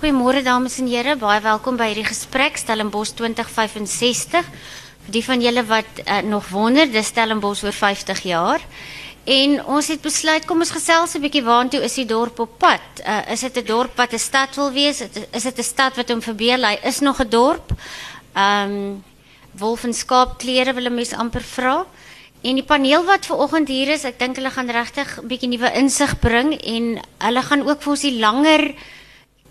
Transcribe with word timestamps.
Goeiemôre 0.00 0.40
dames 0.40 0.78
en 0.80 0.86
here, 0.88 1.12
baie 1.20 1.42
welkom 1.44 1.76
by 1.76 1.90
hierdie 1.90 2.06
gesprek 2.08 2.56
Stellenbosch 2.56 3.10
2065. 3.18 4.46
Vir 5.04 5.12
die 5.12 5.20
van 5.26 5.42
julle 5.44 5.60
wat 5.68 5.98
uh, 6.06 6.22
nog 6.24 6.46
wonder, 6.48 6.86
dis 6.88 7.10
Stellenbosch 7.12 7.60
oor 7.66 7.76
50 7.76 8.22
jaar. 8.24 8.64
En 9.28 9.58
ons 9.76 9.90
het 9.92 10.00
besluit 10.00 10.46
kom 10.48 10.64
ons 10.64 10.72
gesels 10.72 11.12
'n 11.18 11.20
bietjie 11.20 11.44
waantoe 11.44 11.82
is 11.84 11.98
die 12.00 12.06
dorp 12.08 12.40
op 12.40 12.54
pad? 12.56 12.80
Uh, 13.04 13.28
is 13.28 13.44
dit 13.44 13.58
'n 13.60 13.66
dorp 13.66 13.92
wat 14.00 14.14
'n 14.14 14.18
stad 14.18 14.56
wil 14.56 14.72
wees? 14.72 15.02
Is 15.36 15.42
dit 15.42 15.58
'n 15.58 15.62
stad 15.62 15.96
wat 15.96 16.08
hom 16.08 16.22
verbeel 16.22 16.64
hy 16.64 16.78
is 16.82 17.00
nog 17.00 17.20
'n 17.20 17.28
dorp? 17.28 17.68
Ehm 18.32 18.72
um, 18.72 19.04
wolf 19.52 19.84
en 19.84 19.92
skaap 19.92 20.38
klere 20.38 20.72
wil 20.72 20.88
'n 20.88 20.94
mens 20.94 21.12
amper 21.12 21.42
vra. 21.42 21.84
En 22.40 22.54
die 22.54 22.64
paneel 22.64 23.04
wat 23.04 23.26
ver 23.26 23.36
oggend 23.36 23.68
hier 23.68 23.88
is, 23.88 24.04
ek 24.04 24.18
dink 24.18 24.36
hulle 24.36 24.50
gaan 24.50 24.70
regtig 24.70 25.18
'n 25.20 25.26
bietjie 25.28 25.48
nuwe 25.48 25.72
insig 25.76 26.18
bring 26.18 26.56
en 26.56 27.00
hulle 27.18 27.42
gaan 27.42 27.68
ook 27.68 27.82
vir 27.82 27.90
ons 27.90 28.00
die 28.00 28.18
langer 28.18 28.74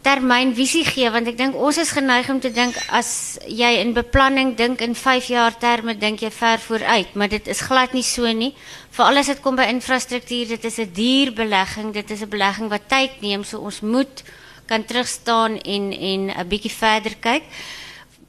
termyn 0.03 0.53
visie 0.55 0.85
gee 0.87 1.09
want 1.11 1.27
ek 1.27 1.37
dink 1.37 1.57
ons 1.59 1.77
is 1.81 1.91
geneig 1.91 2.29
om 2.31 2.39
te 2.39 2.51
dink 2.55 2.77
as 2.95 3.37
jy 3.47 3.71
in 3.81 3.91
beplanning 3.93 4.53
dink 4.57 4.81
in 4.85 4.95
5 4.95 5.27
jaar 5.33 5.57
terme 5.59 5.95
dink 5.99 6.23
jy 6.23 6.31
ver 6.31 6.61
vooruit. 6.63 7.15
Maar 7.15 7.29
dit 7.35 7.47
is 7.51 7.61
glad 7.67 7.93
nie 7.93 8.05
so 8.05 8.31
nie. 8.31 8.53
Veral 8.95 9.19
as 9.19 9.31
dit 9.31 9.41
kom 9.43 9.59
by 9.59 9.67
infrastruktuur 9.73 10.55
dit 10.55 10.65
is 10.65 10.79
'n 10.79 10.93
duur 10.93 11.33
belegging. 11.33 11.91
Dit 11.93 12.11
is 12.11 12.21
'n 12.21 12.29
belegging 12.29 12.69
wat 12.69 12.87
tyd 12.87 13.21
neem. 13.21 13.43
So 13.43 13.59
ons 13.59 13.81
moet 13.81 14.23
kan 14.67 14.85
terugstaan 14.85 15.59
en 15.59 15.91
en 15.91 16.21
'n 16.31 16.47
bietjie 16.47 16.71
verder 16.71 17.15
kyk. 17.19 17.43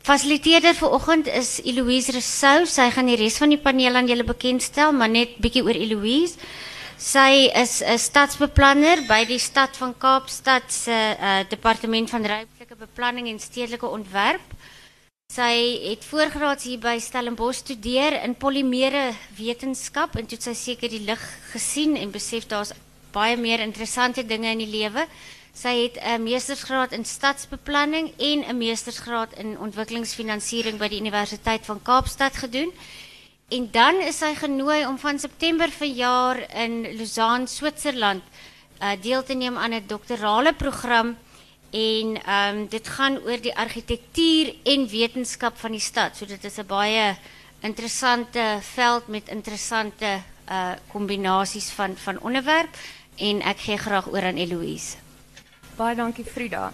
Fasiliteerder 0.03 0.75
vanoggend 0.75 1.27
is 1.27 1.61
Eloise 1.65 2.13
Rousseau. 2.13 2.67
Sy 2.67 2.91
gaan 2.91 3.07
die 3.07 3.17
res 3.17 3.39
van 3.39 3.49
die 3.49 3.59
paneel 3.59 3.95
aan 3.95 4.09
julle 4.09 4.25
bekendstel 4.25 4.93
maar 4.93 5.09
net 5.09 5.39
bietjie 5.39 5.63
oor 5.63 5.77
Eloise 5.77 6.35
Sy 7.01 7.49
is 7.57 7.81
'n 7.81 7.97
stadsbeplanner 7.97 9.07
by 9.09 9.25
die 9.25 9.41
stad 9.41 9.73
van 9.81 9.95
Kaapstad 9.97 10.69
se 10.69 10.93
uh, 10.93 11.41
departement 11.49 12.11
van 12.11 12.27
ruimtelike 12.27 12.77
beplanning 12.77 13.29
en 13.29 13.41
stedelike 13.41 13.89
ontwerp. 13.89 14.45
Sy 15.33 15.81
het 15.89 16.05
voorgraads 16.05 16.65
hier 16.69 16.79
by 16.79 16.99
Stellenbosch 17.01 17.65
studeer 17.65 18.21
in 18.21 18.37
polimere 18.37 19.15
wetenskap 19.33 20.19
en 20.21 20.29
toe 20.29 20.37
sy 20.45 20.53
seker 20.53 20.93
die 20.93 21.01
lig 21.01 21.23
gesien 21.55 21.97
en 21.97 22.13
besef 22.13 22.45
daar's 22.47 22.75
baie 23.17 23.37
meer 23.37 23.65
interessante 23.65 24.27
dinge 24.27 24.53
in 24.53 24.61
die 24.61 24.69
lewe. 24.69 25.07
Sy 25.57 25.89
het 25.89 25.97
'n 26.05 26.23
meestersgraad 26.23 26.93
in 26.93 27.05
stadsbeplanning 27.05 28.13
en 28.19 28.45
'n 28.45 28.59
meestersgraad 28.59 29.39
in 29.39 29.57
ontwikkelingsfinansiering 29.59 30.77
by 30.77 30.89
die 30.89 31.01
Universiteit 31.01 31.65
van 31.65 31.83
Kaapstad 31.83 32.37
gedoen. 32.37 32.73
En 33.51 33.67
dan 33.71 33.99
is 34.07 34.21
hy 34.23 34.35
genooi 34.39 34.85
om 34.87 34.95
van 34.99 35.19
September 35.19 35.71
verjaar 35.75 36.39
in 36.55 36.85
Lausanne, 36.95 37.49
Switserland, 37.51 38.23
uh, 38.79 38.93
deel 39.03 39.25
te 39.27 39.35
neem 39.35 39.57
aan 39.59 39.75
'n 39.75 39.87
doktorale 39.87 40.53
program 40.55 41.17
en 41.71 42.07
um, 42.31 42.69
dit 42.69 42.89
gaan 42.89 43.19
oor 43.19 43.41
die 43.43 43.57
argitektuur 43.57 44.55
en 44.63 44.89
wetenskap 44.89 45.59
van 45.59 45.71
die 45.71 45.81
stad. 45.81 46.17
So 46.17 46.27
dit 46.27 46.45
is 46.45 46.59
'n 46.59 46.67
baie 46.67 47.17
interessante 47.61 48.59
veld 48.61 49.09
met 49.09 49.29
interessante 49.29 50.23
uh 50.51 50.73
kombinasies 50.93 51.71
van 51.71 51.97
van 51.97 52.21
onderwerp 52.21 52.77
en 53.17 53.43
ek 53.43 53.59
gee 53.59 53.77
graag 53.77 54.07
oor 54.07 54.23
aan 54.23 54.37
Eloise. 54.37 54.97
Baie 55.77 55.97
dankie 55.97 56.25
Frida. 56.25 56.73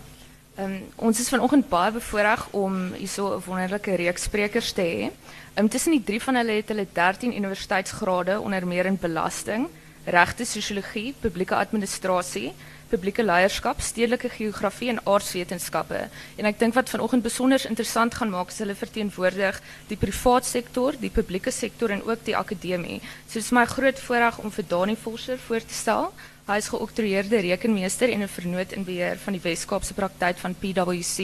Um, 0.56 0.76
ons 0.96 1.18
is 1.20 1.28
vanoggend 1.28 1.66
baie 1.68 1.92
bevoorreg 1.92 2.46
om 2.56 2.76
hierso 2.96 3.34
'n 3.36 3.42
wonderlike 3.44 3.94
reeks 3.94 4.22
sprekers 4.22 4.72
te 4.72 4.82
hê. 4.82 5.10
Um, 5.54 5.68
tussen 5.68 5.92
die 5.92 6.04
drie 6.04 6.22
van 6.22 6.34
hulle 6.34 6.52
het 6.52 6.68
hulle 6.68 6.86
13 6.92 7.36
universiteitsgrade 7.36 8.40
onder 8.40 8.66
meer 8.66 8.86
in 8.86 8.96
belasting, 8.96 9.68
regte, 10.04 10.44
sosiologie, 10.44 11.14
publieke 11.20 11.54
administrasie, 11.54 12.54
publieke 12.88 13.24
leierskap, 13.24 13.80
stedelike 13.80 14.28
geografie 14.28 14.88
en 14.88 15.00
aardwetenskappe. 15.04 16.08
En 16.36 16.44
ek 16.44 16.58
dink 16.58 16.74
wat 16.74 16.88
vanoggend 16.88 17.22
besonder 17.22 17.60
interessant 17.68 18.14
gaan 18.14 18.30
maak 18.30 18.48
is 18.48 18.58
hulle 18.58 18.74
verteenwoordig 18.74 19.60
die 19.88 19.96
privaat 19.96 20.46
sektor, 20.46 20.95
die 21.00 21.11
publieke 21.11 21.50
sektor 21.50 21.90
en 21.90 22.02
ook 22.02 22.24
die 22.24 22.36
akademie. 22.36 23.00
So 23.27 23.34
dit 23.34 23.45
is 23.45 23.50
my 23.50 23.66
groot 23.66 24.00
voorreg 24.00 24.39
om 24.39 24.50
vir 24.50 24.64
Dani 24.68 24.96
voor 24.96 25.61
te 25.61 25.74
stel. 25.74 26.12
Hij 26.46 26.57
is 26.57 26.68
geoctrooieerde 26.68 27.40
rekenmeester 27.40 28.12
en 28.12 28.20
een 28.20 28.29
vernoot 28.29 28.73
in 28.73 28.84
beheer 28.84 29.18
van 29.18 29.33
die 29.33 29.42
Weskaapse 29.42 29.95
praktijk 29.95 30.39
van 30.39 30.55
PwC. 30.55 31.18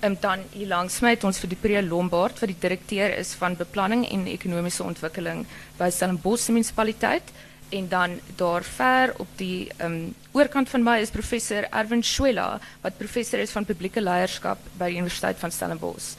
Um, 0.00 0.16
dan 0.20 0.38
hier 0.52 0.66
langs 0.66 1.00
mij 1.00 1.10
het 1.10 1.24
ons 1.24 1.40
Priya 1.60 1.82
Lombard, 1.82 2.38
wat 2.38 2.48
die 2.48 2.58
directeur 2.58 3.18
is 3.18 3.32
van 3.32 3.56
beplanning 3.56 4.10
en 4.10 4.26
economische 4.26 4.82
ontwikkeling 4.82 5.46
bij 5.76 5.90
Stellenbosch 5.90 6.48
municipaliteit. 6.48 7.22
En 7.68 7.88
dan 7.88 8.20
daar 8.36 8.62
ver 8.62 9.14
op 9.16 9.26
die 9.36 9.70
um, 9.82 10.14
oorkant 10.32 10.68
van 10.68 10.82
mij 10.82 11.00
is 11.00 11.10
professor 11.10 11.64
Erwin 11.70 12.04
Schwela, 12.04 12.60
wat 12.80 12.96
professor 12.96 13.38
is 13.38 13.50
van 13.50 13.64
publieke 13.64 14.02
leierskap 14.02 14.58
bij 14.76 14.88
de 14.88 14.94
Universiteit 14.94 15.38
van 15.38 15.50
Stellenbosch. 15.50 16.14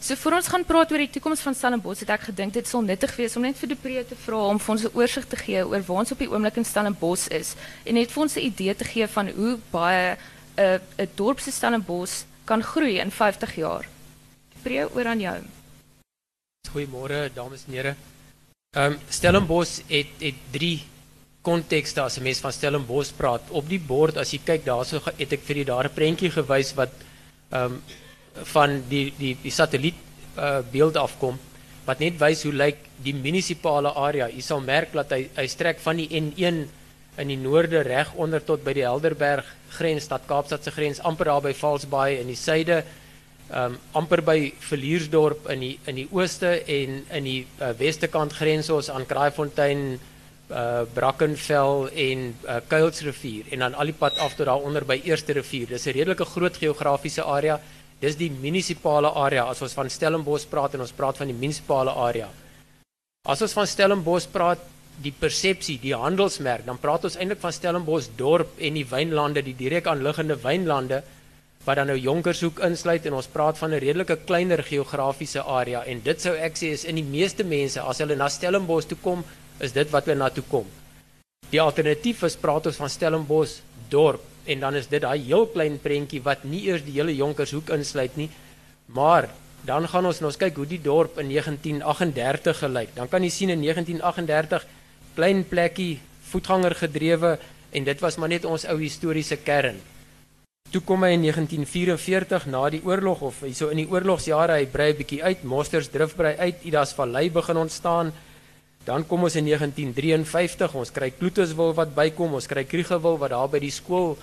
So 0.00 0.14
voor 0.14 0.32
ons 0.32 0.48
gaan 0.52 0.64
praat 0.64 0.90
oor 0.92 1.00
die 1.00 1.10
toekoms 1.10 1.40
van 1.40 1.54
Stellenbosch, 1.54 2.02
het 2.04 2.10
ek 2.12 2.28
gedink 2.28 2.52
dit 2.52 2.68
sal 2.68 2.82
nuttig 2.84 3.14
wees 3.16 3.36
om 3.36 3.42
net 3.42 3.56
vir 3.56 3.70
Depree 3.72 4.04
te 4.04 4.16
vra 4.26 4.42
om 4.52 4.58
vir 4.60 4.72
ons 4.74 4.84
'n 4.84 4.94
oorsig 4.94 5.24
te 5.26 5.36
gee 5.36 5.64
oor 5.66 5.82
waar 5.82 6.00
ons 6.04 6.12
op 6.12 6.18
die 6.18 6.28
oomblik 6.30 6.56
in 6.56 6.64
Stellenbosch 6.64 7.28
is 7.28 7.54
en 7.84 7.94
net 7.94 8.12
vir 8.12 8.22
ons 8.22 8.36
'n 8.36 8.44
idee 8.44 8.74
te 8.74 8.84
gee 8.84 9.06
van 9.06 9.28
hoe 9.28 9.58
baie 9.70 10.16
'n 10.56 10.62
uh, 10.62 10.78
'n 10.98 11.08
dorp 11.14 11.40
se 11.40 11.50
Stellenbosch 11.50 12.24
kan 12.44 12.62
groei 12.62 12.98
in 12.98 13.10
50 13.10 13.56
jaar. 13.56 13.88
Depree 14.54 14.84
oor 14.94 15.06
aan 15.06 15.20
jou. 15.20 15.38
Goeiemôre 16.70 17.32
dames 17.34 17.64
en 17.66 17.72
here. 17.72 17.94
Ehm 18.76 18.92
um, 18.92 18.98
Stellenbosch 19.08 19.80
het 19.88 20.06
het 20.20 20.34
drie 20.50 20.84
kontekste 21.40 22.00
as 22.00 22.18
'n 22.18 22.22
mens 22.22 22.38
van 22.38 22.52
Stellenbosch 22.52 23.12
praat. 23.16 23.42
Op 23.50 23.68
die 23.68 23.80
bord 23.80 24.16
as 24.16 24.30
jy 24.30 24.40
kyk 24.44 24.64
daarso 24.64 25.00
het 25.16 25.32
ek 25.32 25.42
vir 25.42 25.56
julle 25.56 25.72
daar 25.72 25.84
'n 25.84 25.94
prentjie 25.94 26.30
gewys 26.30 26.74
wat 26.74 26.92
ehm 27.50 27.64
um, 27.64 27.82
van 28.42 28.82
die 28.88 29.12
die 29.18 29.36
die 29.42 29.50
satelliet 29.50 29.94
uh, 30.38 30.60
beeld 30.72 30.96
afkom 30.96 31.38
wat 31.86 32.00
net 32.02 32.18
wys 32.18 32.42
hoe 32.42 32.52
lyk 32.52 32.78
die 33.02 33.14
munisipale 33.14 33.92
area. 33.94 34.26
U 34.28 34.40
sal 34.42 34.60
merk 34.60 34.92
dat 34.92 35.12
hy 35.14 35.28
hy 35.36 35.46
strek 35.46 35.78
van 35.84 35.96
die 35.96 36.08
N1 36.10 36.66
in 37.16 37.30
die 37.32 37.38
noorde 37.40 37.80
reg 37.86 38.12
onder 38.14 38.42
tot 38.44 38.64
by 38.64 38.74
die 38.76 38.84
Helderberg 38.84 39.46
grens 39.78 40.08
stad 40.08 40.26
Kaapstad 40.28 40.64
se 40.64 40.72
grens 40.74 41.00
amper 41.00 41.30
daar 41.30 41.44
by 41.44 41.54
Valsbaai 41.56 42.20
in 42.20 42.32
die 42.32 42.38
suide 42.38 42.82
um 43.54 43.76
amper 43.94 44.24
by 44.26 44.52
Verliersdorp 44.58 45.46
in 45.54 45.62
die 45.62 45.72
in 45.86 46.00
die 46.02 46.08
ooste 46.10 46.50
en 46.66 46.98
in 47.14 47.28
die 47.28 47.40
uh, 47.60 47.70
weste 47.78 48.10
kant 48.10 48.34
grens 48.34 48.70
ons 48.74 48.90
aan 48.90 49.06
Kraaifontein 49.06 49.96
uh 50.46 50.82
Brackenfell 50.94 51.88
en 51.90 52.26
uh, 52.46 52.58
Kuilsrivier 52.70 53.48
en 53.50 53.64
dan 53.64 53.74
al 53.74 53.90
die 53.90 53.96
pad 53.98 54.18
af 54.22 54.34
tot 54.34 54.46
daar 54.46 54.62
onder 54.62 54.84
by 54.86 55.00
Eerste 55.04 55.34
Rivier. 55.34 55.66
Dis 55.66 55.86
'n 55.86 55.94
redelike 55.94 56.24
groot 56.24 56.56
geografiese 56.56 57.22
area. 57.22 57.60
Dis 58.00 58.16
die 58.20 58.28
munisipale 58.28 59.08
area 59.16 59.46
as 59.48 59.62
ons 59.64 59.74
van 59.76 59.88
Stellenbosch 59.88 60.48
praat 60.50 60.74
en 60.76 60.84
ons 60.84 60.92
praat 60.92 61.16
van 61.22 61.30
die 61.30 61.36
munisipale 61.36 61.94
area. 61.96 62.28
As 63.26 63.40
ons 63.42 63.54
van 63.56 63.66
Stellenbosch 63.66 64.28
praat, 64.32 64.60
die 65.02 65.12
persepsie, 65.12 65.76
die 65.80 65.94
handelsmerk, 65.96 66.64
dan 66.64 66.78
praat 66.80 67.04
ons 67.08 67.16
eintlik 67.20 67.40
van 67.42 67.52
Stellenbosch 67.52 68.12
dorp 68.16 68.60
en 68.60 68.76
die 68.78 68.86
wynlande, 68.88 69.42
die 69.44 69.56
direk 69.56 69.88
aanliggende 69.92 70.38
wynlande 70.40 71.02
wat 71.66 71.80
dan 71.80 71.90
nou 71.90 71.96
Jonkershoek 71.98 72.60
insluit 72.62 73.08
en 73.08 73.16
ons 73.18 73.26
praat 73.26 73.58
van 73.58 73.72
'n 73.74 73.80
redelike 73.82 74.16
kleiner 74.24 74.62
geografiese 74.62 75.42
area 75.42 75.82
en 75.84 76.00
dit 76.00 76.20
sou 76.20 76.34
ek 76.36 76.54
sê 76.54 76.70
is 76.72 76.84
in 76.84 76.94
die 76.94 77.02
meeste 77.02 77.44
mense 77.44 77.80
as 77.80 77.98
hulle 77.98 78.16
na 78.16 78.28
Stellenbosch 78.28 78.86
toe 78.86 78.98
kom, 79.02 79.24
is 79.58 79.72
dit 79.72 79.90
wat 79.90 80.04
hulle 80.04 80.18
na 80.18 80.28
toe 80.28 80.44
kom. 80.48 80.66
Die 81.50 81.60
alternatief 81.60 82.22
is 82.22 82.36
praat 82.36 82.66
ons 82.66 82.76
van 82.76 82.88
Stellenbosch 82.88 83.60
dorp 83.90 84.22
en 84.46 84.60
dan 84.60 84.74
is 84.74 84.88
dit 84.88 85.02
daai 85.02 85.18
heel 85.18 85.46
klein 85.46 85.78
prentjie 85.82 86.22
wat 86.22 86.44
nie 86.44 86.66
eers 86.68 86.84
die 86.86 86.96
hele 86.98 87.14
Jonkershoek 87.16 87.70
insluit 87.74 88.16
nie. 88.16 88.30
Maar 88.86 89.28
dan 89.66 89.88
gaan 89.90 90.06
ons 90.06 90.20
nou 90.22 90.30
kyk 90.30 90.56
hoe 90.60 90.68
die 90.70 90.82
dorp 90.82 91.18
in 91.18 91.28
1938 91.32 92.62
gelyk. 92.62 92.94
Dan 92.94 93.10
kan 93.10 93.24
jy 93.26 93.30
sien 93.34 93.50
in 93.50 93.64
1938 93.64 94.66
klein 95.16 95.42
plekkie 95.48 95.98
voetganger 96.30 96.76
gedrewe 96.78 97.36
en 97.72 97.84
dit 97.84 98.00
was 98.00 98.16
maar 98.16 98.30
net 98.30 98.44
ons 98.44 98.66
ou 98.70 98.78
historiese 98.78 99.38
kern. 99.42 99.80
Toe 100.70 100.82
kom 100.82 101.04
hy 101.06 101.12
in 101.14 101.22
1944 101.22 102.48
na 102.50 102.64
die 102.74 102.82
oorlog 102.84 103.22
of 103.28 103.42
hyso 103.46 103.70
in 103.70 103.84
die 103.84 103.90
oorlogsjare 103.90 104.58
hy 104.58 104.66
brei 104.66 104.90
'n 104.92 104.98
bietjie 104.98 105.22
uit, 105.22 105.44
Mosters 105.44 105.88
drif 105.88 106.16
brei 106.16 106.34
uit, 106.36 106.64
Idas 106.64 106.94
Vallei 106.94 107.30
begin 107.30 107.56
ontstaan. 107.56 108.12
Dan 108.84 109.06
kom 109.06 109.22
ons 109.22 109.36
in 109.36 109.44
1953, 109.44 110.74
ons 110.74 110.90
kry 110.90 111.10
Kloetuswil 111.10 111.74
wat 111.74 111.94
bykom, 111.94 112.34
ons 112.34 112.46
kry 112.46 112.64
Kriegewil 112.64 113.18
wat 113.18 113.30
daar 113.30 113.48
by 113.48 113.58
die 113.58 113.70
skool 113.70 114.16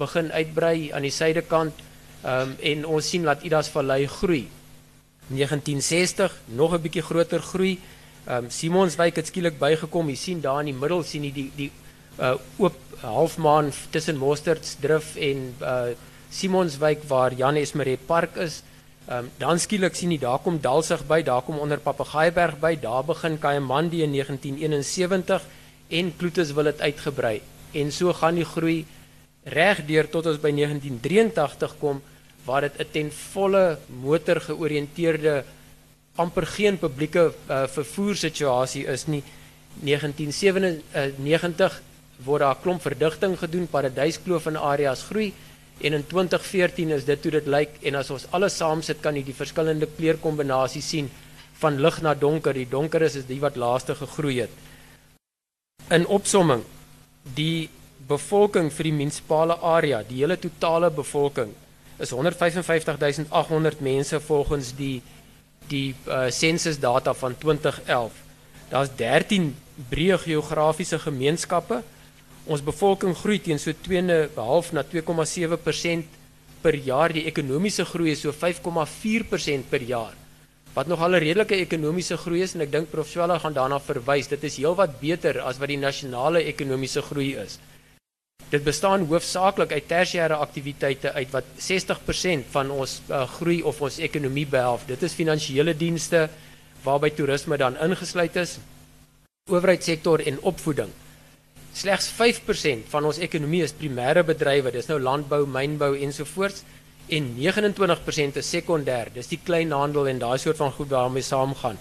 begin 0.00 0.32
uitbrei 0.32 0.90
aan 0.96 1.04
die 1.06 1.14
suidekant 1.14 1.84
um, 2.24 2.56
en 2.56 2.86
ons 2.88 3.10
sien 3.12 3.26
dat 3.28 3.44
Idas 3.46 3.70
Vallei 3.72 4.06
groei. 4.08 4.46
1960 5.30 6.34
nog 6.58 6.74
'n 6.74 6.82
bietjie 6.82 7.02
groter 7.02 7.42
groei. 7.42 7.78
Um, 8.28 8.50
Simonswyk 8.50 9.16
het 9.16 9.26
skielik 9.26 9.58
bygekom. 9.58 10.08
Jy 10.08 10.16
sien 10.16 10.40
daar 10.40 10.60
in 10.60 10.72
die 10.72 10.80
middel 10.80 11.02
sien 11.02 11.24
jy 11.24 11.32
die 11.32 11.50
die 11.56 11.70
uh, 12.20 12.34
oop 12.58 12.76
halfmaan 13.00 13.72
tussen 13.90 14.16
Mosterdsdrif 14.16 15.16
en 15.16 15.54
uh, 15.62 15.94
Simonswyk 16.30 17.06
waar 17.08 17.32
Jan 17.32 17.56
Esmeret 17.56 18.06
Park 18.06 18.36
is. 18.36 18.62
Um, 19.10 19.30
dan 19.38 19.58
skielik 19.58 19.96
sien 19.96 20.12
jy 20.12 20.18
daar 20.22 20.38
kom 20.38 20.60
Dalsig 20.60 21.06
by, 21.08 21.22
daar 21.22 21.42
kom 21.42 21.58
onder 21.58 21.80
Papagaaiberg 21.80 22.60
by, 22.60 22.76
daar 22.78 23.04
begin 23.04 23.38
Kayamandi 23.38 24.02
in 24.04 24.12
1971 24.12 25.46
en 25.88 26.12
Kloetus 26.16 26.52
wil 26.52 26.68
dit 26.70 26.80
uitgebrei. 26.80 27.40
En 27.72 27.90
so 27.92 28.12
gaan 28.12 28.38
die 28.38 28.44
groei 28.44 28.84
reg 29.44 29.86
deur 29.86 30.08
tot 30.08 30.26
ons 30.26 30.40
by 30.40 30.52
1983 30.52 31.78
kom 31.80 32.02
waar 32.44 32.60
dit 32.60 32.80
'n 32.80 32.86
ten 32.92 33.12
volle 33.12 33.78
motor 33.88 34.40
georiënteerde 34.40 35.44
amper 36.16 36.46
geen 36.46 36.78
publieke 36.78 37.32
uh, 37.48 37.66
vervoer 37.66 38.16
situasie 38.16 38.86
is 38.86 39.06
nie. 39.06 39.22
1997 39.80 41.82
word 42.24 42.40
daar 42.40 42.54
'n 42.54 42.60
klomp 42.62 42.82
verdigting 42.82 43.38
gedoen 43.38 43.66
paradyskloof 43.66 44.46
in 44.46 44.56
areas 44.56 45.02
groei 45.02 45.32
en 45.80 45.92
in 45.92 46.06
2014 46.06 46.90
is 46.90 47.04
dit 47.04 47.22
hoe 47.22 47.32
dit 47.32 47.46
lyk 47.46 47.70
en 47.82 47.94
as 47.94 48.10
ons 48.10 48.26
alles 48.30 48.56
saam 48.56 48.82
sit 48.82 49.00
kan 49.00 49.16
jy 49.16 49.24
die 49.24 49.34
verskillende 49.34 49.88
kleurkombinasies 49.96 50.88
sien 50.88 51.10
van 51.60 51.80
lig 51.80 52.02
na 52.02 52.14
donker. 52.14 52.54
Die 52.54 52.68
donker 52.68 53.02
is 53.02 53.14
is 53.14 53.26
die 53.26 53.40
wat 53.40 53.56
laaste 53.56 53.94
gegroei 53.94 54.40
het. 54.40 54.50
In 55.90 56.06
opsomming 56.06 56.62
die 57.34 57.68
bevolking 58.10 58.70
vir 58.74 58.90
die 58.90 58.96
munisipale 58.98 59.56
area, 59.62 60.02
die 60.02 60.22
hele 60.22 60.36
totale 60.40 60.90
bevolking 60.90 61.54
is 62.00 62.12
155800 62.16 63.80
mense 63.84 64.20
volgens 64.24 64.74
die 64.76 65.00
die 65.70 65.94
uh, 66.08 66.26
data 66.80 67.12
van 67.14 67.36
2011. 67.38 68.12
Daar's 68.70 68.90
13 68.96 69.54
breë 69.90 70.18
geografiese 70.18 70.98
gemeenskappe. 70.98 71.82
Ons 72.46 72.62
bevolking 72.62 73.14
groei 73.14 73.38
teen 73.38 73.58
so 73.58 73.70
2.5 73.70 74.72
na 74.72 74.82
2,7% 74.82 76.18
per 76.62 76.74
jaar. 76.74 77.12
Die 77.12 77.26
ekonomiese 77.26 77.84
groei 77.84 78.10
is 78.16 78.24
so 78.24 78.32
5,4% 78.32 79.68
per 79.70 79.82
jaar. 79.82 80.16
Wat 80.74 80.86
nog 80.86 81.00
al 81.00 81.14
'n 81.14 81.22
redelike 81.22 81.54
ekonomiese 81.54 82.16
groei 82.16 82.42
is 82.42 82.54
en 82.54 82.60
ek 82.60 82.72
dink 82.72 82.90
Prof 82.90 83.08
Swela 83.08 83.38
gaan 83.38 83.52
daarna 83.52 83.78
verwys. 83.78 84.28
Dit 84.28 84.44
is 84.44 84.56
heelwat 84.56 85.00
beter 85.00 85.40
as 85.40 85.58
wat 85.58 85.68
die 85.68 85.76
nasionale 85.76 86.42
ekonomiese 86.44 87.02
groei 87.02 87.34
is. 87.36 87.58
Dit 88.50 88.64
bestaan 88.64 89.06
hoofsaaklik 89.06 89.72
uit 89.72 89.86
tersiêre 89.86 90.34
aktiwiteite 90.34 91.12
uit 91.12 91.30
wat 91.30 91.44
60% 91.58 92.48
van 92.50 92.70
ons 92.70 93.00
uh, 93.08 93.22
groei 93.36 93.60
of 93.62 93.80
ons 93.80 93.98
ekonomie 93.98 94.46
behelf. 94.46 94.86
Dit 94.88 95.02
is 95.02 95.14
finansiële 95.14 95.76
dienste 95.76 96.28
waarby 96.82 97.12
toerisme 97.14 97.56
dan 97.60 97.76
ingesluit 97.76 98.36
is, 98.40 98.56
owerheidssektor 99.50 100.22
en 100.26 100.40
opvoeding. 100.40 100.90
Slegs 101.76 102.08
5% 102.16 102.88
van 102.90 103.06
ons 103.06 103.20
ekonomie 103.22 103.62
is 103.62 103.76
primêre 103.76 104.24
bedrywe, 104.26 104.72
dis 104.74 104.88
nou 104.90 104.98
landbou, 104.98 105.44
mynbou 105.46 105.92
ensovoorts 106.02 106.64
en 107.10 107.28
29% 107.38 108.40
is 108.40 108.50
sekondêr. 108.50 109.12
Dis 109.14 109.30
die 109.30 109.38
kleinhandel 109.44 110.08
en 110.10 110.22
daai 110.22 110.38
soort 110.38 110.58
van 110.58 110.72
goed 110.74 110.90
waarmee 110.90 111.26
saamgaan. 111.26 111.78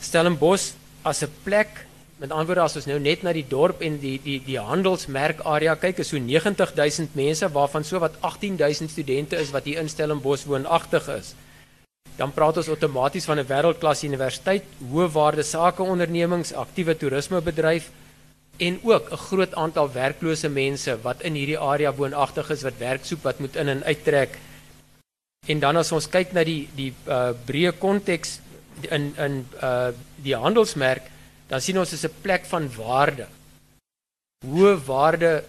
Stellenbosch 0.00 0.74
as 1.02 1.22
'n 1.22 1.32
plek 1.44 1.86
Met 2.18 2.32
ander 2.34 2.48
woorde 2.50 2.64
as 2.66 2.74
ons 2.80 2.88
nou 2.90 2.96
net 2.98 3.20
na 3.22 3.30
die 3.30 3.46
dorp 3.46 3.82
en 3.86 4.00
die 4.02 4.16
die 4.18 4.40
die 4.42 4.58
handelsmerk 4.58 5.44
area 5.46 5.76
kyk, 5.78 6.00
is 6.02 6.08
so 6.10 6.18
90000 6.18 7.14
mense 7.14 7.46
waarvan 7.54 7.84
so 7.86 8.00
wat 8.02 8.16
18000 8.26 8.90
studente 8.90 9.38
is 9.38 9.52
wat 9.54 9.68
hier 9.70 9.78
in 9.78 9.90
Stellenbosch 9.90 10.48
woonagtig 10.50 11.06
is. 11.14 11.36
Dan 12.18 12.32
praat 12.34 12.56
ons 12.58 12.70
outomaties 12.74 13.28
van 13.30 13.38
'n 13.38 13.46
wêreldklas 13.46 14.02
universiteit, 14.02 14.64
hoë 14.90 15.06
waarde 15.14 15.44
sakeondernemings, 15.46 16.52
aktiewe 16.52 16.96
toerismebedryf 16.98 17.90
en 18.58 18.80
ook 18.82 19.12
'n 19.12 19.16
groot 19.16 19.54
aantal 19.54 19.92
werklose 19.92 20.48
mense 20.48 20.98
wat 21.02 21.22
in 21.22 21.34
hierdie 21.34 21.58
area 21.58 21.94
woonagtig 21.94 22.50
is 22.50 22.62
wat 22.62 22.78
werk 22.78 23.04
soek 23.04 23.22
wat 23.22 23.38
moet 23.38 23.56
in 23.56 23.68
en 23.68 23.84
uittrek. 23.84 24.38
En 25.46 25.60
dan 25.60 25.76
as 25.76 25.92
ons 25.92 26.08
kyk 26.08 26.32
na 26.32 26.44
die 26.44 26.68
die 26.74 26.92
uh, 27.06 27.30
breë 27.46 27.78
konteks 27.78 28.40
in 28.90 29.14
in 29.16 29.46
uh, 29.62 29.88
die 30.16 30.34
handelsmerk 30.34 31.02
dan 31.48 31.60
sien 31.60 31.78
ons 31.78 31.92
is 31.92 32.04
'n 32.04 32.20
plek 32.22 32.44
van 32.44 32.68
waarde. 32.76 33.26
Hoë 34.46 34.74
waarde 34.86 35.44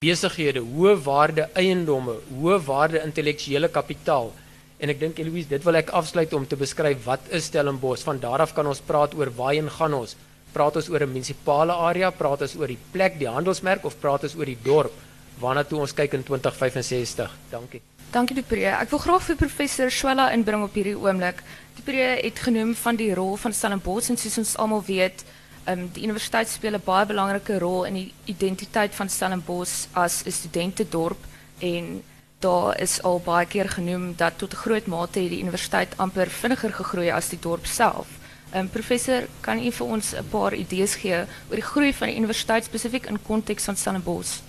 besighede, 0.00 0.60
hoë 0.60 0.96
waarde 1.04 1.48
eiendomme, 1.54 2.14
hoë 2.40 2.64
waarde 2.64 3.02
intellektuele 3.04 3.68
kapitaal. 3.68 4.32
En 4.80 4.88
ek 4.88 5.00
dink 5.00 5.18
Eloise, 5.18 5.48
dit 5.48 5.62
wil 5.62 5.76
ek 5.76 5.90
afsluit 5.90 6.32
om 6.32 6.46
te 6.46 6.56
beskryf 6.56 7.04
wat 7.04 7.20
is 7.30 7.44
Stellenbosch. 7.44 8.02
Van 8.02 8.18
daar 8.18 8.40
af 8.40 8.54
kan 8.54 8.66
ons 8.66 8.80
praat 8.80 9.14
oor 9.14 9.30
waarheen 9.36 9.68
gaan 9.70 9.94
ons? 9.94 10.16
Praat 10.52 10.76
ons 10.76 10.88
oor 10.88 11.02
'n 11.02 11.12
munisipale 11.12 11.72
area, 11.72 12.10
praat 12.10 12.42
ons 12.42 12.56
oor 12.56 12.66
die 12.66 12.78
plek, 12.92 13.18
die 13.18 13.28
handelsmerk 13.28 13.84
of 13.84 14.00
praat 14.00 14.22
ons 14.22 14.34
oor 14.34 14.46
die 14.46 14.58
dorp 14.62 14.92
waarna 15.40 15.64
toe 15.64 15.80
ons 15.80 15.92
kyk 15.92 16.14
in 16.14 16.22
2065? 16.22 17.30
Dankie. 17.50 17.80
Dankie 18.10 18.34
Dupree. 18.34 18.66
Ek 18.66 18.90
wil 18.90 18.98
graag 18.98 19.22
vir 19.22 19.36
professor 19.36 19.90
Swela 19.90 20.32
inbring 20.34 20.64
op 20.64 20.74
hierdie 20.74 20.96
oomblik. 20.96 21.44
Dupree 21.80 22.20
het 22.20 22.38
genoem 22.38 22.74
van 22.74 22.96
die 22.96 23.14
rol 23.14 23.36
van 23.40 23.52
Stellenbosch 23.56 24.10
en 24.12 24.18
soos 24.20 24.36
ons 24.38 24.56
almal 24.60 24.82
weet, 24.84 25.22
um, 25.64 25.86
die 25.94 26.02
universiteit 26.04 26.48
speel 26.48 26.76
'n 26.76 26.82
baie 26.84 27.06
belangrike 27.06 27.58
rol 27.58 27.84
in 27.88 27.94
die 27.94 28.12
identiteit 28.24 28.94
van 28.94 29.08
Stellenbosch 29.08 29.86
as 29.92 30.22
'n 30.26 30.30
studentedorp 30.30 31.22
en 31.58 32.02
daar 32.38 32.80
is 32.80 33.02
al 33.02 33.20
baie 33.20 33.46
keer 33.46 33.68
genoem 33.68 34.12
dat 34.16 34.38
tot 34.38 34.52
'n 34.52 34.56
groot 34.56 34.86
mate 34.86 35.28
die 35.28 35.40
universiteit 35.40 35.96
amper 35.96 36.26
vinniger 36.26 36.72
gegroei 36.72 37.10
as 37.10 37.28
die 37.28 37.38
dorp 37.40 37.66
self. 37.66 38.06
Um, 38.54 38.68
professor, 38.68 39.22
kan 39.40 39.58
u 39.58 39.72
vir 39.72 39.86
ons 39.86 40.14
'n 40.14 40.28
paar 40.30 40.54
idees 40.54 40.94
gee 40.94 41.24
oor 41.48 41.56
die 41.56 41.70
groei 41.72 41.94
van 41.94 42.08
die 42.08 42.16
universiteit 42.16 42.64
spesifiek 42.64 43.06
in 43.06 43.22
konteks 43.22 43.64
van 43.64 43.76
Stellenbosch? 43.76 44.40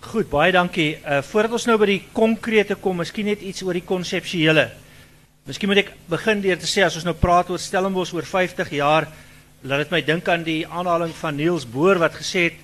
Goed, 0.00 0.30
baie 0.30 0.52
dankie. 0.52 0.98
Uh 1.04 1.22
voordat 1.22 1.52
ons 1.52 1.66
nou 1.66 1.78
by 1.78 1.86
die 1.86 2.04
konkrete 2.12 2.74
kom, 2.74 2.96
miskien 2.96 3.26
net 3.26 3.40
iets 3.40 3.62
oor 3.62 3.72
die 3.72 3.84
konseptuele. 3.84 4.70
Miskien 5.48 5.70
moet 5.70 5.78
ek 5.80 5.94
begin 6.10 6.42
deur 6.44 6.58
te 6.60 6.68
sê 6.68 6.82
as 6.84 6.98
ons 6.98 7.06
nou 7.06 7.14
praat 7.16 7.48
oor 7.48 7.60
Stellenbosch 7.62 8.10
oor 8.12 8.26
50 8.28 8.68
jaar, 8.76 9.06
laat 9.64 9.80
dit 9.80 9.92
my 9.94 10.00
dink 10.04 10.26
aan 10.28 10.42
die 10.44 10.60
aanhaling 10.68 11.14
van 11.16 11.38
Niels 11.38 11.64
Boer 11.64 11.96
wat 12.02 12.18
gesê 12.18 12.50
het 12.50 12.58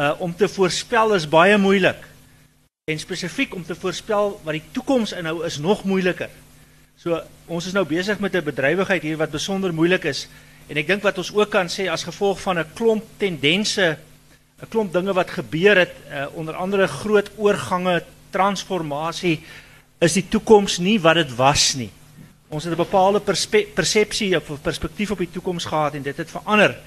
uh 0.00 0.22
om 0.24 0.32
te 0.32 0.48
voorspel 0.48 1.12
is 1.18 1.26
baie 1.28 1.58
moeilik. 1.60 1.98
En 2.88 3.02
spesifiek 3.02 3.52
om 3.52 3.60
te 3.64 3.76
voorspel 3.76 4.38
wat 4.40 4.56
die 4.56 4.62
toekoms 4.72 5.12
inhou 5.12 5.42
is 5.44 5.58
nog 5.60 5.82
moeiliker. 5.84 6.30
So 6.96 7.18
ons 7.44 7.68
is 7.68 7.76
nou 7.76 7.84
besig 7.84 8.22
met 8.24 8.32
'n 8.32 8.44
bedrywigheid 8.44 9.04
hier 9.04 9.20
wat 9.20 9.30
besonder 9.30 9.74
moeilik 9.74 10.04
is 10.08 10.24
en 10.68 10.80
ek 10.80 10.86
dink 10.86 11.02
wat 11.04 11.18
ons 11.18 11.32
ook 11.34 11.50
kan 11.50 11.68
sê 11.68 11.90
as 11.92 12.08
gevolg 12.08 12.40
van 12.40 12.58
'n 12.58 12.72
klomp 12.72 13.04
tendense 13.18 13.98
'n 14.62 14.70
klomp 14.70 14.92
dinge 14.92 15.12
wat 15.12 15.30
gebeur 15.30 15.76
het, 15.76 15.92
uh, 16.08 16.24
onder 16.32 16.54
andere 16.54 16.86
groot 16.86 17.30
oorgange, 17.36 18.02
transformasie, 18.30 19.44
is 20.00 20.12
die 20.12 20.28
toekoms 20.28 20.78
nie 20.78 20.98
wat 21.00 21.14
dit 21.14 21.36
was 21.36 21.74
nie. 21.74 21.90
Ons 22.54 22.64
het 22.64 22.72
'n 22.72 22.86
bepaalde 22.86 23.20
persepsie 23.74 24.36
of 24.36 24.60
perspektief 24.62 25.10
op 25.10 25.18
die 25.18 25.30
toekoms 25.30 25.64
gehad 25.64 25.94
en 25.94 26.02
dit 26.02 26.16
het 26.16 26.30
verander. 26.30 26.78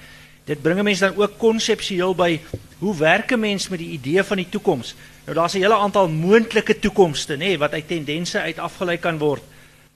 Dit 0.44 0.62
bring 0.62 0.82
mense 0.82 1.04
dan 1.04 1.16
ook 1.16 1.38
konseptueel 1.38 2.14
by 2.14 2.40
hoe 2.78 2.96
werk 2.96 3.30
'n 3.32 3.40
mens 3.40 3.68
met 3.68 3.78
die 3.78 3.90
idee 3.90 4.22
van 4.22 4.36
die 4.36 4.48
toekoms? 4.48 4.94
Nou 5.24 5.36
daar's 5.36 5.54
'n 5.54 5.60
hele 5.60 5.74
aantal 5.74 6.08
moontlike 6.08 6.78
toekomste, 6.78 7.34
nê, 7.34 7.38
nee, 7.38 7.58
wat 7.58 7.72
uit 7.72 7.88
tendense 7.88 8.40
uit 8.40 8.58
afgelei 8.58 8.98
kan 8.98 9.18
word. 9.18 9.42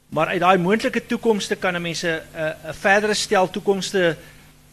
Maar 0.08 0.26
uit 0.26 0.40
daai 0.40 0.58
moontlike 0.58 1.06
toekomste 1.06 1.56
kan 1.56 1.74
'n 1.74 1.82
mens 1.82 2.02
'n 2.02 2.20
'n 2.34 2.74
verdere 2.74 3.14
stel 3.14 3.50
toekomste 3.50 4.16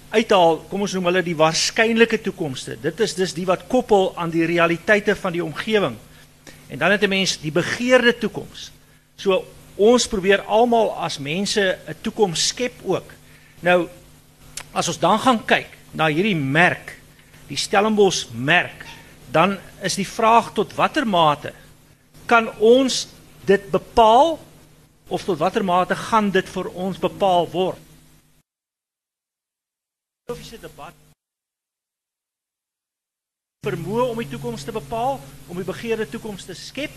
uithaal, 0.10 0.58
kom 0.58 0.82
ons 0.82 0.94
noem 0.94 1.06
hulle 1.06 1.24
die 1.24 1.36
waarskynlike 1.36 2.22
toekomste. 2.22 2.77
Dit 2.82 3.00
is 3.00 3.15
dis 3.15 3.34
die 3.34 3.46
wat 3.46 3.68
koppel 3.68 4.18
aan 4.18 4.29
die 4.29 4.46
realiteite 4.46 5.15
van 5.15 5.32
die 5.32 5.44
omgewing. 5.44 5.96
En 6.68 6.77
dan 6.77 6.91
het 6.91 7.01
'n 7.01 7.10
mens 7.10 7.39
die 7.39 7.51
begeerde 7.51 8.18
toekoms. 8.18 8.72
So 9.15 9.46
ons 9.79 10.07
probeer 10.12 10.43
almal 10.45 10.91
as 11.00 11.19
mense 11.19 11.59
'n 11.59 11.95
toekoms 12.01 12.48
skep 12.48 12.75
ook. 12.83 13.13
Nou 13.62 13.89
as 14.74 14.88
ons 14.88 15.00
dan 15.00 15.19
gaan 15.19 15.45
kyk 15.45 15.77
na 15.91 16.07
hierdie 16.07 16.36
merk, 16.36 17.00
die 17.48 17.57
Stellenbosch 17.57 18.27
merk, 18.33 18.86
dan 19.31 19.57
is 19.81 19.95
die 19.95 20.07
vraag 20.07 20.53
tot 20.53 20.75
watter 20.75 21.07
mate 21.07 21.53
kan 22.25 22.50
ons 22.59 23.07
dit 23.45 23.71
bepaal 23.71 24.38
of 25.07 25.24
tot 25.24 25.38
watter 25.38 25.63
mate 25.63 25.95
gaan 25.95 26.29
dit 26.29 26.50
vir 26.50 26.67
ons 26.69 26.98
bepaal 26.98 27.50
word? 27.50 27.79
filosofiese 30.29 30.62
debat 30.62 30.93
vermoë 33.65 34.03
om 34.12 34.19
die 34.21 34.29
toekoms 34.29 34.63
te 34.63 34.71
bepaal, 34.71 35.17
om 35.50 35.57
die 35.57 35.67
begeerde 35.67 36.05
toekoms 36.07 36.45
te 36.48 36.53
skep 36.55 36.93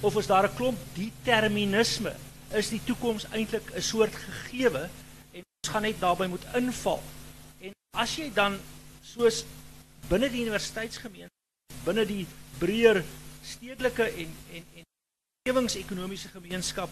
of 0.00 0.16
is 0.16 0.26
daar 0.26 0.48
'n 0.48 0.54
klomp 0.54 0.78
determinisme? 0.94 2.14
Is 2.50 2.68
die 2.68 2.80
toekoms 2.84 3.26
eintlik 3.30 3.70
'n 3.74 3.82
soort 3.82 4.14
gegewe 4.14 4.88
en 5.32 5.42
ons 5.62 5.72
gaan 5.72 5.82
net 5.82 6.00
daarbey 6.00 6.26
moet 6.26 6.46
inval? 6.54 7.02
En 7.60 7.72
as 7.90 8.16
jy 8.16 8.32
dan 8.32 8.58
soos 9.02 9.44
binne 10.08 10.30
die 10.30 10.40
universiteitsgemeenskap, 10.40 11.84
binne 11.84 12.06
die 12.06 12.26
breër 12.58 13.04
stedelike 13.42 14.04
en 14.04 14.30
en 14.52 14.64
en 14.74 14.84
omgewingsekonomiese 15.48 16.28
gemeenskap 16.28 16.90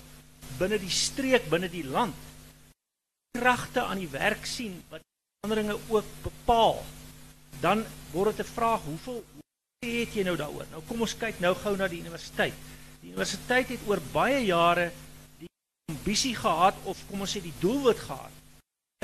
binne 0.58 0.78
die 0.78 0.90
streek, 0.90 1.48
binne 1.50 1.68
die 1.68 1.84
land 1.84 2.14
kragte 3.36 3.82
aan 3.82 3.98
die 4.00 4.10
werk 4.10 4.46
sien 4.46 4.78
wat 4.88 5.02
veranderinge 5.40 5.76
ook 5.92 6.04
bepaal, 6.22 6.84
dan 7.60 7.84
word 8.12 8.36
dit 8.36 8.46
'n 8.46 8.52
vraag 8.52 8.80
hoeveel 8.80 9.24
hoe 9.34 9.90
het 9.90 10.14
jy 10.14 10.22
nou 10.22 10.36
daaroor? 10.36 10.66
Nou 10.70 10.82
kom 10.88 11.00
ons 11.00 11.16
kyk 11.16 11.40
nou 11.40 11.54
gou 11.54 11.76
na 11.76 11.88
die 11.88 12.00
universiteit. 12.00 12.54
Die 13.06 13.14
universiteit 13.14 13.68
het 13.70 13.82
oor 13.86 14.00
baie 14.10 14.40
jare 14.42 14.88
die 15.38 15.50
ambisie 15.92 16.34
gehad 16.34 16.78
of 16.90 16.98
kom 17.06 17.22
ons 17.22 17.36
sê 17.36 17.42
die 17.44 17.54
doelwit 17.62 18.00
gehad. 18.02 18.40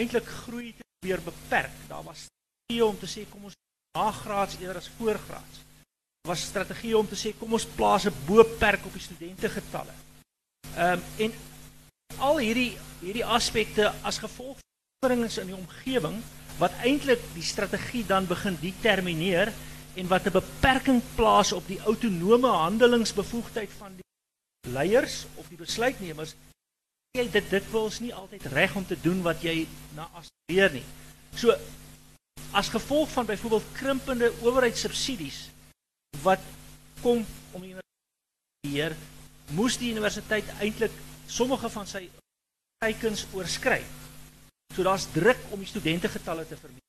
Eintlik 0.03 0.27
groei 0.43 0.73
te 0.75 0.87
weer 1.07 1.23
beperk. 1.23 1.77
Daar 1.87 2.03
was 2.03 2.27
nie 2.73 2.83
om 2.83 2.99
te 2.99 3.07
sê 3.07 3.23
kom 3.31 3.47
ons 3.47 3.55
nagraads 3.95 4.59
eerder 4.59 4.83
as 4.83 4.91
voorgraads. 4.99 5.61
was 6.23 6.43
strategie 6.47 6.95
om 6.95 7.07
te 7.07 7.17
sê 7.19 7.33
kom 7.35 7.53
ons 7.53 7.65
plaas 7.79 8.05
'n 8.07 8.15
boperk 8.27 8.85
op 8.87 8.93
die 8.93 9.03
studente 9.03 9.49
getalle. 9.49 9.95
Ehm 10.77 10.99
um, 10.99 11.03
en 11.19 11.33
al 12.19 12.39
hierdie 12.39 12.79
hierdie 13.01 13.25
aspekte 13.25 13.93
as 14.03 14.19
gevolg 14.19 14.59
van 14.59 14.71
veranderings 15.03 15.39
in 15.39 15.51
die 15.51 15.59
omgewing 15.59 16.23
wat 16.59 16.79
eintlik 16.87 17.23
die 17.35 17.43
strategie 17.43 18.05
dan 18.07 18.27
begin 18.27 18.59
determineer 18.61 19.53
en 19.95 20.09
wat 20.09 20.27
'n 20.27 20.33
beperking 20.33 21.03
plaas 21.15 21.53
op 21.53 21.67
die 21.67 21.81
autonome 21.81 22.49
handelingsbevoegdheid 22.49 23.71
van 23.79 23.97
die 23.97 24.71
leiers 24.71 25.27
of 25.35 25.49
die 25.49 25.57
besluitnemers 25.57 26.35
jy 27.13 27.29
dit 27.29 27.51
dit 27.51 27.67
wils 27.73 28.01
nie 28.01 28.15
altyd 28.15 28.47
reg 28.47 28.77
om 28.77 28.87
te 28.87 28.97
doen 29.01 29.23
wat 29.23 29.43
jy 29.43 29.67
na 29.93 30.09
aspireer 30.17 30.73
nie. 30.73 30.85
So 31.37 31.53
as 32.53 32.69
gevolg 32.69 33.11
van 33.13 33.27
byvoorbeeld 33.27 33.73
krimpende 33.73 34.33
owerheidssubsidies 34.41 35.51
wat 36.23 36.41
kom 37.03 37.27
om 37.53 37.63
beheer 38.63 38.97
moes 39.53 39.77
die 39.77 39.91
universiteit 39.93 40.49
eintlik 40.65 40.95
sommige 41.29 41.69
van 41.69 41.87
sy 41.87 42.07
teikens 42.81 43.27
oorskry. 43.37 43.83
So 44.73 44.83
daar's 44.87 45.09
druk 45.13 45.39
om 45.51 45.61
die 45.61 45.69
studente 45.69 46.09
getalle 46.09 46.47
te 46.49 46.57
vermeerder. 46.57 46.89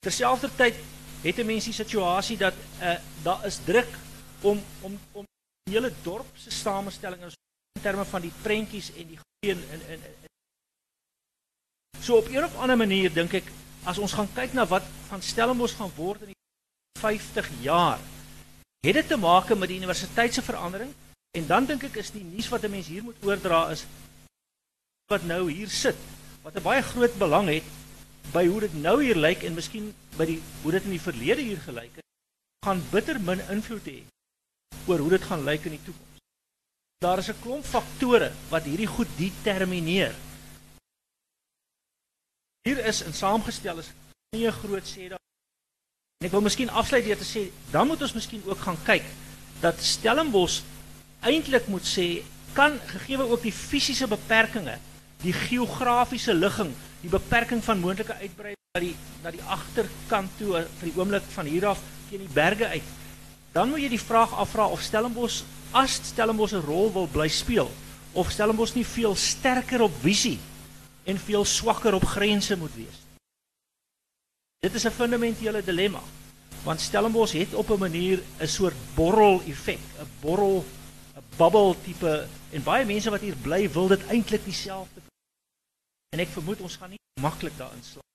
Terselfdertyd 0.00 0.78
het 1.22 1.38
'n 1.38 1.46
mens 1.46 1.64
die 1.64 1.72
situasie 1.72 2.36
dat 2.36 2.54
uh, 2.80 2.98
daar 3.22 3.46
is 3.46 3.58
druk 3.64 3.88
om 4.40 4.62
om 4.80 4.98
om 5.12 5.24
die 5.62 5.74
hele 5.74 5.92
dorp 6.02 6.26
se 6.34 6.50
samestelling 6.50 7.22
in 7.22 7.82
terme 7.82 8.04
van 8.04 8.20
die 8.20 8.32
prentjies 8.42 8.90
en 8.94 9.06
die 9.06 9.18
goeie 9.18 9.54
in, 9.54 9.62
in 9.70 9.80
in 9.90 10.30
So 12.02 12.16
op 12.16 12.28
'n 12.28 12.44
of 12.44 12.56
ander 12.56 12.76
manier 12.76 13.12
dink 13.12 13.32
ek 13.32 13.52
as 13.84 13.98
ons 13.98 14.12
gaan 14.12 14.32
kyk 14.34 14.52
na 14.52 14.66
wat 14.66 14.82
van 15.08 15.22
Stellenbosch 15.22 15.76
gaan 15.76 15.92
word 15.96 16.20
in 16.20 16.26
die 16.26 16.40
50 17.00 17.50
jaar 17.60 17.98
het 18.86 18.94
dit 18.94 19.08
te 19.08 19.16
maak 19.16 19.54
met 19.54 19.68
die 19.68 19.76
universiteit 19.76 20.34
se 20.34 20.42
verandering? 20.42 20.90
En 21.38 21.46
dan 21.46 21.66
dink 21.66 21.82
ek 21.82 21.96
is 21.96 22.10
die 22.10 22.24
nuus 22.24 22.48
wat 22.48 22.64
'n 22.64 22.70
mens 22.70 22.86
hier 22.86 23.02
moet 23.02 23.22
oordra 23.22 23.70
is 23.70 23.86
wat 25.06 25.22
nou 25.22 25.50
hier 25.50 25.70
sit 25.70 25.96
wat 26.42 26.56
'n 26.56 26.62
baie 26.62 26.82
groot 26.82 27.14
belang 27.18 27.48
het 27.48 27.62
by 28.32 28.46
hoe 28.46 28.60
dit 28.60 28.74
nou 28.74 28.96
hier 29.02 29.18
lyk 29.18 29.42
en 29.42 29.54
miskien 29.54 29.94
by 30.16 30.26
die 30.30 30.40
hoe 30.62 30.72
dit 30.72 30.84
in 30.88 30.94
die 30.96 31.06
verlede 31.06 31.42
hier 31.42 31.60
gelyk 31.64 31.98
het 31.98 32.06
gaan 32.66 32.82
bitter 32.90 33.18
min 33.20 33.40
invloed 33.50 33.88
hê 33.90 34.00
oor 34.86 35.02
hoe 35.02 35.10
dit 35.10 35.24
gaan 35.30 35.42
lyk 35.44 35.64
in 35.66 35.76
die 35.76 35.84
toekoms. 35.86 36.20
Daar 37.02 37.18
is 37.18 37.30
'n 37.30 37.40
klomp 37.42 37.64
faktore 37.64 38.30
wat 38.50 38.62
hierdie 38.62 38.86
goed 38.86 39.10
determineer. 39.16 40.14
Hier 42.62 42.78
is 42.86 43.02
in 43.02 43.14
saamgestel 43.14 43.78
is 43.78 43.90
nie 44.30 44.46
'n 44.46 44.52
groot 44.62 44.86
sê 44.86 45.08
daar 45.08 45.22
En 46.22 46.28
ek 46.28 46.34
wil 46.36 46.44
miskien 46.46 46.70
afsluit 46.70 47.02
deur 47.02 47.18
te 47.18 47.26
sê, 47.26 47.40
dan 47.74 47.88
moet 47.90 48.02
ons 48.06 48.12
miskien 48.14 48.44
ook 48.46 48.60
gaan 48.62 48.76
kyk 48.86 49.02
dat 49.58 49.80
Stellenbosch 49.82 50.60
eintlik 51.26 51.66
moet 51.66 51.82
sê 51.82 52.22
kan 52.54 52.78
gegee 52.92 53.18
ook 53.18 53.42
die 53.42 53.52
fisiese 53.52 54.06
beperkings, 54.06 54.78
die 55.22 55.32
geografiese 55.32 56.34
ligging, 56.34 56.72
die 57.02 57.10
beperking 57.10 57.62
van 57.64 57.80
moontlike 57.80 58.14
uitbreiding 58.14 58.60
na 58.72 58.80
die 58.80 58.94
na 59.22 59.30
die 59.30 59.42
agterkant 59.52 60.30
toe 60.38 60.62
vir 60.78 60.88
die 60.88 60.94
oomblik 60.96 61.26
van 61.34 61.46
hier 61.46 61.66
af 61.66 61.80
teen 62.08 62.24
die 62.24 62.34
berge 62.34 62.66
uit. 62.72 62.86
Dan 63.52 63.68
moet 63.68 63.84
jy 63.84 63.90
die 63.92 64.00
vraag 64.00 64.32
afvra 64.32 64.66
of 64.72 64.80
Stellenbosch 64.80 65.42
as 65.76 66.00
Stellenbosch 66.08 66.54
'n 66.56 66.64
rol 66.64 66.88
wil 66.92 67.06
bly 67.06 67.28
speel 67.28 67.70
of 68.12 68.30
Stellenbosch 68.30 68.74
nie 68.74 68.86
veel 68.86 69.14
sterker 69.14 69.82
op 69.82 69.92
visie 70.00 70.38
en 71.04 71.18
veel 71.18 71.44
swakker 71.44 71.94
op 71.94 72.04
grense 72.04 72.56
moet 72.56 72.74
wees. 72.74 72.98
Dit 74.64 74.74
is 74.74 74.86
'n 74.86 74.90
fundamentele 74.90 75.62
dilemma. 75.64 76.00
Want 76.64 76.80
Stellenbosch 76.80 77.32
het 77.32 77.54
op 77.54 77.70
'n 77.70 77.78
manier 77.78 78.22
'n 78.40 78.46
soort 78.46 78.76
borrel 78.94 79.42
effek, 79.46 79.80
'n 80.00 80.08
borrel, 80.20 80.64
'n 81.16 81.22
bubble 81.36 81.74
tipe 81.84 82.26
en 82.50 82.62
baie 82.62 82.84
mense 82.84 83.10
wat 83.10 83.20
hier 83.20 83.36
bly 83.36 83.70
wil 83.70 83.88
dit 83.88 84.06
eintlik 84.06 84.44
dieselfde. 84.44 85.01
En 86.12 86.20
ek 86.20 86.32
vermoed 86.34 86.60
ons 86.60 86.76
gaan 86.76 86.92
nie 86.92 87.00
maklik 87.20 87.54
daarin 87.56 87.84
slaag. 87.84 88.08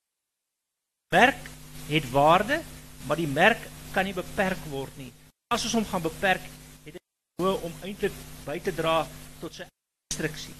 Merk 1.14 1.48
het 1.88 2.06
waarde, 2.12 2.60
maar 3.08 3.18
die 3.18 3.30
merk 3.30 3.60
kan 3.94 4.06
nie 4.06 4.14
beperk 4.14 4.60
word 4.70 4.94
nie. 5.00 5.10
As 5.50 5.64
ons 5.64 5.74
hom 5.78 5.86
gaan 5.88 6.04
beperk, 6.04 6.44
het 6.84 6.98
dit 6.98 7.04
hoe 7.42 7.54
om 7.66 7.74
eintlik 7.82 8.14
by 8.44 8.58
te 8.62 8.74
dra 8.76 9.00
tot 9.40 9.54
sy 9.56 9.66
restriksie. 9.66 10.54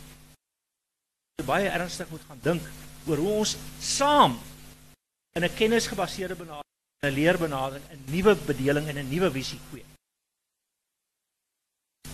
Baie 1.46 1.68
ernstig 1.70 2.08
moet 2.10 2.24
gaan 2.28 2.40
dink 2.42 2.64
oor 3.08 3.20
hoe 3.22 3.34
ons 3.44 3.54
saam 3.80 4.34
in 5.36 5.44
'n 5.44 5.54
kennisgebaseerde 5.54 6.34
benadering, 6.34 6.74
'n 7.04 7.14
leerbenadering, 7.14 7.84
'n 7.92 8.04
nuwe 8.10 8.34
bedeling 8.46 8.88
en 8.88 8.98
'n 8.98 9.08
nuwe 9.08 9.30
visie 9.30 9.60
kweek. 9.70 9.86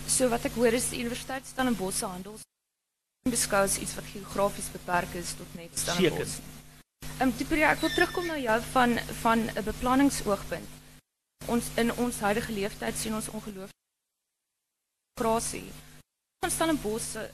So 0.07 0.29
wat 0.29 0.45
ek 0.45 0.53
hoor 0.53 0.73
is 0.73 0.89
die 0.89 0.99
Universiteit 0.99 1.45
Stellenbosch 1.45 1.97
se 1.97 2.05
handels 2.05 2.41
beskou 3.29 3.63
as 3.65 3.77
iets 3.81 3.95
wat 3.97 4.05
geografies 4.05 4.67
beperk 4.71 5.13
is 5.17 5.33
tot 5.33 5.53
net 5.57 5.79
Stellenbosch. 5.79 6.39
Ehm 7.17 7.29
um, 7.29 7.31
Tiperia, 7.37 7.71
ek 7.73 7.81
wil 7.81 7.93
terugkom 7.93 8.27
na 8.29 8.37
jou 8.37 8.57
van 8.73 8.97
van 9.21 9.39
'n 9.49 9.63
beplanningsoogpunt. 9.63 10.69
Ons 11.47 11.69
in 11.75 11.93
ons 11.93 12.19
huidige 12.19 12.51
leeftyd 12.51 12.97
sien 12.97 13.15
ons 13.15 13.29
ongelooflik 13.29 13.81
grasie. 15.19 15.71
Van 16.43 16.51
Stellenbosch 16.51 17.09
se 17.11 17.31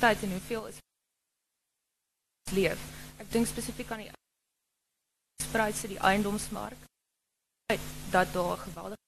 tyd 0.00 0.22
en 0.22 0.30
hoeveel 0.30 0.66
is 0.66 0.78
leef. 2.52 2.80
Ek 3.18 3.32
dink 3.32 3.46
spesifiek 3.46 3.90
aan 3.90 4.04
die 4.04 4.12
spreidse 5.44 5.88
die 5.88 5.98
eiendomsmark 5.98 6.88
dat 8.10 8.32
daar 8.32 8.56
geweldig 8.56 8.98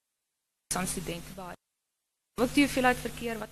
aan 0.76 0.86
studente 0.86 1.32
baie. 1.34 1.61
Ook 2.40 2.54
die 2.54 2.64
hoeveelheid 2.64 2.96
verkeer 2.96 3.38
wat 3.38 3.48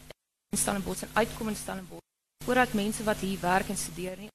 in 0.50 0.58
Stellenbosch 0.58 1.02
en 1.02 1.14
uitkom 1.14 1.48
in 1.48 1.56
Stellenbosch 1.56 2.06
voordat 2.44 2.72
mense 2.72 3.04
wat 3.04 3.20
hier 3.20 3.40
werk 3.40 3.68
en 3.68 3.76
studeer 3.76 4.16
nie. 4.16 4.30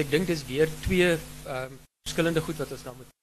Ek 0.00 0.10
dink 0.10 0.30
dis 0.30 0.44
weer 0.48 0.70
twee 0.86 1.16
um, 1.46 1.74
verskillende 2.06 2.40
goed 2.40 2.62
wat 2.62 2.76
ons 2.76 2.84
nou 2.86 2.94
moet 3.00 3.16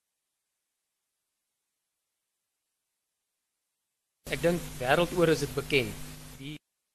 Ek 4.27 4.43
dink 4.43 4.61
wêreldoor 4.81 5.31
is 5.31 5.45
dit 5.45 5.53
bekend 5.55 6.05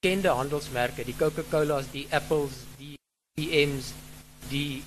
bekende 0.03 0.33
handelsmerke, 0.35 1.05
die 1.07 1.15
Coca-Cola's, 1.15 1.87
die 1.93 2.09
Apples, 2.11 2.65
die 2.75 2.97
BM's, 3.39 3.93
die 4.51 4.83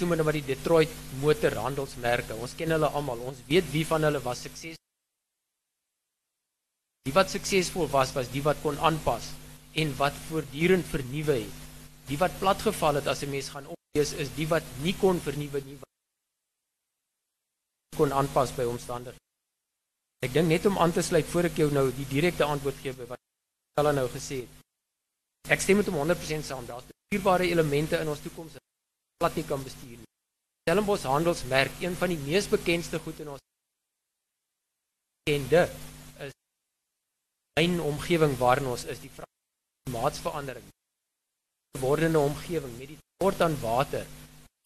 noem 0.00 0.14
hulle 0.14 0.26
maar 0.26 0.36
die 0.38 0.46
Detroit 0.46 0.92
motorhandelsmerke. 1.22 2.36
Ons 2.38 2.54
ken 2.58 2.74
hulle 2.74 2.90
almal. 2.98 3.20
Ons 3.30 3.42
weet 3.48 3.66
wie 3.72 3.84
van 3.86 4.06
hulle 4.06 4.20
was 4.24 4.42
sukses. 4.46 4.78
Die 7.08 7.14
wat 7.16 7.32
suksesvol 7.32 7.88
was, 7.92 8.12
was 8.12 8.28
die 8.32 8.42
wat 8.44 8.60
kon 8.62 8.78
aanpas 8.84 9.30
en 9.80 9.94
wat 9.96 10.16
voortdurend 10.28 10.86
vernuwe 10.86 11.38
het. 11.40 11.66
Die 12.08 12.18
wat 12.20 12.38
platgeval 12.40 13.00
het 13.00 13.06
as 13.06 13.22
'n 13.22 13.30
mens 13.30 13.48
gaan 13.48 13.66
oplees 13.66 14.12
is 14.12 14.28
die 14.36 14.48
wat 14.48 14.64
nie 14.82 14.94
kon 14.94 15.20
vernuwe 15.20 15.60
nie. 15.64 15.78
kon 17.98 18.12
aanpas 18.12 18.52
by 18.54 18.62
omstandighede. 18.62 19.18
Ek 20.22 20.32
dink 20.32 20.48
net 20.48 20.66
om 20.66 20.78
aan 20.78 20.92
te 20.92 21.02
sluit 21.02 21.26
voor 21.26 21.48
ek 21.50 21.56
jou 21.56 21.70
nou 21.74 21.90
die 21.94 22.06
direkte 22.10 22.44
antwoord 22.44 22.78
gee 22.82 22.92
by 22.92 23.06
wat 23.10 23.18
hulle 23.80 23.92
nou 23.92 24.06
gesê 24.12 24.36
het. 24.44 24.54
Ek 25.54 25.60
stem 25.60 25.76
met 25.80 25.86
hom 25.90 25.98
100% 26.02 26.46
saam. 26.46 26.66
Daar's 26.66 26.86
bestuurbare 26.90 27.48
elemente 27.50 27.98
in 28.02 28.08
ons 28.08 28.20
toekoms 28.20 28.58
plat 29.18 29.34
nie 29.34 29.44
kan 29.46 29.62
bestuur 29.62 29.96
nie. 29.98 30.08
Stellenbosch 30.62 31.06
handelsmerk, 31.10 31.80
een 31.82 31.96
van 31.98 32.12
die 32.12 32.20
mees 32.22 32.48
bekendste 32.48 33.00
goed 33.02 33.20
in 33.20 33.32
ons 33.34 33.44
kende 35.28 35.66
is 36.24 36.32
myn 37.58 37.80
omgewing 37.84 38.36
waarin 38.40 38.70
ons 38.72 38.84
is, 38.84 39.00
die 39.02 39.10
maatsverandering. 39.92 40.64
wordende 41.78 42.18
omgewing 42.18 42.72
met 42.78 42.88
die 42.90 42.96
tekort 42.98 43.42
aan 43.44 43.60
water. 43.60 44.06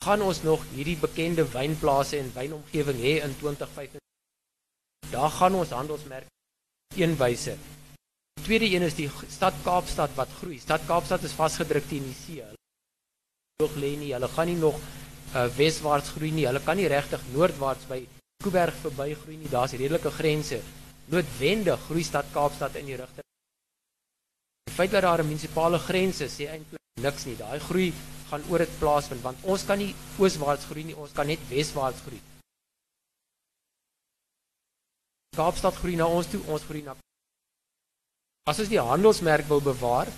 Gaan 0.04 0.23
ons 0.25 0.40
nog 0.42 0.62
hierdie 0.73 0.97
bekende 0.97 1.44
wynplase 1.52 2.16
en 2.18 2.30
wynomgewing 2.32 2.99
hê 3.02 3.12
in 3.26 3.35
2050? 3.38 4.00
Daar 5.11 5.30
gaan 5.30 5.54
ons 5.54 5.75
handelsmerk 5.76 6.26
een 6.97 7.16
wyse 7.21 7.59
Die 8.35 8.44
tweede 8.44 8.75
een 8.75 8.82
is 8.82 8.97
die 8.99 9.11
stad 9.28 9.54
Kaapstad 9.62 10.14
wat 10.14 10.30
groei. 10.40 10.59
Stad 10.59 10.82
Kaapstad 10.87 11.23
is 11.23 11.37
vasgedruk 11.37 11.85
teen 11.88 12.02
die 12.09 12.16
see. 12.16 12.42
Nog 13.62 13.78
lê 13.78 13.95
nie, 13.95 14.11
hulle 14.16 14.28
gaan 14.35 14.49
nie 14.50 14.59
nog 14.59 14.78
uh, 14.78 15.47
weswaarts 15.57 16.14
groei 16.16 16.33
nie. 16.35 16.47
Hulle 16.49 16.62
kan 16.66 16.78
nie 16.78 16.90
regtig 16.90 17.23
noordwaarts 17.35 17.87
by 17.90 18.00
Kuiberg 18.42 18.78
verby 18.83 19.12
groei 19.14 19.37
nie. 19.38 19.50
Daar's 19.50 19.76
redelike 19.78 20.11
grense. 20.11 20.59
Noodwendig 21.12 21.85
groei 21.87 22.02
stad 22.07 22.31
Kaapstad 22.35 22.78
in 22.81 22.88
die 22.90 22.99
rigting. 22.99 23.26
Die 24.66 24.75
feit 24.75 24.90
dat 24.90 25.07
daar 25.07 25.23
'n 25.23 25.28
munisipale 25.28 25.78
grens 25.78 26.21
is, 26.21 26.35
sê 26.35 26.49
eintlik 26.50 26.81
niks 27.00 27.25
nie. 27.25 27.37
Daai 27.37 27.61
groei 27.61 27.92
gaan 28.31 28.42
oor 28.49 28.59
dit 28.59 28.78
plaasvind 28.78 29.23
want 29.23 29.38
ons 29.42 29.64
kan 29.64 29.78
nie 29.78 29.95
ooswaarts 30.19 30.64
groei 30.64 30.85
nie, 30.85 30.97
ons 30.97 31.12
kan 31.12 31.26
net 31.26 31.40
weswaarts 31.49 32.00
groei. 32.00 32.21
Kaapstad 35.37 35.75
groei 35.75 35.97
na 35.97 36.07
ons 36.07 36.26
toe, 36.26 36.40
ons 36.47 36.62
groei 36.62 36.83
na 36.83 36.97
As 38.50 38.59
ons 38.59 38.69
die 38.69 38.81
handelsmerk 38.81 39.47
wil 39.47 39.61
bewaar, 39.61 40.09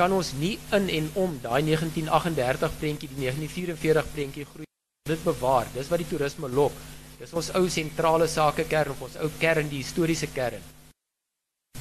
kan 0.00 0.12
ons 0.16 0.32
nie 0.40 0.56
in 0.76 0.88
en 0.88 1.08
om 1.20 1.36
daai 1.42 1.60
1938 1.66 2.76
prentjie, 2.80 3.08
die 3.12 3.26
1944 3.26 4.12
prentjie 4.14 4.46
groei 4.48 4.68
dit 5.10 5.24
bewaar. 5.26 5.68
Dis 5.74 5.90
wat 5.92 6.00
die 6.00 6.08
toerisme 6.08 6.48
lok. 6.48 6.76
Dis 7.20 7.34
ons 7.36 7.50
ou 7.58 7.66
sentrale 7.68 8.28
sakekern 8.30 8.94
of 8.94 9.02
ons 9.08 9.18
ou 9.20 9.28
kern, 9.42 9.68
die 9.68 9.82
historiese 9.82 10.30
kern. 10.32 10.64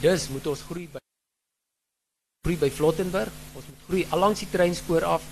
Dus 0.04 0.28
moet 0.34 0.48
ons 0.52 0.66
groei 0.68 0.88
by 0.92 1.04
groei 2.44 2.58
by 2.60 2.70
Flottenburg. 2.76 3.40
Ons 3.56 3.68
moet 3.72 3.88
groei 3.88 4.06
allangs 4.16 4.44
die 4.44 4.52
treinspoor 4.52 5.08
af. 5.16 5.28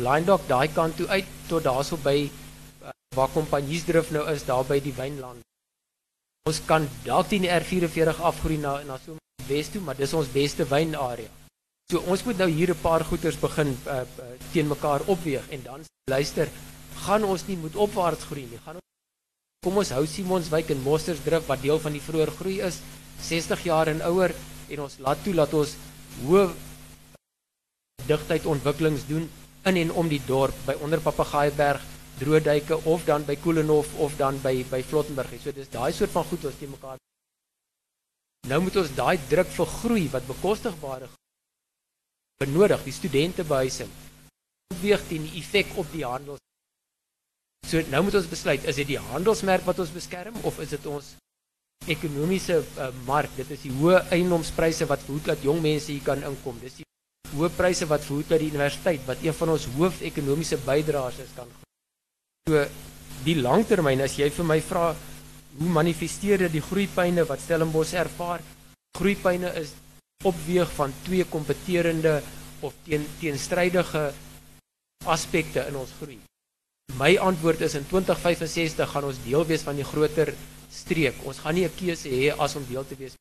Line 0.00 0.28
Dock 0.28 0.48
daai 0.48 0.68
kant 0.72 0.96
toe 0.96 1.08
uit 1.12 1.28
tot 1.48 1.64
daarso 1.64 1.96
by 2.00 2.18
uh, 2.24 2.92
waar 3.16 3.32
Kompanjiesdrif 3.32 4.12
nou 4.16 4.24
is, 4.32 4.44
daar 4.48 4.64
by 4.68 4.80
die 4.84 4.92
Wynland. 4.96 5.44
Ons 6.48 6.60
kan 6.68 6.84
dalk 7.04 7.32
die 7.32 7.48
R44 7.48 8.20
afgroei 8.30 8.60
na 8.60 8.78
na 8.88 9.00
so 9.02 9.16
wes 9.48 9.72
toe, 9.72 9.80
maar 9.82 9.96
dis 9.96 10.12
ons 10.16 10.32
beste 10.32 10.64
wynarea. 10.68 11.32
So 11.86 12.00
ons 12.10 12.24
moet 12.26 12.40
nou 12.42 12.48
hier 12.50 12.70
'n 12.74 12.82
paar 12.82 13.04
goeters 13.06 13.36
begin 13.38 13.68
uh, 13.86 14.02
uh, 14.02 14.24
teen 14.50 14.66
mekaar 14.66 15.00
opweeg 15.06 15.44
en 15.54 15.62
dan 15.62 15.84
luister, 16.10 16.48
gaan 17.06 17.24
ons 17.24 17.46
nie 17.46 17.56
moet 17.56 17.76
opwaarts 17.76 18.24
groei 18.24 18.46
nie. 18.50 18.58
Gaan 18.64 18.74
ons 18.74 18.84
Kom 19.66 19.76
ons 19.78 19.90
hou 19.94 20.06
Simonswyk 20.06 20.70
en 20.70 20.82
Mostersdrif 20.82 21.46
wat 21.46 21.62
deel 21.62 21.78
van 21.78 21.92
die 21.92 22.02
vroeë 22.02 22.26
groei 22.38 22.56
is, 22.60 22.80
60 23.22 23.62
jaar 23.64 23.86
en 23.86 24.02
ouer 24.02 24.34
en 24.68 24.80
ons 24.80 24.98
laat 24.98 25.22
toe 25.22 25.34
dat 25.34 25.54
ons 25.54 25.74
hoë 26.24 26.48
digtheid 28.06 28.46
ontwikkelings 28.46 29.06
doen 29.06 29.28
in 29.70 29.76
en 29.76 29.92
om 29.92 30.08
die 30.08 30.22
dorp 30.26 30.54
by 30.66 30.74
onder 30.82 31.00
Papagaaiberg, 31.00 31.84
Droëduike 32.18 32.80
of 32.84 33.04
dan 33.04 33.22
by 33.22 33.36
Koelenhof 33.36 33.94
of 33.98 34.16
dan 34.16 34.40
by 34.42 34.64
by 34.70 34.82
Flottenburg. 34.82 35.38
So 35.38 35.52
dis 35.52 35.70
daai 35.70 35.92
soort 35.92 36.10
van 36.10 36.24
goed 36.24 36.50
ons 36.50 36.58
teen 36.58 36.70
mekaar. 36.70 36.98
Nou 38.48 38.60
moet 38.62 38.76
ons 38.76 38.94
daai 38.94 39.18
druk 39.30 39.54
vir 39.58 39.72
groei 39.76 40.08
wat 40.10 40.26
bekostigbare 40.26 41.10
benodig, 42.42 42.82
die 42.84 42.94
studente 42.94 43.44
behuising, 43.44 43.90
weeg 44.82 45.04
teen 45.08 45.24
die 45.28 45.40
effek 45.40 45.76
op 45.80 45.88
die 45.92 46.04
handel. 46.04 46.40
So 47.66 47.82
nou 47.90 48.02
moet 48.06 48.18
ons 48.20 48.30
besluit, 48.30 48.64
is 48.68 48.78
dit 48.82 48.92
die 48.92 49.00
handelsmerk 49.00 49.66
wat 49.66 49.80
ons 49.82 49.94
beskerm 49.94 50.36
of 50.46 50.58
is 50.62 50.74
dit 50.76 50.88
ons 50.90 51.14
ekonomiese 51.90 52.60
uh, 52.62 52.90
mark? 53.06 53.32
Dit 53.38 53.50
is 53.56 53.64
die 53.66 53.74
hoë 53.74 54.04
eiendomspryse 54.14 54.86
wat 54.90 55.02
verhoed 55.06 55.32
dat 55.32 55.44
jong 55.46 55.62
mense 55.64 55.92
hier 55.92 56.04
kan 56.06 56.22
inkom. 56.26 56.58
Dis 56.62 56.80
die 56.80 56.86
hoë 57.34 57.50
pryse 57.56 57.88
wat 57.90 58.04
verhoed 58.06 58.30
dat 58.30 58.42
die 58.42 58.52
universiteit 58.52 59.06
wat 59.08 59.22
een 59.24 59.34
van 59.34 59.56
ons 59.56 59.66
hoofekonomiese 59.76 60.60
bydraers 60.66 61.22
is 61.24 61.32
kan 61.36 61.50
So 62.46 62.60
die 63.26 63.34
langtermyn 63.42 64.04
as 64.04 64.12
jy 64.20 64.28
vir 64.30 64.46
my 64.46 64.60
vra 64.62 64.92
hoe 65.56 65.70
manifesteer 65.74 66.44
dit 66.44 66.52
die 66.54 66.62
groeipyne 66.62 67.24
wat 67.26 67.40
Stellenbosch 67.42 67.96
ervaar? 67.98 68.44
Groeipyne 68.94 69.50
is 69.58 69.72
opweeg 70.24 70.70
van 70.72 70.94
twee 71.02 71.24
kompeterende 71.24 72.22
of 72.60 72.74
teen 72.84 73.06
teenstrydige 73.20 74.12
aspekte 75.04 75.66
in 75.68 75.76
ons 75.76 75.92
groei. 76.00 76.18
My 76.96 77.16
antwoord 77.20 77.60
is 77.60 77.74
in 77.74 77.86
2065 77.86 78.90
gaan 78.90 79.04
ons 79.04 79.20
deel 79.24 79.44
wees 79.46 79.66
van 79.66 79.76
die 79.76 79.84
groter 79.84 80.32
streek. 80.72 81.18
Ons 81.24 81.38
gaan 81.44 81.54
nie 81.54 81.66
'n 81.66 81.76
keuse 81.76 82.08
hê 82.08 82.32
as 82.36 82.56
om 82.56 82.64
deel 82.68 82.86
te 82.86 82.96
wees 82.96 83.14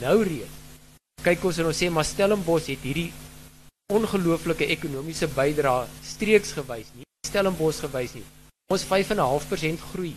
nou 0.00 0.22
reeds. 0.22 0.58
Kyk 1.22 1.44
ons 1.44 1.58
en 1.58 1.66
ons 1.66 1.76
sê 1.82 1.90
maar 1.90 2.04
Stellenbosch 2.04 2.70
het 2.72 2.80
hierdie 2.80 3.12
ongelooflike 3.92 4.66
ekonomiese 4.66 5.28
bydrae 5.28 5.88
streeks 6.02 6.52
gewys, 6.52 6.88
nie 6.94 7.04
Stellenbosch 7.26 7.82
gewys 7.84 8.14
nie. 8.14 8.24
Ons 8.72 8.84
5.5% 8.84 9.80
groei. 9.92 10.16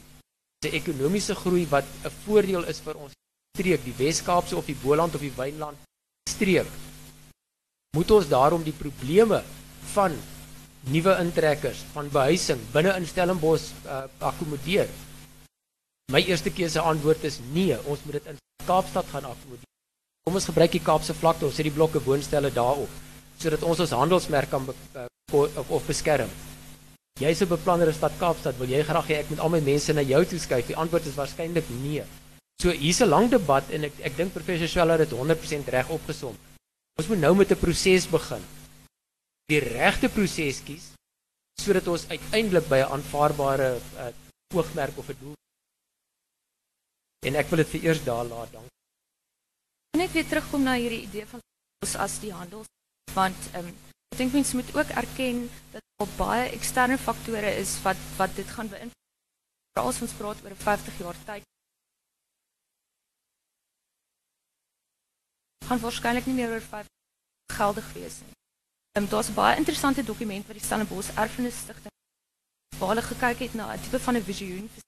'n 0.63 0.75
ekonomiese 0.79 1.35
groei 1.35 1.65
wat 1.67 1.85
'n 2.05 2.11
voordeel 2.23 2.63
is 2.63 2.79
vir 2.79 2.95
ons 2.95 3.11
streek, 3.57 3.83
die 3.83 3.97
Wes-Kaapse 3.97 4.55
of 4.55 4.65
die 4.65 4.79
Boland 4.83 5.15
of 5.15 5.21
die 5.21 5.35
Wynland 5.35 5.77
streek. 6.29 6.69
Moet 7.97 8.11
ons 8.11 8.27
daarom 8.27 8.63
die 8.65 8.75
probleme 8.75 9.43
van 9.93 10.15
nuwe 10.91 11.15
intrekkers 11.21 11.83
van 11.93 12.09
behuising 12.11 12.61
binne 12.73 12.95
in 12.97 13.05
Stellenbosch 13.07 13.69
uh, 13.85 14.03
akkommodeer? 14.19 14.89
My 16.11 16.23
eerste 16.25 16.51
keuse 16.51 16.81
antwoord 16.81 17.23
is 17.29 17.39
nee, 17.53 17.77
ons 17.85 18.01
moet 18.03 18.19
dit 18.19 18.33
in 18.33 18.41
Kaapstad 18.65 19.07
gaan 19.13 19.29
akkommodeer. 19.29 19.69
Kom 20.23 20.39
ons 20.39 20.49
gebruik 20.49 20.73
die 20.73 20.83
Kaapse 20.83 21.15
vlakte, 21.15 21.45
ons 21.47 21.59
het 21.59 21.67
die 21.67 21.75
blokke 21.75 22.01
woonstelle 22.03 22.51
daarop 22.53 23.01
sodat 23.43 23.63
ons 23.67 23.79
ons 23.81 23.91
handelsmerk 23.97 24.47
kan 24.47 24.63
be, 24.63 24.75
uh, 24.95 25.07
of, 25.35 25.71
of 25.73 25.87
beskerm. 25.89 26.29
Jy's 27.19 27.41
'n 27.43 27.49
beplanner 27.49 27.89
in 27.91 27.95
stad 27.97 28.13
Kaapstad, 28.19 28.55
wil 28.57 28.69
jy 28.69 28.83
graag 28.85 29.07
hê 29.09 29.15
ek 29.19 29.29
moet 29.29 29.41
al 29.43 29.49
my 29.49 29.59
mense 29.59 29.93
na 29.93 30.01
jou 30.01 30.21
toe 30.25 30.39
skuif? 30.39 30.67
Die 30.69 30.77
antwoord 30.77 31.05
is 31.09 31.17
waarskynlik 31.17 31.67
nee. 31.81 32.05
So 32.61 32.69
hier's 32.69 33.01
'n 33.01 33.09
lang 33.09 33.29
debat 33.29 33.69
en 33.69 33.83
ek 33.83 33.99
ek 33.99 34.17
dink 34.17 34.33
professor 34.33 34.67
Sweller 34.67 34.99
het 34.99 35.11
100% 35.11 35.67
reg 35.67 35.89
opgesom. 35.89 36.35
Ons 36.99 37.07
moet 37.07 37.19
nou 37.19 37.35
met 37.35 37.51
'n 37.51 37.59
proses 37.59 38.07
begin 38.07 38.43
die 39.51 39.59
regte 39.59 40.09
proses 40.09 40.61
kies 40.63 40.91
sodat 41.61 41.87
ons 41.91 42.07
uiteindelik 42.09 42.67
by 42.69 42.79
'n 42.81 42.91
aanvaarbare 42.95 43.69
uh, 43.77 44.11
oogmerk 44.55 44.97
of 44.97 45.09
'n 45.09 45.17
doel 45.19 45.35
en 47.27 47.35
ek 47.35 47.49
wil 47.49 47.61
dit 47.63 47.71
vir 47.73 47.83
eers 47.83 48.03
daar 48.03 48.25
laat 48.25 48.51
dank. 48.51 48.69
Net 49.97 50.11
weer 50.11 50.27
terugkom 50.27 50.63
na 50.63 50.75
hierdie 50.75 51.05
idee 51.07 51.25
van 51.25 51.39
ons 51.83 51.95
as 51.95 52.19
die 52.19 52.33
handel 52.33 52.65
want 53.13 53.39
um, 53.55 53.69
ek 54.11 54.17
dink 54.17 54.33
mense 54.33 54.55
moet 54.55 54.75
ook 54.75 54.89
erken 55.03 55.49
dat 55.71 55.83
daar 55.97 56.11
baie 56.17 56.49
eksterne 56.49 56.97
faktore 56.97 57.51
is 57.63 57.81
wat 57.83 57.99
wat 58.17 58.35
dit 58.35 58.47
gaan 58.47 58.69
beïnvloed. 58.69 59.03
Veral 59.73 59.89
as 59.89 60.01
ons 60.01 60.17
praat 60.19 60.43
oor 60.43 60.55
'n 60.55 60.65
50 60.67 60.99
jaar 60.99 61.17
tyd 61.25 61.45
gaan 65.67 65.79
waarskynlik 65.79 66.25
nie 66.25 66.35
meer 66.35 66.51
oor 66.55 66.61
5 66.61 66.87
geldig 67.53 67.93
wees. 67.93 68.15
Um, 68.97 69.07
Daar's 69.09 69.29
'n 69.29 69.33
baie 69.33 69.57
interessante 69.57 70.03
dokument 70.03 70.45
wat 70.47 70.55
die 70.55 70.65
Stellenbosch 70.65 71.15
Erfenis 71.17 71.57
Stichting 71.57 71.91
waar 72.79 72.89
hulle 72.89 73.01
gekyk 73.01 73.39
het 73.39 73.53
na 73.53 73.73
'n 73.73 73.81
tipe 73.81 73.99
van 73.99 74.15
'n 74.15 74.23
visioen 74.23 74.69
vir 74.73 74.83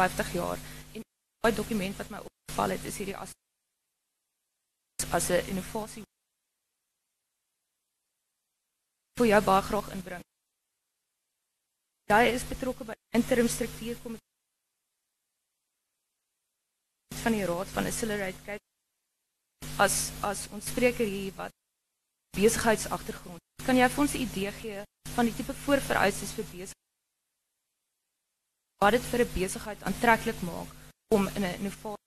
50 0.00 0.32
jaar. 0.32 0.58
En 0.94 1.02
daai 1.40 1.54
dokument 1.54 1.96
wat 1.96 2.10
my 2.10 2.18
opgeval 2.18 2.70
het 2.70 2.84
is 2.84 2.96
hierdie 2.96 3.16
as 3.16 3.30
as 5.12 5.28
'n 5.30 5.46
innovasie 5.52 6.04
vir 9.18 9.26
jou 9.26 9.42
baie 9.44 9.62
graag 9.62 9.88
inbring. 9.90 10.24
Jy 12.12 12.22
is 12.36 12.48
betrokke 12.48 12.84
by 12.84 12.94
interim 13.10 13.48
struktuurkomitee 13.48 14.34
van 17.22 17.32
die 17.32 17.44
raad 17.44 17.68
van 17.74 17.86
Accelerate 17.86 18.42
kyk 18.44 18.65
as 19.78 20.10
as 20.22 20.46
ons 20.52 20.66
spreker 20.66 21.06
hier 21.06 21.32
wat 21.36 21.52
besigheidsagtergrond. 22.36 23.42
Kan 23.66 23.76
jy 23.76 23.88
vir 23.88 24.02
ons 24.04 24.14
'n 24.14 24.24
idee 24.28 24.52
gee 24.52 24.82
van 25.14 25.24
die 25.24 25.34
tipe 25.34 25.54
voorvereistes 25.64 26.32
vir 26.36 26.44
besigheid? 26.44 26.84
Wat 28.80 28.92
dit 28.92 29.04
vir 29.10 29.20
'n 29.20 29.32
besigheid 29.34 29.82
aantreklik 29.82 30.40
maak 30.42 30.68
om 31.14 31.28
in 31.28 31.44
'n 31.44 31.58
innovasie 31.60 32.04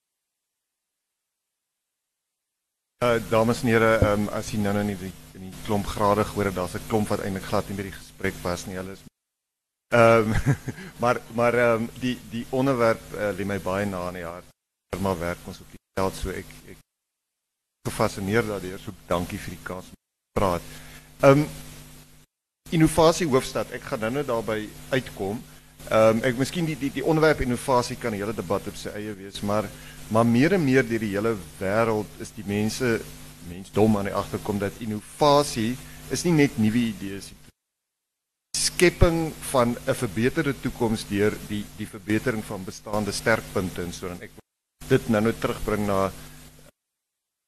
Uh 3.01 3.15
dames 3.29 3.61
en 3.61 3.69
here, 3.69 4.11
um, 4.11 4.27
as 4.27 4.49
jy 4.51 4.57
nou 4.59 4.73
nou 4.73 4.81
in 4.83 4.97
die 4.97 5.11
in 5.33 5.43
die 5.47 5.57
klomp 5.63 5.85
grade 5.87 6.23
gehoor 6.25 6.45
het, 6.45 6.55
daar's 6.55 6.75
'n 6.75 6.87
klomp 6.87 7.07
wat 7.07 7.21
eintlik 7.23 7.43
glad 7.43 7.69
nie 7.69 7.77
by 7.77 7.83
die 7.83 7.95
gesprek 7.95 8.35
was 8.43 8.65
nie. 8.65 8.75
Hulle 8.75 8.91
is 8.91 8.99
Ehm 9.89 10.33
um, 10.33 10.55
maar 11.01 11.21
maar 11.33 11.53
ehm 11.53 11.81
um, 11.81 11.89
die 11.99 12.19
die 12.29 12.45
onderwerp 12.49 13.01
uh, 13.13 13.31
lê 13.37 13.45
my 13.45 13.59
baie 13.59 13.85
na 13.85 14.07
in 14.07 14.13
die 14.13 14.25
hart. 14.25 14.45
Maar 14.99 15.19
werk 15.19 15.37
ons 15.45 15.59
op 15.59 15.71
die 15.71 15.79
veld 15.99 16.15
so 16.15 16.29
ek 16.29 16.45
ek 16.67 16.77
gefassineer 17.87 18.45
daardeur. 18.47 18.79
So 18.79 18.93
dankie 19.07 19.39
vir 19.39 19.55
die 19.55 19.63
kans 19.63 19.91
praat. 20.35 20.63
Um 21.23 21.45
innovasie 22.75 23.27
hoofstad. 23.27 23.71
Ek 23.73 23.87
gaan 23.89 24.03
nou-nou 24.05 24.25
daarby 24.27 24.67
uitkom. 24.93 25.39
Um 25.89 26.23
ek 26.27 26.37
miskien 26.37 26.67
die 26.69 26.77
die 26.79 26.91
die 26.99 27.05
onderwerp 27.05 27.41
innovasie 27.45 27.97
kan 27.97 28.13
'n 28.13 28.21
hele 28.21 28.35
debat 28.35 28.67
op 28.67 28.75
sy 28.75 28.89
eie 28.89 29.13
wees, 29.15 29.41
maar 29.41 29.69
maar 30.09 30.25
meer 30.25 30.53
en 30.53 30.63
meer 30.63 30.83
deur 30.87 30.99
die 30.99 31.15
hele 31.15 31.37
wêreld 31.59 32.07
is 32.19 32.31
die 32.35 32.45
mense 32.45 32.99
mensdom 33.47 33.97
aan 33.97 34.09
die 34.09 34.13
agterkom 34.13 34.59
dat 34.59 34.73
innovasie 34.79 35.77
is 36.09 36.23
nie 36.23 36.33
net 36.33 36.57
nuwe 36.57 36.77
idees 36.77 37.29
nie. 37.31 37.37
Skepping 38.57 39.33
van 39.51 39.77
'n 39.87 39.95
verbeterde 39.95 40.53
toekoms 40.61 41.07
deur 41.07 41.33
die 41.47 41.65
die 41.77 41.87
verbetering 41.87 42.43
van 42.43 42.63
bestaande 42.63 43.11
sterkpunte 43.11 43.81
en 43.81 43.93
so 43.93 44.07
dan 44.07 44.21
ek 44.21 44.31
dit 44.87 45.09
nou-nou 45.09 45.33
terugbring 45.33 45.87
na 45.87 46.11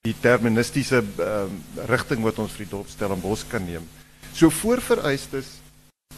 die 0.01 0.15
deterministiese 0.17 1.03
um, 1.21 1.57
rigting 1.89 2.23
wat 2.25 2.39
ons 2.41 2.53
vir 2.55 2.65
die 2.65 2.71
dorp 2.71 2.89
Stellenbosch 2.89 3.45
kan 3.49 3.61
neem. 3.65 3.85
So 4.33 4.49
voorvereistes 4.49 5.59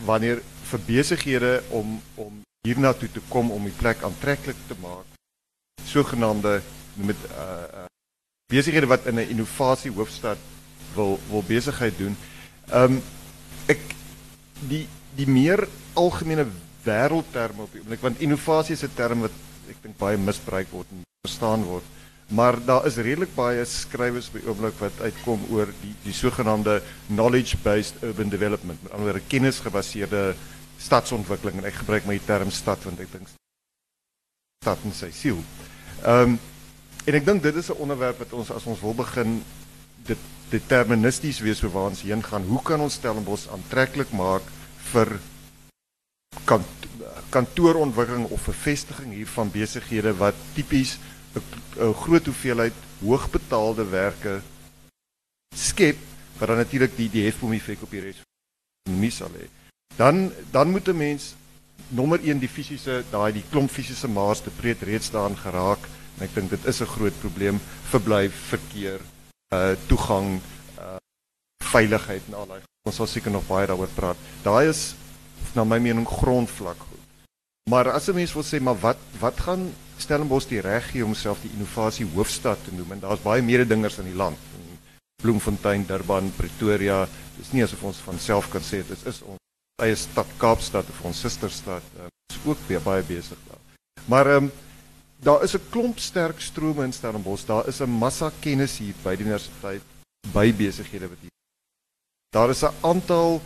wanneer 0.07 0.39
vir 0.69 0.83
besighede 0.87 1.53
om 1.75 1.97
om 2.15 2.41
hiernatoe 2.63 3.09
te 3.11 3.21
kom 3.29 3.51
om 3.51 3.65
die 3.67 3.75
plek 3.75 4.05
aantreklik 4.07 4.59
te 4.69 4.77
maak. 4.79 5.07
Sogenaamde 5.83 6.61
met 6.95 7.27
uh, 7.33 7.83
uh 7.83 7.89
besighede 8.53 8.87
wat 8.87 9.07
in 9.09 9.19
'n 9.19 9.31
innovasie 9.35 9.91
hoofstad 9.91 10.37
wil 10.95 11.19
wil 11.29 11.43
besigheid 11.43 11.97
doen. 11.97 12.15
Um 12.71 13.01
ek 13.67 13.81
die 14.69 14.87
die 15.15 15.27
meer 15.27 15.67
algemene 15.93 16.45
wêreldterme 16.85 17.67
op 17.67 17.71
die 17.73 17.81
oomblik 17.81 18.01
want 18.01 18.21
innovasie 18.21 18.75
is 18.75 18.83
'n 18.83 18.95
term 18.95 19.27
wat 19.27 19.35
ek 19.69 19.83
dink 19.83 19.97
baie 19.97 20.17
misbruik 20.17 20.71
word 20.71 20.87
en 20.91 21.03
verstaan 21.27 21.63
word 21.63 21.83
Maar 22.33 22.57
daar 22.65 22.85
is 22.89 22.97
redelik 22.97 23.35
baie 23.35 23.61
skrywers 23.69 24.31
by 24.33 24.41
oomblik 24.47 24.79
wat 24.81 25.01
uitkom 25.05 25.43
oor 25.53 25.69
die 25.83 25.93
die 26.01 26.15
sogenaamde 26.17 26.79
knowledge 27.11 27.59
based 27.61 28.01
urban 28.01 28.31
development, 28.33 28.81
met 28.81 28.91
ander 28.91 29.11
woorde 29.11 29.27
kennisgebaseerde 29.29 30.23
stadsontwikkeling 30.81 31.61
en 31.61 31.69
ek 31.69 31.83
gebruik 31.83 32.07
my 32.09 32.17
term 32.25 32.49
stad 32.51 32.81
want 32.87 33.03
ek 33.03 33.11
dink 33.13 33.29
stad 34.63 34.81
in 34.87 34.97
sy 34.97 35.11
siel. 35.13 35.43
Ehm 36.01 36.33
um, 36.33 36.39
en 37.03 37.17
ek 37.19 37.25
dink 37.27 37.43
dit 37.43 37.55
is 37.59 37.69
'n 37.69 37.81
onderwerp 37.83 38.19
wat 38.23 38.33
ons 38.33 38.49
as 38.51 38.65
ons 38.65 38.81
wil 38.81 38.95
begin 38.95 39.43
dit 40.07 40.19
deterministisch 40.49 41.41
wees 41.43 41.59
vir 41.59 41.69
waar 41.69 41.89
ons 41.91 42.01
heen 42.01 42.23
gaan. 42.23 42.47
Hoe 42.47 42.61
kan 42.63 42.81
ons 42.81 42.93
Stellenbosch 42.93 43.49
aantreklik 43.51 44.11
maak 44.11 44.45
vir 44.93 45.19
kant, 46.45 46.87
kantoorontwikkeling 47.29 48.25
of 48.31 48.47
'n 48.47 48.53
vestiging 48.53 49.13
hier 49.13 49.27
van 49.27 49.51
besighede 49.51 50.17
wat 50.17 50.35
tipies 50.55 50.97
'n 51.35 51.93
groot 51.93 52.25
hoeveelheid 52.25 52.73
hoogbetaalde 53.01 53.85
werke 53.89 54.41
skep 55.55 55.97
wat 56.37 56.47
dan 56.47 56.57
natuurlik 56.57 56.95
die 56.97 57.09
die 57.09 57.25
hefboom 57.25 57.53
effek 57.53 57.81
op 57.81 57.91
die 57.91 58.01
res 58.01 58.21
nie 58.89 59.11
sal 59.11 59.31
hê. 59.37 59.47
Dan 59.95 60.31
dan 60.51 60.71
moet 60.71 60.87
'n 60.87 60.97
mens 60.97 61.35
nommer 61.87 62.19
1 62.19 62.39
die 62.39 62.49
fisiese 62.49 63.03
daai 63.11 63.31
die 63.33 63.45
klomp 63.49 63.71
fisiese 63.71 64.07
maas 64.07 64.41
te 64.41 64.49
breed 64.49 64.81
reeds 64.81 65.11
daarin 65.11 65.37
geraak 65.37 65.89
en 66.17 66.25
ek 66.25 66.35
dink 66.35 66.49
dit 66.49 66.65
is 66.65 66.81
'n 66.81 66.93
groot 66.95 67.19
probleem 67.19 67.59
verblyf 67.91 68.33
verkeer 68.49 68.99
uh 69.53 69.75
toegang 69.87 70.41
uh 70.79 70.97
veiligheid 71.63 72.21
en 72.27 72.33
al 72.33 72.47
daai 72.47 72.61
ons 72.83 72.95
sal 72.95 73.07
seker 73.07 73.31
nog 73.31 73.47
baie 73.47 73.67
daaroor 73.67 73.87
praat. 73.95 74.17
Daai 74.43 74.67
is 74.67 74.95
na 75.55 75.63
my 75.63 75.79
mening 75.79 76.07
grondvlak. 76.07 76.77
Maar 77.69 77.91
as 77.91 78.07
'n 78.07 78.13
mens 78.13 78.33
wil 78.33 78.43
sê 78.43 78.61
maar 78.61 78.79
wat 78.79 78.97
wat 79.19 79.39
gaan 79.39 79.73
Stellenbosch 79.97 80.47
die 80.47 80.59
reg 80.59 80.89
gee 80.91 81.01
om 81.01 81.11
homself 81.11 81.41
die 81.41 81.51
innovasie 81.53 82.05
hoofstad 82.13 82.57
te 82.63 82.73
noem 82.73 82.91
en 82.91 82.99
daar's 82.99 83.21
baie 83.21 83.41
mededingers 83.41 83.97
in 83.97 84.09
die 84.09 84.15
land. 84.15 84.37
Bloemfontein, 85.21 85.85
Durban, 85.85 86.31
Pretoria. 86.35 87.07
Dis 87.37 87.51
nie 87.51 87.63
asof 87.63 87.83
ons 87.83 88.01
van 88.03 88.19
self 88.19 88.49
kan 88.49 88.61
sê 88.61 88.81
dit 88.87 89.05
is 89.07 89.21
ons 89.21 89.39
eie 89.83 89.95
stad 89.95 90.27
Kaapstad 90.37 90.89
of 90.89 91.01
ons 91.07 91.19
susterstad. 91.19 91.85
Ons 91.95 92.03
uh, 92.03 92.35
is 92.35 92.41
ook 92.45 92.57
weer 92.67 92.81
baie 92.83 93.03
besig 93.07 93.39
daar. 93.47 93.61
Maar 94.05 94.27
ehm 94.33 94.43
um, 94.43 94.51
daar 95.23 95.43
is 95.43 95.55
'n 95.55 95.69
klomp 95.69 95.99
sterk 95.99 96.41
strome 96.41 96.83
in 96.83 96.93
Stellenbosch. 96.93 97.45
Daar 97.45 97.67
is 97.67 97.79
'n 97.79 97.89
massa 97.89 98.31
kennis 98.39 98.77
hier 98.77 98.93
by 99.03 99.15
die 99.15 99.25
universiteit, 99.25 99.81
by 100.33 100.53
besighede 100.53 101.07
wat 101.07 101.21
hier. 101.21 101.31
Daar 102.29 102.49
is 102.49 102.63
'n 102.63 102.75
aantal 102.81 103.41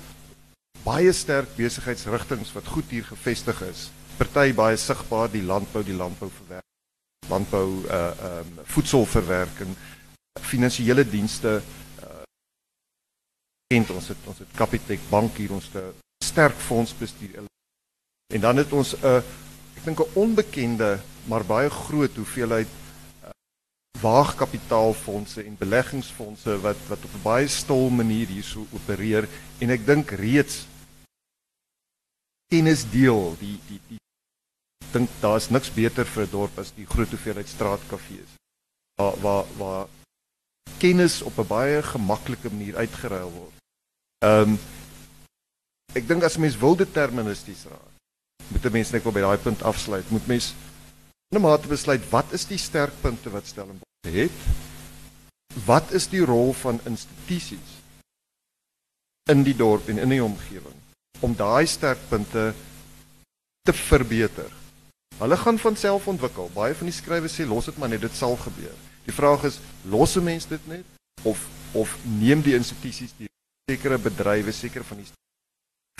baie 0.83 1.11
sterk 1.11 1.55
besigheidsrigtinge 1.55 2.45
wat 2.53 2.67
goed 2.67 2.89
hier 2.89 3.03
gevestig 3.03 3.61
is 3.61 3.89
party 4.17 4.53
baie 4.53 4.77
sigbaar 4.77 5.31
die 5.31 5.43
landbou 5.43 5.83
die 5.83 5.97
landbou 5.97 6.29
verwerk 6.29 6.65
landbou 7.29 7.67
uh 7.89 8.11
um 8.31 8.59
voedselverwerking 8.63 9.75
finansiële 10.41 11.05
dienste 11.09 11.61
uh 12.03 12.25
kent 13.67 13.89
ons 13.91 14.07
het 14.07 14.27
ons 14.31 14.39
het 14.39 14.51
Capitec 14.55 14.99
bank 15.09 15.37
hier 15.37 15.51
ons 15.51 15.69
te 15.69 15.83
sterk 16.23 16.55
fondsbestuur. 16.55 17.45
En 18.33 18.41
dan 18.41 18.57
het 18.57 18.71
ons 18.71 18.95
'n 18.95 19.05
uh, 19.05 19.17
ek 19.77 19.83
dink 19.83 19.99
'n 19.99 20.13
onbekende 20.13 20.99
maar 21.25 21.45
baie 21.45 21.69
groot 21.69 22.15
hoeveelheid 22.15 22.67
uh, 23.23 23.29
waagkapitaalfondse 24.01 25.43
en 25.43 25.57
beleggingsfondse 25.57 26.59
wat 26.61 26.79
wat 26.87 27.03
op 27.03 27.13
'n 27.13 27.21
baie 27.23 27.47
stil 27.47 27.89
manier 27.89 28.27
hierso 28.27 28.67
opereer. 28.71 29.27
En 29.59 29.69
ek 29.69 29.85
dink 29.85 30.09
reeds 30.09 30.65
kennis 32.47 32.89
deel 32.89 33.35
die 33.39 33.59
die 33.67 33.81
die 33.87 33.99
dink 34.91 35.09
daar's 35.21 35.49
niks 35.49 35.69
beter 35.73 36.05
vir 36.05 36.23
'n 36.23 36.31
dorp 36.31 36.57
as 36.59 36.71
die 36.75 36.85
groot 36.85 37.09
hoeveelheid 37.09 37.47
straatkafees. 37.47 38.31
Waar 38.95 39.15
waar 39.21 39.45
waar 39.57 39.87
kennis 40.77 41.21
op 41.21 41.37
'n 41.37 41.47
baie 41.47 41.83
gemaklike 41.83 42.49
manier 42.49 42.75
uitgeruil 42.77 43.31
word. 43.31 43.55
Ehm 44.25 44.41
um, 44.41 44.59
ek 45.93 46.07
dink 46.07 46.23
as 46.23 46.37
mens 46.37 46.57
wil 46.57 46.75
deterministies 46.75 47.65
raak, 47.65 47.93
moet 48.47 48.65
'n 48.65 48.71
mens 48.71 48.91
net 48.91 49.03
wel 49.03 49.13
by 49.13 49.19
daai 49.19 49.37
punt 49.37 49.63
afsluit. 49.63 50.09
Moet 50.09 50.27
mens 50.27 50.53
in 51.29 51.37
'n 51.37 51.41
mate 51.41 51.67
besluit 51.67 52.09
wat 52.09 52.31
is 52.31 52.45
die 52.45 52.57
sterkpunte 52.57 53.29
wat 53.29 53.47
Stellenbosch 53.47 54.07
het? 54.07 54.31
Wat 55.65 55.91
is 55.91 56.07
die 56.07 56.25
rol 56.25 56.53
van 56.53 56.79
institusies 56.85 57.75
in 59.29 59.43
die 59.43 59.55
dorp 59.55 59.87
en 59.89 59.97
in 59.97 60.09
die 60.09 60.23
omgewing 60.23 60.75
om 61.19 61.35
daai 61.35 61.65
sterkpunte 61.65 62.53
te 63.61 63.73
verbeter? 63.73 64.66
Hulle 65.17 65.37
gaan 65.37 65.57
van 65.57 65.75
self 65.75 66.07
ontwikkel. 66.07 66.49
Baie 66.53 66.75
van 66.77 66.89
die 66.89 66.95
skrywe 66.95 67.29
sê 67.31 67.45
los 67.47 67.65
dit 67.65 67.77
maar 67.77 67.89
net, 67.89 68.01
dit 68.01 68.15
sal 68.15 68.35
gebeur. 68.37 68.75
Die 69.07 69.15
vraag 69.15 69.43
is, 69.49 69.59
los 69.89 70.15
'n 70.15 70.23
mens 70.23 70.45
dit 70.47 70.67
net 70.67 70.85
of 71.23 71.47
of 71.73 71.97
neem 72.03 72.41
die 72.41 72.55
institusies 72.55 73.11
die 73.17 73.29
sekere 73.69 73.97
bedrywe, 73.97 74.51
sekere 74.51 74.83
van 74.83 74.97
die 74.97 75.11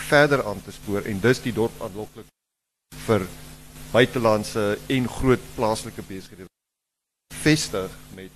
verder 0.02 0.44
aan 0.46 0.62
te 0.62 0.72
spoor 0.72 1.02
en 1.04 1.20
dus 1.20 1.42
die 1.42 1.52
dorp 1.52 1.82
aanloklik 1.82 2.26
vir 3.06 3.26
buitelandse 3.92 4.78
en 4.88 5.08
groot 5.08 5.44
plaaslike 5.56 6.02
besighede 6.08 6.46
vestig 7.42 7.92
met 8.14 8.30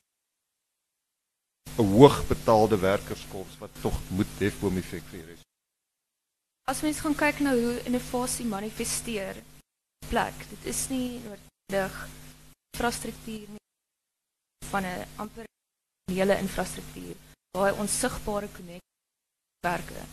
'n 1.78 1.88
hoogbetaalde 1.96 2.78
werkerskorps 2.78 3.58
wat 3.58 3.70
tog 3.80 3.96
moet 4.08 4.32
hefboom 4.38 4.76
effek 4.76 5.02
vir 5.10 5.28
is. 5.34 5.40
As 6.68 6.82
mens 6.82 7.00
gaan 7.00 7.14
kyk 7.14 7.40
na 7.40 7.52
hoe 7.54 7.82
innovasie 7.84 8.46
manifesteer, 8.46 9.36
plek. 10.08 10.34
Dit 10.50 10.64
is 10.74 10.88
nie 10.88 11.20
noodwendig 11.24 12.08
infrastruktuur 12.72 13.48
nie 13.48 13.60
van 14.70 14.84
'n 14.84 15.06
amper 15.16 15.46
hele 16.12 16.38
infrastruktuur. 16.38 17.16
Daai 17.50 17.72
onsigbare 17.72 18.48
konnekwerke. 18.48 20.04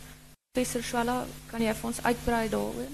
Professor 0.51 0.83
Swela, 0.83 1.25
kan 1.47 1.61
jy 1.61 1.73
vir 1.73 1.87
ons 1.87 2.01
uitbrei 2.03 2.49
daaroor? 2.49 2.91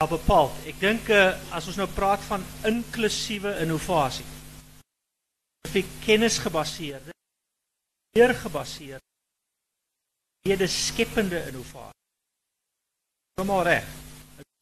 Ja, 0.00 0.06
bepaald. 0.06 0.52
Ek 0.66 0.78
dink 0.80 1.08
uh, 1.08 1.34
as 1.54 1.66
ons 1.66 1.76
nou 1.76 1.88
praat 1.94 2.22
van 2.26 2.44
inklusiewe 2.64 3.52
innovasie. 3.62 4.26
Vir 5.72 5.84
kennisgebaseerde, 6.04 7.12
meer 8.16 8.34
gebaseerde, 8.34 9.06
meer 10.46 10.68
skepende 10.68 11.44
innovasie. 11.48 12.00
Kom 13.38 13.46
maar 13.46 13.64
reg. 13.64 13.86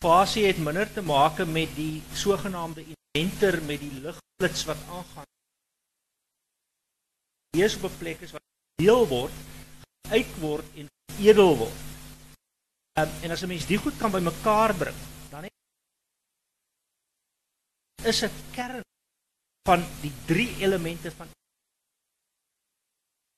Fasie 0.01 0.47
het 0.47 0.57
minder 0.57 0.89
te 0.93 1.03
maak 1.05 1.43
met 1.45 1.75
die 1.77 2.03
sogenaamde 2.17 2.81
inventor 2.89 3.61
met 3.69 3.83
die 3.83 3.93
ligflits 4.01 4.65
wat 4.65 4.81
aangaan. 4.89 5.29
Hier 7.53 7.75
op 7.77 7.85
'n 7.91 7.99
plek 7.99 8.21
is 8.21 8.33
wat 8.33 8.43
deel 8.81 9.07
word, 9.09 9.33
uit 10.09 10.39
word 10.41 10.65
en 10.75 10.89
edel 11.19 11.57
word. 11.57 11.79
Um, 12.99 13.11
en 13.23 13.31
as 13.31 13.43
'n 13.43 13.49
mens 13.53 13.67
die 13.67 13.79
goed 13.79 13.97
kan 13.99 14.11
bymekaar 14.11 14.75
bring, 14.75 14.97
dan 15.31 15.43
het 15.45 15.53
is 18.05 18.23
'n 18.23 18.33
kern 18.57 18.81
van 19.69 19.81
die 20.01 20.13
drie 20.27 20.57
elemente 20.65 21.11
van 21.13 21.29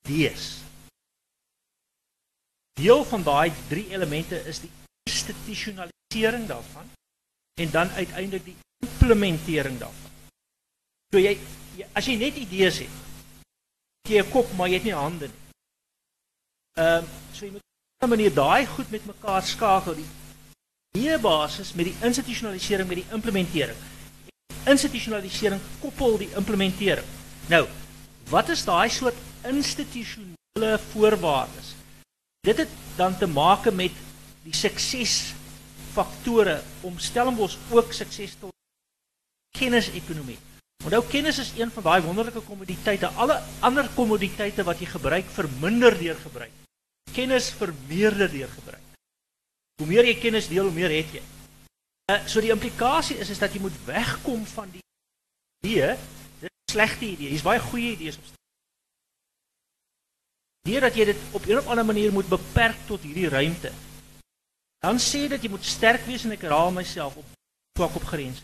dees. 0.07 0.61
Deel 2.73 3.03
van 3.03 3.23
daai 3.23 3.51
drie 3.67 3.89
elemente 3.89 4.35
is 4.47 4.59
die 4.59 4.71
institusionele 5.03 5.91
implementering 6.13 6.47
daarvan 6.47 6.89
en 7.53 7.71
dan 7.71 7.89
uiteindelik 7.89 8.45
die 8.45 8.55
implementering 8.79 9.79
daarvan. 9.79 10.11
So 11.13 11.19
jy, 11.19 11.37
jy 11.77 11.87
as 11.93 12.05
jy 12.05 12.15
net 12.17 12.37
idees 12.37 12.79
het, 12.79 12.89
jy 14.09 14.21
'n 14.21 14.29
kop 14.29 14.53
maar 14.57 14.67
jy 14.67 14.73
het 14.73 14.83
nie 14.83 14.93
hande 14.93 15.27
nie. 15.27 15.41
Ehm 16.77 17.03
uh, 17.03 17.09
so 17.33 17.45
jy 17.45 17.51
moet 17.51 17.61
op 17.61 18.07
'n 18.07 18.09
manier 18.09 18.33
daai 18.33 18.65
goed 18.65 18.89
met 18.89 19.05
mekaar 19.05 19.43
skakel 19.43 19.95
die 19.95 20.09
die 20.93 21.17
basis 21.19 21.73
met 21.73 21.85
die 21.85 21.97
institusionalisering 22.01 22.87
met 22.87 22.97
die 22.97 23.13
implementering. 23.13 23.77
Institusionalisering 24.65 25.61
koppel 25.79 26.17
die 26.17 26.29
implementering. 26.35 27.07
Nou, 27.49 27.67
wat 28.29 28.49
is 28.49 28.63
daai 28.63 28.89
soort 28.89 29.15
institusionele 29.43 30.79
voorwaardes? 30.91 31.75
Dit 32.41 32.57
het 32.57 32.69
dan 32.95 33.17
te 33.17 33.27
maak 33.27 33.71
met 33.71 33.91
die 34.43 34.53
sukses 34.53 35.33
faktore 35.93 36.61
om 36.81 36.97
Stellenbosch 36.99 37.57
ook 37.71 37.93
suksesvol 37.93 38.51
kennisekonomie. 39.53 40.39
Onthou 40.83 41.03
kennis 41.07 41.39
is 41.39 41.53
een 41.55 41.71
van 41.71 41.83
daai 41.83 42.01
wonderlike 42.03 42.41
kommoditeite. 42.43 43.07
Alle 43.07 43.37
ander 43.59 43.87
kommoditeite 43.95 44.65
wat 44.67 44.81
jy 44.81 44.89
gebruik 44.91 45.29
verminder 45.31 45.95
deur 45.99 46.17
gebruik. 46.19 46.51
Kennis 47.13 47.51
vermeerder 47.55 48.31
deur 48.31 48.49
gebruik. 48.51 48.81
Hoe 49.79 49.87
meer 49.87 50.09
jy 50.09 50.17
kennis 50.19 50.49
deel, 50.51 50.67
hoe 50.67 50.75
meer 50.75 50.91
het 50.91 51.13
jy. 51.15 51.21
Uh, 52.11 52.19
so 52.27 52.43
die 52.43 52.51
implikasie 52.51 53.17
is 53.23 53.31
is 53.31 53.39
dat 53.39 53.53
jy 53.55 53.61
moet 53.63 53.77
wegkom 53.85 54.43
van 54.51 54.67
die 54.73 54.83
idee, 55.63 55.93
dit 56.41 56.49
is 56.49 56.67
'n 56.67 56.71
slegte 56.71 57.05
idee. 57.05 57.29
Hier's 57.29 57.45
baie 57.47 57.59
goeie 57.59 57.93
idees 57.93 58.17
op. 58.17 58.25
Deur 60.67 60.81
dat 60.81 60.95
jy 60.95 61.05
dit 61.05 61.17
op 61.31 61.45
'n 61.45 61.57
of 61.57 61.67
ander 61.67 61.85
manier 61.85 62.11
moet 62.11 62.27
beperk 62.27 62.77
tot 62.87 63.01
hierdie 63.01 63.29
ruimte. 63.29 63.71
Dan 64.83 64.99
sê 64.99 65.27
dit 65.31 65.45
jy 65.45 65.49
moet 65.49 65.63
sterk 65.63 66.03
wees 66.09 66.25
en 66.27 66.35
ek 66.35 66.43
herhaal 66.43 66.73
myself 66.75 67.15
op 67.21 67.37
swak 67.77 67.95
op 67.95 68.03
grense. 68.09 68.43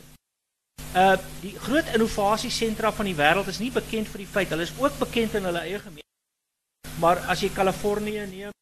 Uh 0.95 1.17
die 1.43 1.51
groot 1.59 1.91
innovasiesentra 1.95 2.93
van 2.95 3.09
die 3.09 3.17
wêreld 3.17 3.51
is 3.51 3.59
nie 3.59 3.71
bekend 3.75 4.07
vir 4.07 4.23
die 4.23 4.31
feit 4.35 4.53
hulle 4.53 4.63
is 4.63 4.73
ook 4.79 4.95
bekend 5.01 5.35
in 5.35 5.49
hulle 5.49 5.65
eie 5.67 5.81
gemeenskap. 5.83 6.95
Maar 7.03 7.21
as 7.31 7.43
jy 7.43 7.51
Kalifornië 7.55 8.25
neem, 8.31 8.55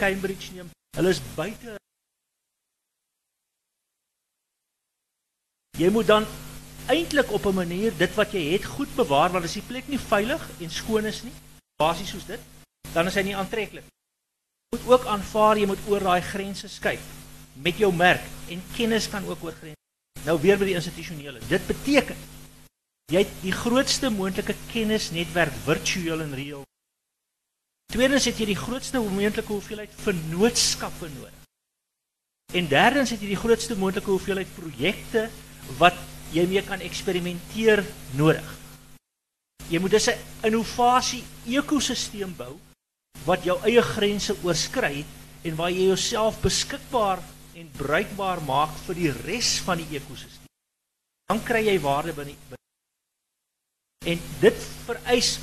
Cambridge 0.00 0.56
neem, 0.56 0.72
hulle 0.96 1.12
is 1.12 1.20
buite 1.36 1.76
Jy 5.80 5.88
moet 5.88 6.06
dan 6.06 6.26
eintlik 6.92 7.30
op 7.32 7.46
'n 7.46 7.54
manier 7.54 7.96
dit 7.96 8.14
wat 8.14 8.32
jy 8.32 8.42
het 8.52 8.64
goed 8.64 8.94
bewaar 8.96 9.30
want 9.32 9.44
as 9.44 9.54
die 9.60 9.68
plek 9.68 9.88
nie 9.88 9.98
veilig 9.98 10.42
en 10.60 10.70
skoon 10.70 11.06
is 11.06 11.22
nie, 11.22 11.32
basies 11.76 12.10
soos 12.10 12.26
dit, 12.26 12.40
dan 12.92 13.06
is 13.06 13.14
hy 13.14 13.22
nie 13.22 13.36
aantreklik. 13.36 13.84
Jy 13.84 14.01
moet 14.72 14.88
ook 14.88 15.04
aanvaar 15.04 15.58
jy 15.60 15.66
moet 15.68 15.88
oor 15.88 16.00
daai 16.00 16.22
grense 16.24 16.68
skuif 16.68 17.04
met 17.62 17.76
jou 17.76 17.90
merk 17.92 18.22
en 18.48 18.62
kennis 18.76 19.08
kan 19.12 19.26
ook 19.28 19.44
oor 19.44 19.52
grense. 19.52 19.80
Nou 20.24 20.38
weer 20.40 20.56
by 20.58 20.70
die 20.70 20.78
institusionele. 20.78 21.42
Dit 21.48 21.66
beteken 21.68 22.16
jy 23.12 23.20
het 23.20 23.34
die 23.42 23.52
grootste 23.52 24.08
moontlike 24.10 24.56
kennisnetwerk 24.70 25.52
virtueel 25.66 26.24
en 26.24 26.32
reël. 26.38 26.64
Tweedens 27.92 28.24
het 28.24 28.40
jy 28.40 28.48
die 28.54 28.56
grootste 28.56 29.02
moontlike 29.04 29.52
hoeveelheid 29.52 29.92
vennootskappe 30.06 31.10
nodig. 31.18 31.36
En 32.56 32.68
derdens 32.68 33.12
het 33.12 33.20
jy 33.20 33.34
die 33.34 33.42
grootste 33.44 33.76
moontlike 33.76 34.08
hoeveelheid 34.08 34.56
projekte 34.56 35.28
wat 35.76 36.00
jy 36.32 36.46
mee 36.48 36.64
kan 36.64 36.80
eksperimenteer 36.80 37.84
nodig. 38.16 38.48
Jy 39.68 39.78
moet 39.78 39.90
dus 40.00 40.08
'n 40.08 40.48
innovasie 40.48 41.24
ekosisteem 41.44 42.32
bou 42.36 42.56
wat 43.26 43.44
jou 43.46 43.58
eie 43.66 43.82
grense 43.82 44.34
oorskry 44.42 45.04
en 45.42 45.56
waar 45.58 45.70
jy 45.70 45.88
jouself 45.90 46.40
beskikbaar 46.42 47.22
en 47.58 47.70
bruikbaar 47.76 48.42
maak 48.46 48.74
vir 48.86 48.98
die 48.98 49.12
res 49.22 49.58
van 49.66 49.78
die 49.82 49.98
ekosisteem. 49.98 50.50
Dan 51.30 51.42
kry 51.44 51.64
jy 51.66 51.78
waarde 51.82 52.14
binne. 52.16 52.34
En 54.06 54.22
dit 54.40 54.64
vereis 54.86 55.36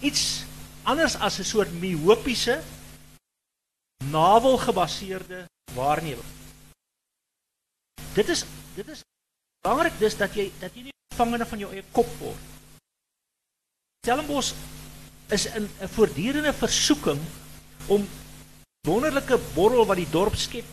iets 0.00 0.44
anders 0.84 1.16
as 1.16 1.38
'n 1.38 1.44
soort 1.44 1.72
miopiese 1.72 2.62
navelgebaseerde 4.04 5.46
waarneming. 5.74 6.32
Dit 8.14 8.28
is 8.28 8.44
dit 8.74 8.88
is 8.88 9.02
belangrik 9.60 9.98
dis 9.98 10.16
dat 10.16 10.34
jy 10.34 10.52
dat 10.60 10.74
jy 10.74 10.82
nie 10.82 10.96
gevangene 11.12 11.46
van 11.46 11.58
jou 11.58 11.72
eie 11.72 11.84
kop 11.92 12.08
word. 12.20 12.42
Stellenbosch 14.04 14.54
is 15.28 15.46
in 15.46 15.68
'n 15.80 15.88
voortdurende 15.88 16.52
versoeking 16.52 17.20
om 17.86 18.08
wonderlike 18.86 19.38
borrel 19.54 19.86
wat 19.86 19.96
die 19.96 20.10
dorp 20.10 20.34
skep 20.34 20.64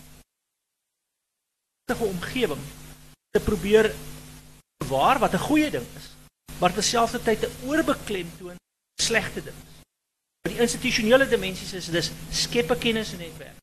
te 1.84 1.96
omgewing 1.96 2.60
te 3.30 3.40
probeer 3.40 3.94
bewaar 4.78 5.18
wat 5.18 5.34
'n 5.34 5.46
goeie 5.48 5.70
ding 5.70 5.86
is, 5.96 6.06
maar 6.58 6.72
terselfdertyd 6.72 7.40
te 7.40 7.50
oorbeklemtoon 7.64 8.56
slegte 9.02 9.42
dinge. 9.42 9.64
Die 10.48 10.60
institusionele 10.60 11.28
dimensies 11.28 11.72
is 11.72 11.86
dis 11.86 12.10
skep 12.30 12.70
'n 12.70 12.78
kennis 12.78 13.12
en 13.12 13.18
netwerk. 13.18 13.58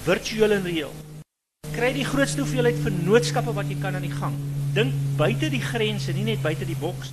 Virtueel 0.00 0.52
en 0.52 0.62
reël. 0.62 0.94
Kry 1.72 1.92
die 1.92 2.04
grootste 2.04 2.40
hoeveelheid 2.40 2.78
vennootskappe 2.82 3.52
wat 3.52 3.68
jy 3.68 3.78
kan 3.80 3.94
aan 3.94 4.06
die 4.06 4.18
gang. 4.20 4.36
Dink 4.74 4.94
buite 5.16 5.50
die 5.50 5.62
grense, 5.62 6.12
nie 6.12 6.24
net 6.24 6.42
buite 6.42 6.64
die 6.64 6.76
boks. 6.76 7.12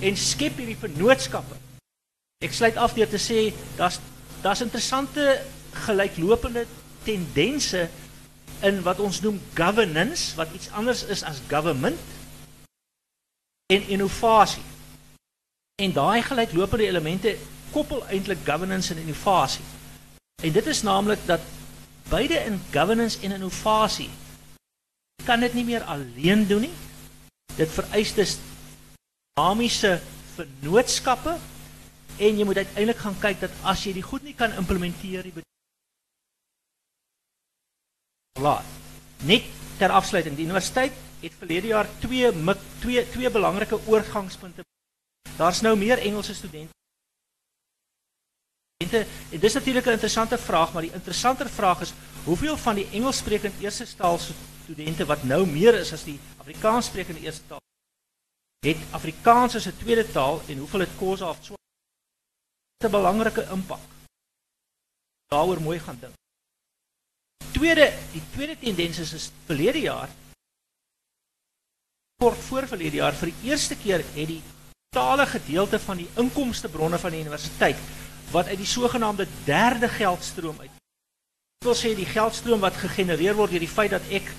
En 0.00 0.16
skep 0.16 0.56
hierdie 0.56 0.76
vennootskappe. 0.76 1.56
Ek 2.38 2.52
sluit 2.54 2.76
af 2.78 2.92
deur 2.94 3.08
te 3.10 3.18
sê 3.18 3.48
daar's 3.76 3.96
daar's 4.42 4.60
interessante 4.62 5.40
gelyklopende 5.86 6.66
tendense 7.02 7.88
in 8.62 8.78
wat 8.86 9.00
ons 9.02 9.18
noem 9.24 9.40
governance 9.58 10.36
wat 10.38 10.52
iets 10.54 10.70
anders 10.70 11.02
is 11.02 11.24
as 11.26 11.40
government 11.50 11.98
en 13.66 13.88
innovasie. 13.88 14.62
En 15.82 15.92
daai 15.92 16.22
gelyklopende 16.22 16.86
elemente 16.86 17.34
koppel 17.74 18.06
eintlik 18.06 18.46
governance 18.46 18.94
en 18.94 19.02
innovasie. 19.02 19.66
En 20.42 20.52
dit 20.52 20.66
is 20.66 20.82
naamlik 20.82 21.26
dat 21.26 21.42
beide 22.08 22.38
in 22.44 22.62
governance 22.70 23.18
en 23.20 23.32
innovasie 23.32 24.10
kan 25.24 25.40
dit 25.40 25.54
nie 25.54 25.64
meer 25.64 25.82
alleen 25.82 26.46
doen 26.46 26.60
nie. 26.60 26.74
Dit 27.56 27.70
vereis 27.74 28.14
dus 28.14 28.38
dinamiese 29.34 29.98
vennootskappe 30.34 31.38
en 32.18 32.38
jy 32.38 32.44
moet 32.44 32.56
uiteindelik 32.56 33.00
gaan 33.02 33.18
kyk 33.20 33.40
dat 33.40 33.50
as 33.62 33.84
jy 33.84 33.92
die 33.92 34.02
goed 34.02 34.22
nie 34.26 34.34
kan 34.34 34.54
implementeer 34.58 35.24
nie 35.24 35.46
laat. 38.38 38.64
Net 39.26 39.46
ter 39.78 39.90
afsluiting, 39.90 40.36
die 40.38 40.46
universiteit 40.46 40.94
het 41.20 41.34
verlede 41.38 41.72
jaar 41.72 41.88
twee 41.98 42.30
twee 42.78 43.02
twee 43.10 43.30
belangrike 43.30 43.78
oorgangspunte. 43.86 44.62
Daar's 45.36 45.60
nou 45.60 45.76
meer 45.76 45.98
Engelse 45.98 46.34
studente. 46.34 46.74
En 48.78 49.40
dis 49.40 49.54
natuurlik 49.54 49.86
'n 49.86 49.98
interessante 49.98 50.38
vraag, 50.38 50.72
maar 50.72 50.82
die 50.82 50.92
interessanter 50.92 51.48
vraag 51.50 51.80
is 51.80 51.92
hoeveel 52.24 52.56
van 52.56 52.74
die 52.74 52.88
Engelssprekende 52.90 53.58
eerste 53.60 53.96
taal 53.96 54.18
studente 54.18 55.04
wat 55.04 55.22
nou 55.22 55.46
meer 55.46 55.74
is 55.74 55.92
as 55.92 56.04
die 56.04 56.18
Afrikaanssprekende 56.36 57.20
eerste 57.20 57.42
taal 57.46 57.62
het 58.66 58.76
Afrikaans 58.90 59.54
as 59.54 59.66
'n 59.66 59.78
tweede 59.78 60.10
taal 60.12 60.40
en 60.46 60.58
hoeveel 60.58 60.80
het 60.80 60.96
kos 60.98 61.22
af 61.22 61.38
so 61.40 61.54
'n 62.84 62.90
belangrike 62.90 63.42
impak. 63.50 63.84
Daaroor 65.28 65.60
mooi 65.60 65.78
gaan 65.78 65.98
dink 66.00 66.18
tweede 67.58 67.92
die 68.12 68.22
tweede 68.32 68.56
tendens 68.58 68.98
is, 68.98 69.12
is 69.12 69.30
verlede 69.46 69.80
jaar 69.80 70.08
kort 72.22 72.38
voor 72.48 72.66
verlede 72.66 73.00
jaar 73.00 73.16
vir 73.18 73.32
die 73.32 73.50
eerste 73.50 73.76
keer 73.78 74.02
het 74.02 74.28
die 74.30 74.42
totale 74.90 75.26
gedeelte 75.26 75.78
van 75.82 76.02
die 76.02 76.08
inkomste 76.22 76.70
bronne 76.72 76.98
van 76.98 77.14
die 77.14 77.22
universiteit 77.24 77.80
wat 78.32 78.50
uit 78.50 78.60
die 78.60 78.72
sogenaamde 78.72 79.26
derde 79.46 79.88
geldstroom 79.88 80.60
uit 80.60 80.74
wil 81.66 81.78
sê 81.78 81.94
die 81.98 82.08
geldstroom 82.08 82.62
wat 82.62 82.78
gegenereer 82.78 83.38
word 83.38 83.54
deur 83.54 83.66
die 83.66 83.76
feit 83.78 83.96
dat 83.96 84.12
ek 84.20 84.30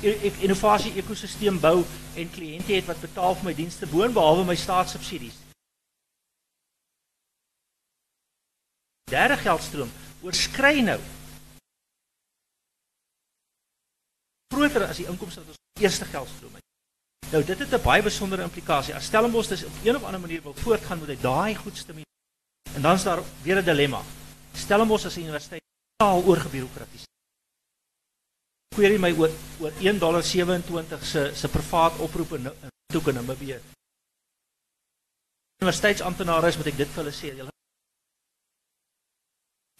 'n 0.00 0.40
innovasie 0.40 0.94
ekosisteem 0.96 1.60
bou 1.60 1.84
en 2.16 2.30
kliënte 2.32 2.72
het 2.72 2.86
wat 2.88 3.00
betaal 3.00 3.34
vir 3.36 3.44
my 3.44 3.54
dienste 3.54 3.86
boon 3.86 4.12
behalwe 4.16 4.44
my 4.48 4.56
staatssubsidies. 4.56 5.36
Derde 9.10 9.36
geldstroom 9.36 9.90
oorskry 10.22 10.80
nou 10.86 10.98
groter 14.54 14.84
as 14.86 15.00
die 15.00 15.08
inkomste 15.08 15.40
wat 15.40 15.54
ons 15.54 15.82
eerste 15.82 16.06
geldstroom 16.10 16.58
het. 16.58 16.64
Nou 17.32 17.42
dit 17.44 17.58
het 17.58 17.72
'n 17.72 17.82
baie 17.82 18.02
besondere 18.02 18.42
implikasie. 18.42 18.94
As 18.94 19.04
Stellenbosch 19.04 19.48
dis 19.48 19.64
op 19.64 19.72
een 19.84 19.96
of 19.96 20.02
ander 20.02 20.20
manier 20.20 20.42
wil 20.42 20.54
voortgaan 20.54 20.98
met 20.98 21.22
daai 21.22 21.54
goed 21.54 21.76
stimuleer. 21.76 22.14
En 22.74 22.82
dan 22.82 22.94
is 22.94 23.02
daar 23.02 23.22
weer 23.42 23.56
'n 23.56 23.64
dilemma. 23.64 24.02
Stellenbosch 24.54 25.04
as 25.06 25.16
'n 25.16 25.20
universiteit 25.20 25.62
taal 25.96 26.22
oorgebureaukratiseer. 26.22 27.08
Query 28.74 28.98
my 28.98 29.12
oor 29.12 29.30
oor 29.60 29.72
1.27 29.80 31.04
se 31.04 31.30
se 31.34 31.48
privaat 31.48 31.98
oproepe 31.98 32.36
in 32.36 32.52
toe 32.86 33.02
kan 33.02 33.14
Namibië. 33.14 33.60
Universiteitsamptenare 35.62 36.46
is 36.46 36.56
moet 36.56 36.66
ek 36.66 36.76
dit 36.76 36.88
vir 36.88 37.04
hulle 37.04 37.16
sê. 37.16 37.36
Julle 37.36 37.50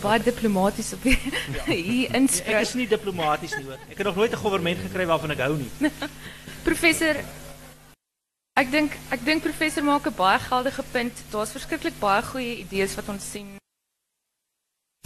baie 0.00 0.22
diplomaties 0.22 0.92
op 0.96 1.02
hier, 1.08 1.36
ja. 1.54 1.64
hier 1.72 2.14
inspreek. 2.14 2.56
Ek 2.56 2.68
is 2.68 2.74
nie 2.74 2.88
diplomaties 2.88 3.56
nie 3.56 3.66
hoor. 3.68 3.78
Ek 3.88 3.96
het 4.00 4.06
nog 4.06 4.16
nooit 4.16 4.32
'n 4.32 4.42
regering 4.42 4.80
gekry 4.86 5.06
waarvan 5.06 5.30
ek 5.30 5.44
hou 5.46 5.56
nie. 5.56 5.70
professor 6.68 7.16
Ek 8.60 8.68
dink 8.70 8.92
ek 9.10 9.24
dink 9.24 9.42
professor 9.42 9.84
maak 9.84 10.06
'n 10.06 10.16
baie 10.16 10.38
geldige 10.38 10.82
punt. 10.92 11.14
Daar's 11.30 11.52
verskriklik 11.52 11.96
baie 11.98 12.22
goeie 12.22 12.60
idees 12.60 12.94
wat 12.94 13.08
ons 13.08 13.30
sien 13.30 13.60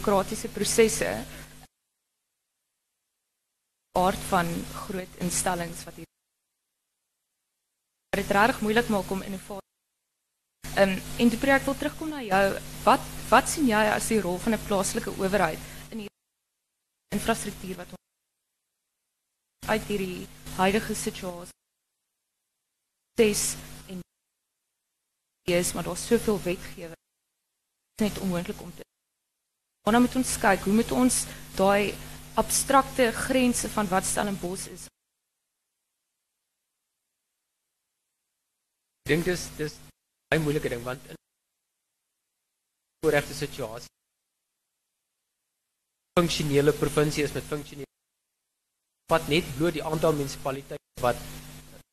demokratiese 0.04 0.48
prosesse 0.48 1.24
aard 3.98 4.18
van 4.28 4.46
groot 4.74 5.08
instellings 5.18 5.84
wat 5.84 5.94
hier 5.94 6.10
dit 8.16 8.30
regtig 8.30 8.60
moeilik 8.60 8.88
maak 8.88 9.10
om 9.10 9.22
innovasie 9.22 9.63
Ehm 9.63 9.63
um, 10.76 10.94
en 11.18 11.30
toe 11.30 11.50
ek 11.54 11.66
wil 11.68 11.76
terugkom 11.78 12.08
na 12.14 12.22
jou, 12.22 12.44
wat 12.84 13.10
wat 13.30 13.48
sien 13.48 13.66
jy 13.68 13.82
as 13.90 14.08
die 14.12 14.20
rol 14.20 14.38
van 14.38 14.54
'n 14.54 14.66
plaaslike 14.68 15.10
owerheid 15.18 15.58
in 15.90 16.04
die 16.04 16.10
infrastruktuur 17.16 17.76
wat 17.76 17.92
ons 17.96 18.02
uit 19.68 19.84
hierdie 19.88 20.26
huidige 20.56 20.94
situasie 20.94 21.58
steeds 23.14 23.56
en 23.88 24.00
is 25.44 25.72
maar 25.72 25.84
daar's 25.84 26.06
soveel 26.06 26.40
wetgewing 26.42 27.02
net 28.02 28.18
onmoontlik 28.18 28.60
om 28.60 28.72
te 28.74 28.82
Wanneer 29.84 30.00
moet 30.00 30.16
ons 30.16 30.38
kyk, 30.40 30.62
hoe 30.64 30.72
moet 30.72 30.92
ons 30.96 31.16
daai 31.58 31.92
abstrakte 32.40 33.10
grense 33.12 33.68
van 33.68 33.88
wat 33.88 34.06
Stellenbosch 34.08 34.70
is? 34.72 34.86
Ek 39.04 39.12
dink 39.12 39.28
dis 39.28 39.44
dis 39.58 39.76
baie 40.28 40.42
moeilike 40.44 40.72
ding 40.72 40.84
want 40.84 41.10
in 41.12 41.18
voorregte 43.04 43.34
situasie 43.34 43.92
funksionele 46.18 46.72
provinsie 46.72 47.24
is 47.26 47.34
met 47.36 47.50
funksionele 47.52 47.92
wat 49.12 49.28
net 49.28 49.48
bloot 49.58 49.76
die 49.76 49.84
aantal 49.92 50.16
munisipaliteite 50.20 51.02
wat 51.04 51.18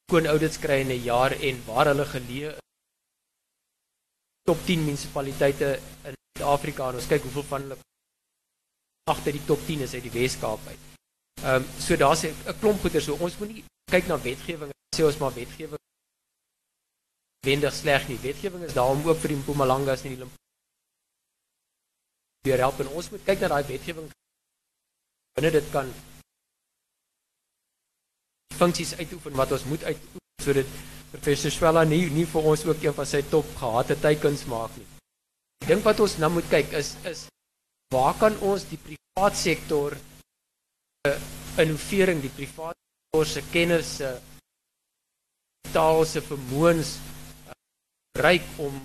skoon 0.08 0.30
audits 0.34 0.60
kry 0.64 0.80
in 0.84 0.92
'n 0.96 1.04
jaar 1.12 1.32
en 1.48 1.64
waar 1.68 1.88
hulle 1.92 2.06
geleë 2.16 2.52
top 4.50 4.60
10 4.68 4.86
munisipaliteite 4.88 5.70
in 6.10 6.16
Suid-Afrika 6.38 6.90
en 6.90 7.00
ons 7.02 7.12
kyk 7.12 7.26
hoeveel 7.28 7.48
van 7.52 7.62
hulle 7.66 7.78
agter 9.12 9.36
die 9.38 9.46
top 9.52 9.62
10 9.68 9.86
is 9.86 9.94
uit 9.94 10.04
die 10.08 10.16
Wes-Kaap 10.20 10.68
uit. 10.72 10.82
Ehm 11.44 11.56
um, 11.56 11.66
so 11.86 11.96
daar's 12.04 12.24
'n 12.24 12.60
klomp 12.62 12.80
goeder 12.82 13.02
so 13.02 13.14
ons 13.26 13.38
moet 13.40 13.54
nie 13.54 13.64
kyk 13.92 14.08
na 14.08 14.18
wetgewing 14.30 14.72
sê 14.96 15.02
ons 15.10 15.18
maar 15.22 15.34
wetgewing 15.34 15.81
wendig 17.46 17.74
sleg 17.74 18.08
nie. 18.08 18.20
Wetgewing 18.22 18.64
is 18.68 18.78
daar 18.78 18.94
om 18.94 19.02
ook 19.08 19.18
vir 19.24 19.36
die 19.36 19.42
Mpumalangas 19.42 20.06
en 20.06 20.16
die 20.16 20.22
Limpopo 20.22 20.42
te 22.42 22.56
help 22.58 22.80
en 22.82 22.88
ons 22.98 23.10
moet 23.14 23.22
kyk 23.26 23.44
na 23.44 23.50
daai 23.52 23.68
wetgewing 23.70 24.08
binne 25.38 25.52
dit 25.54 25.68
kan 25.74 25.92
funksies 28.58 28.96
uitoefen 28.98 29.38
wat 29.38 29.54
ons 29.58 29.66
moet 29.70 29.84
uitoefen 29.86 30.46
sodat 30.46 30.72
professor 31.12 31.54
Swela 31.54 31.84
nie 31.86 32.08
nie 32.16 32.26
vir 32.32 32.48
ons 32.52 32.64
ook 32.66 32.82
een 32.82 32.96
van 32.98 33.10
sy 33.12 33.22
top 33.30 33.52
gehate 33.60 33.98
teikens 34.02 34.48
maak 34.50 34.74
nie. 34.80 34.88
Ek 35.62 35.70
dink 35.70 35.86
wat 35.86 36.02
ons 36.02 36.18
nou 36.24 36.32
moet 36.40 36.50
kyk 36.50 36.74
is 36.82 36.96
is 37.12 37.24
waar 37.94 38.18
kan 38.18 38.38
ons 38.50 38.66
die 38.72 38.82
privaat 38.88 39.38
sektor 39.38 39.98
se 41.06 41.14
innovering, 41.62 42.26
die 42.26 42.34
privaat 42.34 42.78
sektor 42.80 43.30
se 43.36 43.46
kennis 43.54 43.96
se 44.00 44.12
taal 45.76 46.08
se 46.10 46.26
vermoëns 46.26 46.98
bereik 48.18 48.46
om 48.58 48.76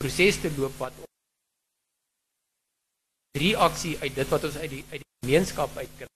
proses 0.00 0.40
te 0.40 0.50
loop 0.56 0.76
wat 0.78 0.92
reaksie 3.38 3.96
uit 4.00 4.14
dit 4.14 4.28
wat 4.28 4.44
ons 4.44 4.56
uit 4.56 4.70
die 4.70 4.84
uit 4.90 5.02
die 5.02 5.10
gemeenskap 5.24 5.76
uitkry. 5.76 6.08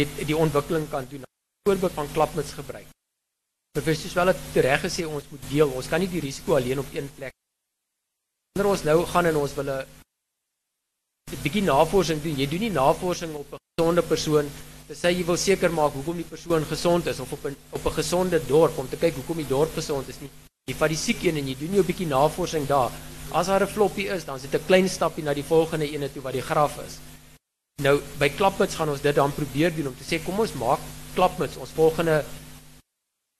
Dit 0.00 0.12
die 0.28 0.36
ontwikkeling 0.36 0.88
kan 0.92 1.08
doen. 1.10 1.24
Voorbeeld 1.68 1.92
van 1.92 2.12
klapmuts 2.12 2.52
gebruik. 2.56 2.88
Professor 3.76 4.14
wel 4.14 4.32
het 4.32 4.58
reg 4.64 4.80
gesê 4.86 5.04
ons 5.04 5.28
moet 5.30 5.48
deel. 5.50 5.70
Ons 5.70 5.88
kan 5.88 6.00
nie 6.00 6.08
die 6.08 6.22
risiko 6.24 6.56
alleen 6.56 6.80
op 6.80 6.94
een 6.94 7.10
plek. 7.16 7.34
Wanneer 8.52 8.72
ons 8.72 8.84
nou 8.88 8.98
gaan 9.12 9.28
en 9.32 9.36
ons 9.36 9.54
wil 9.54 9.70
'n 9.72 9.84
bietjie 11.42 11.62
navorsing 11.62 12.22
doen. 12.22 12.38
Jy 12.40 12.48
doen 12.48 12.64
nie 12.66 12.70
navorsing 12.70 13.34
op 13.34 13.52
'n 13.52 13.60
gesonde 13.76 14.02
persoon 14.02 14.48
te 14.86 14.94
sê 14.94 15.10
jy 15.10 15.24
wil 15.24 15.36
seker 15.36 15.70
maak 15.72 15.92
hoekom 15.92 16.16
die 16.16 16.30
persoon 16.34 16.64
gesond 16.64 17.06
is 17.06 17.20
of 17.20 17.32
op 17.32 17.44
'n 17.44 17.56
op 17.70 17.86
'n 17.86 17.98
gesonde 18.00 18.38
dorp 18.46 18.78
om 18.78 18.88
te 18.88 18.96
kyk 18.96 19.14
hoekom 19.14 19.36
die 19.36 19.52
dorp 19.54 19.72
gesond 19.74 20.08
is 20.08 20.20
nie. 20.20 20.30
Die 20.66 20.96
siek 20.98 21.20
een 21.22 21.36
en 21.38 21.46
jy 21.46 21.54
doen 21.54 21.70
nie 21.70 21.78
'n 21.78 21.86
bietjie 21.86 22.06
navorsing 22.10 22.66
daar. 22.66 22.90
As 23.30 23.46
daar 23.46 23.62
'n 23.62 23.68
floppie 23.68 24.08
is, 24.08 24.24
dan 24.24 24.40
sit 24.40 24.52
'n 24.52 24.66
klein 24.66 24.88
stappie 24.88 25.22
na 25.22 25.32
die 25.32 25.44
volgende 25.44 25.88
ene 25.88 26.12
toe 26.12 26.22
wat 26.22 26.32
die 26.32 26.42
graf 26.42 26.78
is. 26.86 26.98
Nou 27.82 28.00
by 28.18 28.28
klapmuts 28.28 28.74
gaan 28.74 28.88
ons 28.88 29.00
dit 29.00 29.14
dan 29.14 29.32
probeer 29.32 29.74
doen 29.76 29.86
om 29.86 29.96
te 29.96 30.02
sê 30.02 30.24
kom 30.24 30.40
ons 30.40 30.52
maak 30.54 30.80
klapmuts 31.14 31.56
ons 31.56 31.70
volgende 31.70 32.24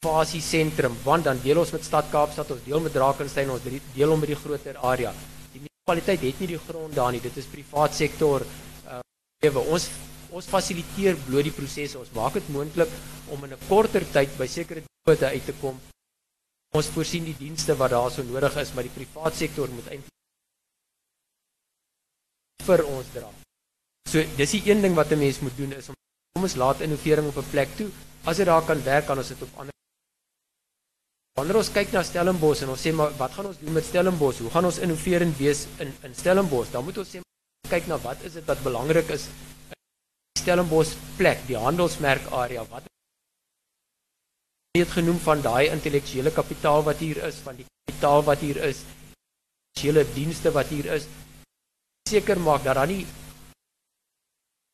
fasie 0.04 0.40
sentrum 0.40 0.94
want 1.02 1.24
dan 1.24 1.40
deel 1.42 1.58
ons 1.58 1.72
met 1.72 1.84
stad 1.84 2.04
Kaapstad 2.10 2.50
ons 2.50 2.64
deel 2.64 2.80
met 2.80 2.92
Drakensberg 2.92 3.50
ons 3.50 3.62
deel 3.94 4.10
hom 4.10 4.20
met 4.20 4.28
die 4.28 4.42
groter 4.44 4.76
area 4.76 5.12
die 5.52 5.60
munisipaliteit 5.64 6.20
het 6.20 6.40
nie 6.40 6.50
die 6.52 6.62
grond 6.68 6.94
daar 6.94 7.12
nie 7.12 7.20
dit 7.20 7.36
is 7.36 7.50
privaat 7.56 7.94
sektor 7.94 8.46
uh, 8.86 9.00
ewe 9.40 9.58
ons 9.58 9.88
ons 10.30 10.46
fasiliteer 10.46 11.16
bloot 11.26 11.44
die 11.44 11.56
proses 11.58 11.96
ons 11.96 12.14
maak 12.14 12.34
dit 12.34 12.48
moontlik 12.48 12.88
om 13.28 13.44
in 13.44 13.52
'n 13.52 13.68
korter 13.68 14.04
tyd 14.12 14.30
by 14.38 14.46
sekere 14.46 14.82
dote 15.04 15.26
uit 15.26 15.46
te 15.46 15.54
kom 15.60 15.80
ons 16.80 16.92
voorsien 16.94 17.24
die 17.24 17.38
dienste 17.38 17.76
wat 17.80 17.90
daar 17.94 18.10
so 18.14 18.22
nodig 18.22 18.56
is 18.62 18.72
maar 18.74 18.86
die 18.88 18.96
privaat 18.96 19.34
sektor 19.42 19.68
moet 19.76 19.88
eintlik 19.92 20.16
vir 22.68 22.82
ons 22.96 23.12
dra 23.14 23.30
so 24.10 24.18
dis 24.40 24.56
die 24.56 24.64
een 24.70 24.82
ding 24.84 24.94
wat 24.98 25.12
'n 25.12 25.22
mens 25.24 25.40
moet 25.40 25.56
doen 25.56 25.72
is 25.78 25.88
om 25.88 25.94
kom 26.34 26.48
ons 26.48 26.60
laat 26.64 26.84
innovering 26.88 27.26
op 27.32 27.38
'n 27.42 27.50
plek 27.54 27.70
toe 27.78 27.90
as 28.24 28.36
dit 28.36 28.46
daar 28.46 28.64
kan 28.66 28.84
werk 28.84 29.06
kan 29.06 29.18
ons 29.18 29.28
dit 29.34 29.42
op 29.42 29.52
ander 29.56 29.74
Wanneer 31.36 31.58
ons 31.60 31.68
kyk 31.68 31.90
na 31.92 32.00
Stellenbosch 32.00 32.62
en 32.64 32.70
ons 32.72 32.80
sê 32.80 32.90
maar 32.96 33.10
wat 33.18 33.34
gaan 33.36 33.46
ons 33.50 33.58
doen 33.60 33.74
met 33.76 33.84
Stellenbosch? 33.84 34.38
Hoe 34.40 34.50
gaan 34.50 34.64
ons 34.64 34.78
innoverend 34.78 35.36
wees 35.36 35.66
in 35.84 35.92
in 36.08 36.14
Stellenbosch? 36.16 36.70
Dan 36.72 36.84
moet 36.84 36.98
ons 37.02 37.10
sê 37.12 37.20
kyk 37.68 37.90
na 37.90 37.98
wat 38.00 38.22
is 38.24 38.32
dit 38.38 38.46
wat 38.48 38.62
belangrik 38.64 39.10
is 39.12 39.28
Stellenbosch 40.40 40.94
plek, 41.18 41.42
die 41.44 41.58
handelsmerk 41.60 42.30
area. 42.32 42.64
Wat 42.70 42.88
het 44.82 44.92
genoem 44.94 45.18
van 45.22 45.42
daai 45.42 45.68
intellektuele 45.70 46.32
kapitaal 46.34 46.82
wat 46.86 47.02
hier 47.02 47.22
is, 47.28 47.36
van 47.44 47.56
die 47.56 47.66
kapitaal 47.66 48.24
wat 48.26 48.42
hier 48.44 48.56
is, 48.68 48.82
hele 49.80 50.04
dienste 50.14 50.52
wat 50.52 50.72
hier 50.72 50.88
is. 50.96 51.06
Seker 52.08 52.40
maak 52.40 52.64
dat 52.64 52.78
daar 52.78 52.86
nie 52.86 53.04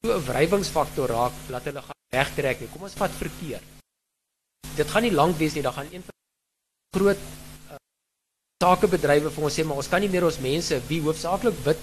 so 0.02 0.14
'n 0.14 0.24
wrywingsfaktor 0.26 1.08
raak 1.08 1.32
dat 1.48 1.64
hulle 1.64 1.82
gaan 1.82 2.00
wegtrek 2.10 2.60
nie. 2.60 2.68
Kom 2.68 2.82
ons 2.82 2.98
vat 2.98 3.10
verkeer. 3.10 3.60
Dit 4.76 4.88
gaan 4.88 5.02
nie 5.02 5.12
lank 5.12 5.36
wees 5.36 5.54
nie, 5.54 5.62
dan 5.62 5.72
gaan 5.72 5.88
een 5.92 6.04
groot 6.96 7.16
uh, 7.70 7.76
sakebedrywe 8.62 9.30
vir 9.30 9.44
ons 9.44 9.54
sê 9.56 9.64
maar 9.64 9.80
ons 9.80 9.88
kan 9.88 10.02
nie 10.04 10.10
meer 10.12 10.26
ons 10.28 10.38
mense 10.44 10.80
wie 10.90 11.00
hoofsaaklik 11.00 11.56
wit 11.64 11.80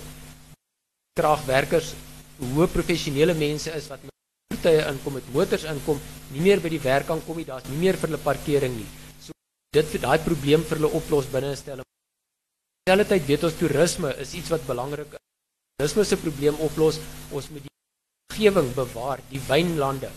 kragwerkers 1.18 1.94
hoe 2.54 2.68
professionele 2.68 3.34
mense 3.34 3.74
is 3.80 3.88
wat 3.92 4.04
met 4.04 4.19
voertuie 4.60 4.88
inkom 4.92 5.14
met 5.16 5.34
motors 5.34 5.66
inkom 5.72 6.00
nie 6.34 6.42
meer 6.44 6.60
by 6.60 6.70
die 6.70 6.82
werk 6.84 7.08
kan 7.08 7.22
kom 7.26 7.38
nie 7.38 7.48
daar's 7.48 7.68
nie 7.70 7.80
meer 7.80 7.96
vir 7.96 8.10
hulle 8.10 8.24
parkering 8.24 8.76
nie 8.76 8.88
so 9.24 9.32
dit 9.74 9.86
vir 9.94 10.02
daai 10.04 10.20
probleem 10.26 10.64
vir 10.64 10.78
hulle 10.80 10.92
oplos 11.00 11.32
binne 11.32 11.52
'n 11.52 11.56
stelling 11.56 11.86
Terwyl 12.86 13.06
tyd 13.06 13.28
weet 13.28 13.44
ons 13.44 13.60
toerisme 13.60 14.10
is 14.20 14.34
iets 14.34 14.50
wat 14.50 14.68
belangrik 14.68 15.16
is 15.16 15.22
toerisme 15.80 16.06
se 16.06 16.18
probleem 16.18 16.56
oplos 16.60 17.00
ons 17.32 17.50
moet 17.52 17.64
die 17.64 17.76
omgewing 18.32 18.74
bewaar 18.76 19.20
die 19.32 19.42
wynlande 19.48 20.12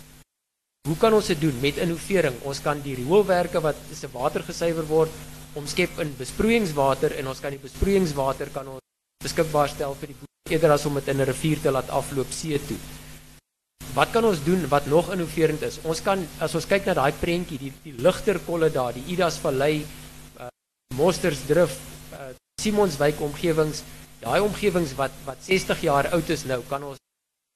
Hoe 0.89 0.97
kan 0.99 1.15
ons 1.15 1.27
dit 1.27 1.41
doen 1.41 1.61
met 1.61 1.77
innovering? 1.79 2.35
Ons 2.43 2.59
kan 2.59 2.81
die 2.83 2.97
rioolwerke 2.99 3.61
wat 3.63 3.77
se 3.95 4.09
water 4.11 4.43
gesuiwer 4.43 4.87
word 4.89 5.11
omskep 5.55 6.01
in 6.03 6.11
besproeiingswater 6.19 7.15
en 7.21 7.29
ons 7.29 7.41
kan 7.41 7.55
die 7.55 7.63
besproeiingswater 7.63 8.51
kan 8.51 8.67
ons 8.67 8.83
beskikbaar 9.23 9.69
stel 9.69 9.95
vir 9.95 10.11
die 10.11 10.17
boere 10.19 10.55
eerder 10.57 10.75
as 10.75 10.87
om 10.87 10.95
dit 10.95 11.09
in 11.09 11.21
'n 11.21 11.29
rivier 11.31 11.61
te 11.63 11.71
laat 11.71 11.89
afloop 11.89 12.33
see 12.33 12.59
toe. 12.59 12.81
Wat 13.93 14.11
kan 14.15 14.25
ons 14.25 14.41
doen 14.45 14.63
wat 14.73 14.87
nog 14.87 15.11
innoverend 15.13 15.63
is? 15.67 15.79
Ons 15.85 16.01
kan 16.05 16.23
as 16.41 16.55
ons 16.57 16.67
kyk 16.69 16.87
na 16.89 16.95
daai 16.97 17.13
prentjie, 17.21 17.59
die 17.61 17.73
die 17.85 17.93
ligter 18.01 18.41
kolle 18.47 18.71
daar, 18.73 18.95
die 18.97 19.05
Idas 19.13 19.37
Vallei, 19.43 19.83
uh, 20.41 20.49
Mostersdrif, 20.97 21.77
uh, 22.17 22.31
Simonswyk 22.63 23.21
omgewings, 23.21 23.83
daai 24.23 24.41
omgewings 24.41 24.95
wat 24.97 25.15
wat 25.27 25.45
60 25.45 25.85
jaar 25.85 26.09
oud 26.17 26.31
is 26.33 26.47
nou, 26.49 26.63
kan 26.71 26.85
ons 26.89 27.01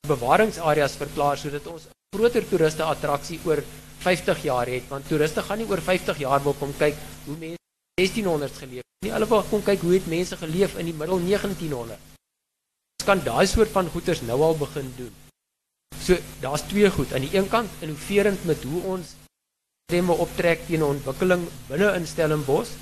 bewaringsareas 0.07 0.97
verklaar 1.01 1.41
sodat 1.41 1.67
ons 1.73 1.89
groter 2.15 2.45
toeriste 2.49 2.85
attraksie 2.87 3.41
oor 3.49 3.62
50 4.05 4.43
jaar 4.47 4.69
het 4.71 4.91
want 4.93 5.09
toeriste 5.09 5.43
gaan 5.43 5.59
nie 5.62 5.69
oor 5.71 5.83
50 5.83 6.21
jaar 6.23 6.43
wil 6.45 6.55
kom 6.61 6.75
kyk 6.79 6.99
hoe 7.27 7.37
mense 7.41 7.62
1600s 8.01 8.61
geleef 8.61 8.85
nie. 9.05 9.12
Hulle 9.12 9.29
wil 9.31 9.43
kom 9.51 9.65
kyk 9.67 9.83
hoe 9.83 9.97
het 9.97 10.07
mense 10.11 10.37
geleef 10.37 10.77
in 10.79 10.93
die 10.93 10.97
middel 10.97 11.23
1900 11.25 12.12
ons 12.97 13.09
kan 13.09 13.23
daai 13.25 13.47
soort 13.47 13.73
van 13.75 13.89
goeders 13.93 14.23
nou 14.29 14.39
al 14.43 14.57
begin 14.59 14.93
doen 14.99 15.26
so 16.00 16.16
daar's 16.40 16.66
twee 16.70 16.90
goed 16.90 17.12
aan 17.12 17.26
die 17.26 17.37
een 17.37 17.48
kant 17.48 17.70
innoverend 17.80 18.44
met 18.44 18.62
hoe 18.64 18.82
ons 18.94 19.14
stemme 19.88 20.12
optrek 20.12 20.66
teen 20.66 20.85
ontwikkeling 20.85 21.44
binne 21.68 21.92
in 21.98 22.06
Stellenbosch 22.06 22.72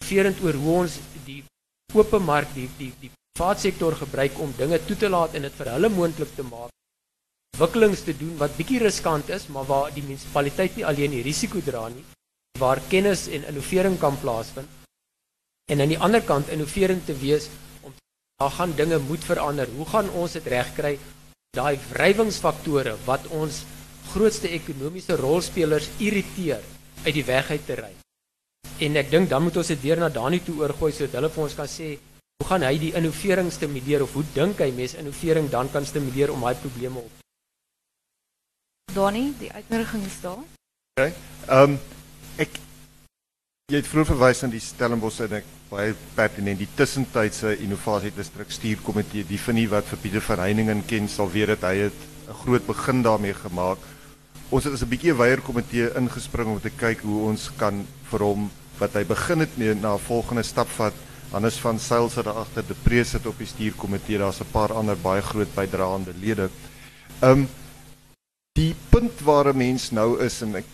innoverend 0.00 0.44
oor 0.44 0.60
hoe 0.64 0.76
ons 0.82 0.98
die 1.26 1.40
oop 1.94 2.18
mark 2.20 2.54
die 2.54 2.68
die 2.78 2.92
die 3.00 3.10
private 3.38 3.68
sektor 3.68 3.96
gebruik 3.96 4.38
om 4.38 4.54
dinge 4.56 4.78
toe 4.86 4.96
te 4.96 5.08
laat 5.08 5.34
en 5.34 5.48
dit 5.48 5.58
vir 5.60 5.74
hulle 5.76 5.88
moontlik 5.88 6.36
te 6.36 6.44
maak 6.46 6.72
ontwikkelings 7.52 8.00
te 8.02 8.14
doen 8.16 8.36
wat 8.40 8.56
bietjie 8.56 8.80
riskant 8.80 9.28
is, 9.30 9.44
maar 9.52 9.66
waar 9.68 9.90
die 9.92 10.02
munisipaliteit 10.02 10.76
nie 10.76 10.86
alleen 10.88 11.12
die 11.12 11.22
risiko 11.22 11.60
dra 11.60 11.84
nie, 11.92 12.04
waar 12.58 12.80
kennis 12.88 13.26
en 13.28 13.44
innovering 13.50 13.98
kan 14.00 14.16
plaasvind. 14.18 14.68
En 15.70 15.80
aan 15.84 15.92
die 15.92 15.98
ander 16.00 16.24
kant 16.24 16.48
innoverend 16.48 17.04
te 17.06 17.14
wees 17.20 17.50
om 17.82 17.92
daar 18.40 18.50
gaan 18.56 18.72
dinge 18.74 18.98
moet 18.98 19.24
verander. 19.24 19.68
Hoe 19.76 19.86
gaan 19.86 20.10
ons 20.10 20.32
dit 20.32 20.46
regkry? 20.46 20.96
Daai 21.52 21.76
wrywingsfaktore 21.90 22.94
wat 23.04 23.26
ons 23.36 23.58
grootste 24.14 24.48
ekonomiese 24.56 25.18
rolspelers 25.20 25.90
irriteer 26.00 26.62
uit 27.04 27.12
die 27.12 27.24
weg 27.28 27.50
uit 27.50 27.66
te 27.66 27.76
ry. 27.76 27.90
En 28.80 28.96
ek 28.96 29.10
dink 29.12 29.28
dan 29.28 29.44
moet 29.44 29.58
ons 29.60 29.72
dit 29.74 29.82
weer 29.84 30.00
na 30.00 30.08
Dani 30.08 30.40
toe 30.40 30.62
oorgooi 30.62 30.88
sodat 30.96 31.18
hulle 31.18 31.30
vir 31.34 31.44
ons 31.44 31.56
kan 31.58 31.68
sê 31.68 31.90
hoe 32.40 32.48
gaan 32.48 32.64
hy 32.64 32.72
die 32.80 32.94
innovering 32.96 33.52
stimuleer 33.52 34.06
of 34.06 34.16
hoe 34.16 34.24
dink 34.32 34.64
hy 34.64 34.70
mense 34.72 34.96
innovering 34.96 35.50
dan 35.52 35.68
kan 35.74 35.84
stimuleer 35.84 36.32
om 36.32 36.40
daai 36.40 36.56
probleme 36.62 37.04
op 37.04 37.20
Donnie, 38.92 39.28
die 39.38 39.52
uitnodiging 39.52 40.08
is 40.08 40.18
daar. 40.24 40.40
Okay. 40.96 41.12
Ehm 41.48 41.76
um, 41.76 41.78
ek 42.40 42.56
jy 43.72 43.80
het 43.80 43.88
vroeër 43.88 44.10
verwys 44.10 44.42
aan 44.44 44.52
die 44.52 44.60
Stellenbosch 44.60 45.22
en 45.24 45.38
ek 45.38 45.46
baie 45.70 45.94
pertinent 46.16 46.60
die 46.60 46.68
tussentydse 46.76 47.54
innovasie 47.64 48.10
distrik 48.12 48.50
stuurkomitee, 48.52 49.24
die 49.24 49.40
van 49.40 49.56
nie 49.56 49.68
wat 49.70 49.86
vir 49.88 50.00
Pieter 50.02 50.24
van 50.26 50.42
Heiningen 50.44 50.82
ken 50.88 51.08
sal 51.08 51.30
weet 51.32 51.54
dat 51.54 51.64
hy 51.70 51.88
het 51.88 52.00
'n 52.28 52.36
groot 52.42 52.66
begin 52.66 53.02
daarmee 53.02 53.32
gemaak. 53.32 53.78
Ons 54.50 54.64
het 54.64 54.74
as 54.74 54.82
'n 54.82 54.92
bietjie 54.92 55.14
weier 55.16 55.40
komitee 55.40 55.88
ingespring 55.96 56.48
om 56.48 56.60
te 56.60 56.70
kyk 56.70 57.00
hoe 57.00 57.28
ons 57.30 57.50
kan 57.56 57.86
vir 58.10 58.20
hom 58.20 58.50
wat 58.78 58.92
hy 58.92 59.04
begin 59.04 59.40
het 59.40 59.56
mee 59.56 59.74
na 59.74 59.94
'n 59.94 60.06
volgende 60.06 60.42
stap 60.42 60.68
vat. 60.68 60.92
Anders 61.32 61.56
van 61.56 61.78
Sails 61.78 62.14
het 62.14 62.24
daar 62.24 62.44
agter 62.44 62.62
die 62.66 62.76
prees 62.82 63.10
sit 63.10 63.26
op 63.26 63.38
die 63.38 63.46
stuurkomitee. 63.46 64.18
Daar's 64.18 64.40
'n 64.40 64.52
paar 64.52 64.72
ander 64.72 64.96
baie 64.96 65.22
groot 65.22 65.54
bydraende 65.54 66.12
lede. 66.20 66.50
Ehm 67.22 67.30
um, 67.30 67.48
die 68.52 68.74
punt 68.90 69.20
waar 69.20 69.48
'n 69.48 69.56
mens 69.56 69.90
nou 69.90 70.20
is 70.20 70.42
en 70.42 70.56
ek 70.56 70.64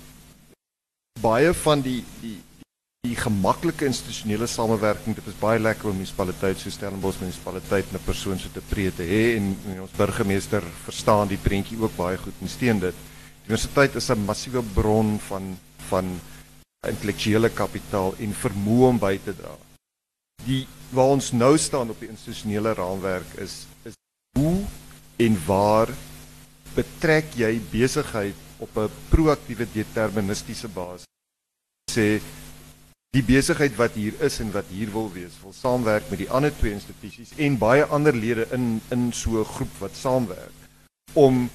baie 1.20 1.54
van 1.54 1.80
die 1.80 2.04
die 2.20 2.42
die 3.06 3.14
gemaklike 3.14 3.86
institusionele 3.86 4.46
samewerking 4.50 5.14
dit 5.14 5.26
is 5.30 5.36
baie 5.38 5.60
lekker 5.60 5.90
om 5.90 5.96
munisipaliteit 5.96 6.58
so 6.58 6.70
Stellenbosch 6.74 7.20
munisipaliteit 7.22 7.92
'n 7.92 8.00
persoon 8.04 8.38
so 8.38 8.48
te 8.50 8.60
pree 8.60 8.90
te 8.90 9.04
hê 9.06 9.36
en, 9.36 9.54
en 9.70 9.82
ons 9.82 9.94
burgemeester 9.96 10.64
verstaan 10.84 11.28
die 11.28 11.38
prentjie 11.38 11.78
ook 11.78 11.94
baie 11.96 12.18
goed 12.18 12.34
en 12.42 12.48
steun 12.48 12.80
dit. 12.80 12.94
Die 12.94 13.54
universiteit 13.54 13.94
is 13.94 14.10
'n 14.10 14.24
massiewe 14.26 14.62
bron 14.74 15.18
van 15.28 15.56
van 15.88 16.20
intellektuele 16.86 17.48
kapitaal 17.48 18.14
en 18.18 18.34
vermoë 18.34 18.88
om 18.88 18.98
by 18.98 19.18
te 19.24 19.34
dra. 19.34 19.54
Die 20.44 20.66
waar 20.90 21.14
ons 21.14 21.32
nou 21.32 21.56
staan 21.58 21.90
op 21.90 22.00
die 22.00 22.10
institusionele 22.10 22.74
raamwerk 22.74 23.30
is 23.38 23.66
is 23.84 23.94
hoe 24.38 24.64
en 25.16 25.38
waar 25.46 25.88
betrek 26.74 27.34
jy 27.36 27.60
besigheid 27.70 28.34
op 28.58 28.76
'n 28.76 28.90
proaktiewe 29.08 29.66
deterministiese 29.72 30.68
basis? 30.68 31.06
Sê 31.90 32.20
die 33.16 33.24
besigheid 33.24 33.76
wat 33.78 33.94
hier 33.96 34.16
is 34.20 34.36
en 34.42 34.50
wat 34.52 34.68
hier 34.68 34.90
wil 34.92 35.08
wees, 35.12 35.36
wil 35.42 35.54
saamwerk 35.56 36.10
met 36.10 36.20
die 36.20 36.30
ander 36.30 36.52
twee 36.58 36.74
institusies 36.76 37.32
en 37.40 37.56
baie 37.60 37.86
ander 37.88 38.16
lede 38.16 38.44
in 38.52 38.80
in 38.92 39.12
so 39.12 39.40
'n 39.40 39.44
groep 39.44 39.78
wat 39.80 39.96
saamwerk 39.96 40.56
om 41.14 41.48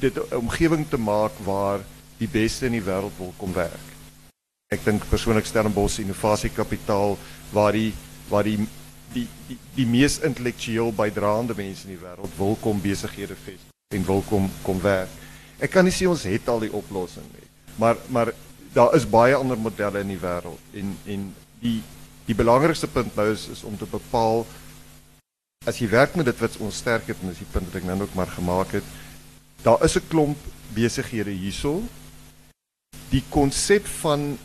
dit 0.00 0.16
'n 0.16 0.36
omgewing 0.36 0.88
te 0.88 0.98
maak 0.98 1.32
waar 1.44 1.80
die 2.18 2.28
beste 2.28 2.66
in 2.66 2.72
die 2.72 2.82
wêreld 2.82 3.16
wil 3.18 3.32
kom 3.36 3.52
werk. 3.52 3.86
Ek 4.68 4.84
dink 4.84 5.08
persoonlik 5.08 5.46
Stellenbosch 5.46 5.98
Innovasie 5.98 6.50
Kapitaal 6.50 7.18
waar 7.52 7.72
die 7.72 7.92
waar 8.28 8.42
die 8.42 8.66
die 9.12 9.28
die, 9.46 9.58
die 9.74 9.86
mees 9.86 10.18
intellektueel 10.18 10.92
bydraende 10.92 11.54
mense 11.54 11.86
in 11.86 11.94
die 11.94 12.04
wêreld 12.06 12.36
wil 12.36 12.56
kom 12.60 12.80
besighede 12.80 13.36
vestig 13.36 13.70
en 13.94 14.04
wil 14.04 14.22
kom 14.28 14.50
kom 14.62 14.80
werk. 14.80 15.08
Ek 15.58 15.70
kan 15.70 15.84
nie 15.84 15.94
sê 15.94 16.08
ons 16.08 16.22
het 16.22 16.48
al 16.48 16.60
die 16.60 16.72
oplossing 16.72 17.26
nie, 17.32 17.48
maar 17.76 17.96
maar 18.08 18.32
daar 18.76 18.94
is 18.94 19.08
baie 19.08 19.34
ander 19.34 19.58
modelle 19.58 20.02
in 20.04 20.12
die 20.12 20.20
wêreld 20.20 20.78
en 20.80 20.94
en 21.14 21.26
die 21.64 21.80
die 22.26 22.36
belangrikste 22.36 22.88
punt 22.90 23.16
nou 23.16 23.28
is 23.32 23.48
is 23.54 23.64
om 23.64 23.76
te 23.78 23.88
bepaal 23.90 24.44
as 25.66 25.80
jy 25.80 25.88
werk 25.90 26.16
met 26.18 26.28
dit 26.28 26.42
wat 26.44 26.58
ons 26.62 26.80
sterk 26.82 27.08
het 27.10 27.22
en 27.22 27.32
dis 27.32 27.44
die 27.44 27.52
punt 27.52 27.70
wat 27.70 27.80
ek 27.80 27.88
nou 27.88 28.00
ook 28.02 28.18
maar 28.18 28.32
gemaak 28.38 28.76
het 28.78 28.90
daar 29.62 29.84
is 29.84 29.96
'n 29.96 30.08
klomp 30.08 30.50
besighede 30.74 31.30
hierso 31.30 31.80
die 33.10 33.24
konsep 33.30 33.86
van 34.02 34.36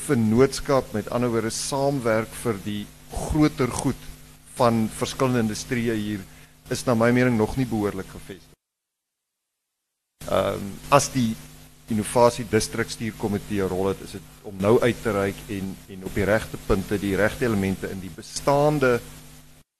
vennootskap 0.00 0.92
met 0.92 1.10
ander 1.10 1.30
woorde 1.32 1.50
saamwerk 1.50 2.32
vir 2.42 2.56
die 2.64 2.86
groter 3.10 3.70
goed 3.82 4.08
van 4.58 4.88
verskillende 5.00 5.44
industrieë 5.46 5.94
hier 5.94 6.24
is 6.70 6.84
na 6.86 6.94
my 6.94 7.10
mening 7.10 7.36
nog 7.36 7.56
nie 7.56 7.66
behoorlik 7.66 8.08
gevestig. 8.14 8.56
Ehm 10.28 10.60
um, 10.60 10.72
as 10.88 11.08
die 11.12 11.34
innovasie 11.90 12.46
distrikstuurkomitee 12.50 13.66
rol 13.68 13.88
het 13.92 14.00
is 14.06 14.16
dit 14.18 14.22
om 14.42 14.56
nou 14.58 14.80
uit 14.80 15.02
te 15.02 15.12
reik 15.12 15.36
en 15.48 15.76
en 15.88 16.04
op 16.04 16.14
die 16.14 16.24
regte 16.24 16.58
punte 16.66 16.98
die 16.98 17.16
regte 17.16 17.44
elemente 17.44 17.90
in 17.90 18.00
die 18.00 18.12
bestaande 18.14 19.00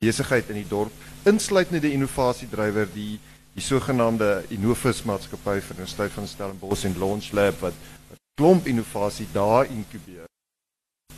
besigheid 0.00 0.48
in 0.48 0.62
die 0.62 0.68
dorp 0.68 0.92
insluitende 1.24 1.80
die 1.86 1.92
innovasiedrywer 1.92 2.88
die 2.94 3.20
die 3.54 3.62
sogenaamde 3.62 4.44
Innovus 4.54 5.02
maatskappy 5.04 5.58
vir 5.58 5.74
die 5.74 5.82
Universiteit 5.82 6.14
van 6.14 6.28
Stellenbosch 6.30 6.84
en 6.86 6.98
Launch 6.98 7.32
Lab 7.36 7.58
wat 7.60 7.74
'n 7.74 8.18
klomp 8.38 8.66
innovasie 8.66 9.26
daar 9.32 9.66
inkubeer. 9.66 10.26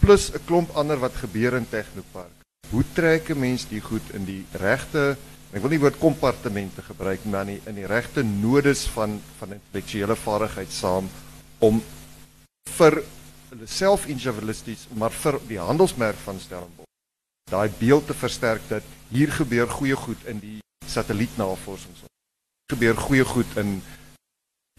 Plus 0.01 0.33
'n 0.33 0.45
klomp 0.47 0.71
ander 0.75 0.99
wat 0.99 1.15
gebeur 1.15 1.55
in 1.55 1.69
Technopark. 1.69 2.35
Hoe 2.71 2.85
trek 2.95 3.29
'n 3.29 3.39
mens 3.39 3.69
die 3.69 3.81
goed 3.81 4.07
in 4.13 4.25
die 4.25 4.45
regte 4.53 5.17
ek 5.53 5.61
wil 5.61 5.71
nie 5.71 5.81
woord 5.83 5.99
kompartemente 6.01 6.83
gebruik 6.83 7.25
maar 7.25 7.47
in 7.49 7.55
die, 7.55 7.63
in 7.69 7.81
die 7.83 7.87
regte 7.87 8.23
nodes 8.23 8.87
van 8.95 9.21
van 9.39 9.57
intellektuele 9.59 10.17
vaardigheid 10.17 10.73
saam 10.73 11.11
om 11.59 11.83
vir 12.79 13.03
hulle 13.51 13.69
self 13.69 14.07
individualisties 14.07 14.89
maar 14.97 15.13
vir 15.13 15.39
die 15.49 15.61
handelsmerk 15.61 16.17
van 16.25 16.41
Stellenbosch 16.41 16.93
daai 17.53 17.71
beeld 17.79 18.07
te 18.07 18.15
versterk 18.17 18.63
dat 18.69 18.85
hier 19.13 19.33
gebeur 19.33 19.69
goeie 19.69 19.97
goed 19.97 20.25
in 20.25 20.39
die 20.41 20.59
satellietnavorsing. 20.89 21.95
Gebeur 22.73 22.97
goeie 22.97 23.25
goed 23.25 23.57
in 23.57 23.83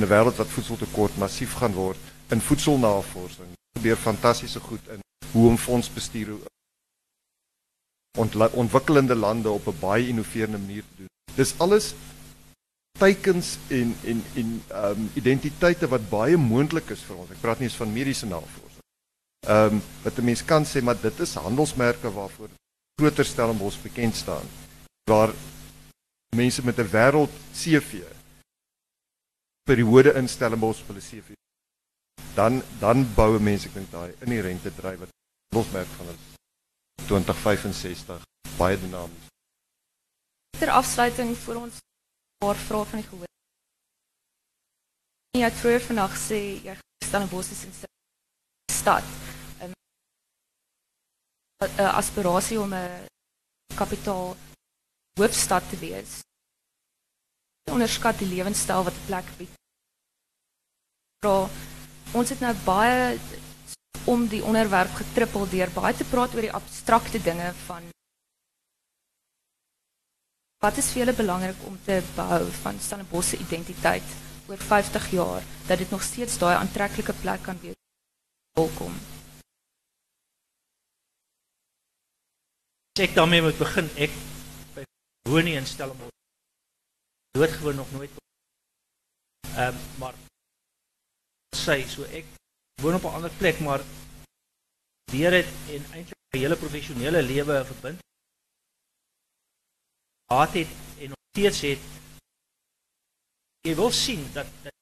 'n 0.02 0.10
wêreld 0.10 0.40
wat 0.42 0.54
voedseltekort 0.56 1.18
massief 1.18 1.54
gaan 1.54 1.74
word 1.74 2.02
in 2.30 2.42
voedselnavorsing. 2.42 3.52
Gebeur 3.78 3.98
fantastiese 3.98 4.60
goed 4.60 4.88
in 4.88 5.00
hoe 5.32 5.48
om 5.50 5.58
fondsbestuur 5.58 6.30
ontwikkelende 8.18 9.16
lande 9.16 9.50
op 9.50 9.68
'n 9.68 9.80
baie 9.80 10.08
innoverende 10.08 10.58
manier 10.58 10.82
te 10.82 10.96
doen. 10.98 11.10
Dis 11.36 11.54
alles 11.58 11.94
teikens 13.00 13.58
en 13.68 13.96
en 14.04 14.24
en 14.36 14.64
ehm 14.68 15.00
um, 15.00 15.10
identiteite 15.14 15.88
wat 15.88 16.10
baie 16.10 16.38
moontlik 16.38 16.90
is 16.90 17.02
vir 17.02 17.16
ons. 17.16 17.30
Ek 17.30 17.42
praat 17.42 17.60
nie 17.60 17.68
eens 17.68 17.78
van 17.78 17.94
mediese 17.94 18.26
navorsing. 18.26 18.84
Ehm 19.48 19.74
um, 19.74 19.82
wat 20.04 20.18
'n 20.18 20.24
mens 20.24 20.46
kan 20.46 20.66
sê 20.66 20.82
maar 20.82 21.02
dit 21.02 21.20
is 21.20 21.34
handelsmerke 21.34 22.12
waarvoor 22.12 22.50
groter 23.02 23.26
Stellenbosch 23.26 23.82
bekend 23.82 24.16
staan. 24.16 24.46
Waar 25.10 25.34
mense 26.36 26.66
met 26.66 26.78
'n 26.78 26.90
wêreld 26.92 27.32
CV 27.54 28.04
periode 29.64 30.14
in 30.14 30.28
Stellenbosch 30.28 30.84
hulle 30.88 31.00
CV 31.00 31.34
dan 32.36 32.62
dan 32.80 33.06
bou 33.16 33.40
mense 33.40 33.68
ek 33.68 33.74
dink 33.74 33.92
daai 33.92 34.12
inherente 34.26 34.72
dryf 34.76 35.00
wat 35.00 35.12
handelsmerk 35.52 35.88
van 35.98 36.06
hulle 36.12 36.33
2065 37.14 38.22
baie 38.58 38.78
dinamies. 38.80 39.30
Ter 40.58 40.72
afsluiting 40.74 41.36
vir 41.38 41.60
ons 41.60 41.82
paar 42.42 42.58
vrae 42.58 42.86
van 42.90 43.02
die 43.02 43.08
gehoor. 43.10 43.30
Jy 45.38 45.44
het 45.46 45.60
vroeër 45.60 45.86
vandag 45.88 46.16
sê 46.18 46.40
jy 46.66 46.76
staan 47.06 47.26
in 47.26 47.30
Bossies 47.30 47.66
in 47.68 47.76
stad. 48.74 49.06
'n 51.64 51.94
aspirasie 52.02 52.60
om 52.60 52.74
'n 52.74 53.06
kapitaal 53.76 54.36
hoofstad 55.20 55.70
te 55.70 55.78
wees. 55.80 56.20
Onderskat 57.72 58.18
die 58.18 58.28
lewenstyl 58.28 58.84
wat 58.84 58.98
'n 58.98 59.06
plek 59.06 59.28
bied. 59.38 59.54
Vra 61.22 61.50
ons 62.14 62.30
het 62.30 62.40
nou 62.40 62.56
baie 62.66 63.18
om 64.06 64.28
die 64.28 64.44
onderwerp 64.44 64.94
getrippel 65.00 65.48
deur 65.50 65.72
baie 65.76 65.96
te 65.96 66.08
praat 66.10 66.36
oor 66.36 66.48
die 66.48 66.56
abstrakte 66.60 67.22
dinge 67.24 67.54
van 67.68 67.90
wat 70.64 70.78
is 70.80 70.92
vir 70.92 71.04
julle 71.04 71.16
belangrik 71.18 71.64
om 71.68 71.80
te 71.86 72.02
behou 72.16 72.44
van 72.62 72.80
Stellenbosch 72.80 73.34
se 73.34 73.42
identiteit 73.48 74.14
oor 74.48 74.58
50 74.58 75.10
jaar 75.12 75.50
dat 75.68 75.78
dit 75.78 75.90
nog 75.92 76.04
steeds 76.04 76.38
daai 76.38 76.56
aantreklike 76.56 77.16
plek 77.24 77.44
kan 77.48 77.60
wees 77.64 77.80
welkom 78.60 78.96
Ek 83.02 83.16
daarmee 83.16 83.42
moet 83.42 83.58
begin. 83.58 83.88
Ek 83.98 84.12
by 84.76 84.84
woon 85.26 85.48
nie 85.50 85.56
in 85.58 85.66
Stellenbosch. 85.66 86.14
Doodgewoon 87.34 87.80
nog 87.82 87.90
nooit. 87.92 88.12
Ehm 89.56 89.74
um, 89.74 89.80
maar 89.98 90.14
sê 91.58 91.80
so 91.90 92.06
ek 92.14 92.30
woon 92.84 93.00
op 93.00 93.06
'n 93.08 93.16
ander 93.18 93.34
plek, 93.42 93.60
maar 93.60 93.82
deur 95.12 95.32
dit 95.38 95.50
en 95.76 95.82
eintlik 95.96 96.20
my 96.32 96.40
hele 96.40 96.58
professionele 96.64 97.22
lewe 97.22 97.66
verbind. 97.66 98.00
Haat 100.34 100.54
het 100.54 100.72
en 101.00 101.08
nog 101.10 101.22
steeds 101.32 101.62
het 101.62 101.82
jy 103.64 103.76
wil 103.80 103.92
sien 103.96 104.24
dat, 104.36 104.48
dat 104.64 104.74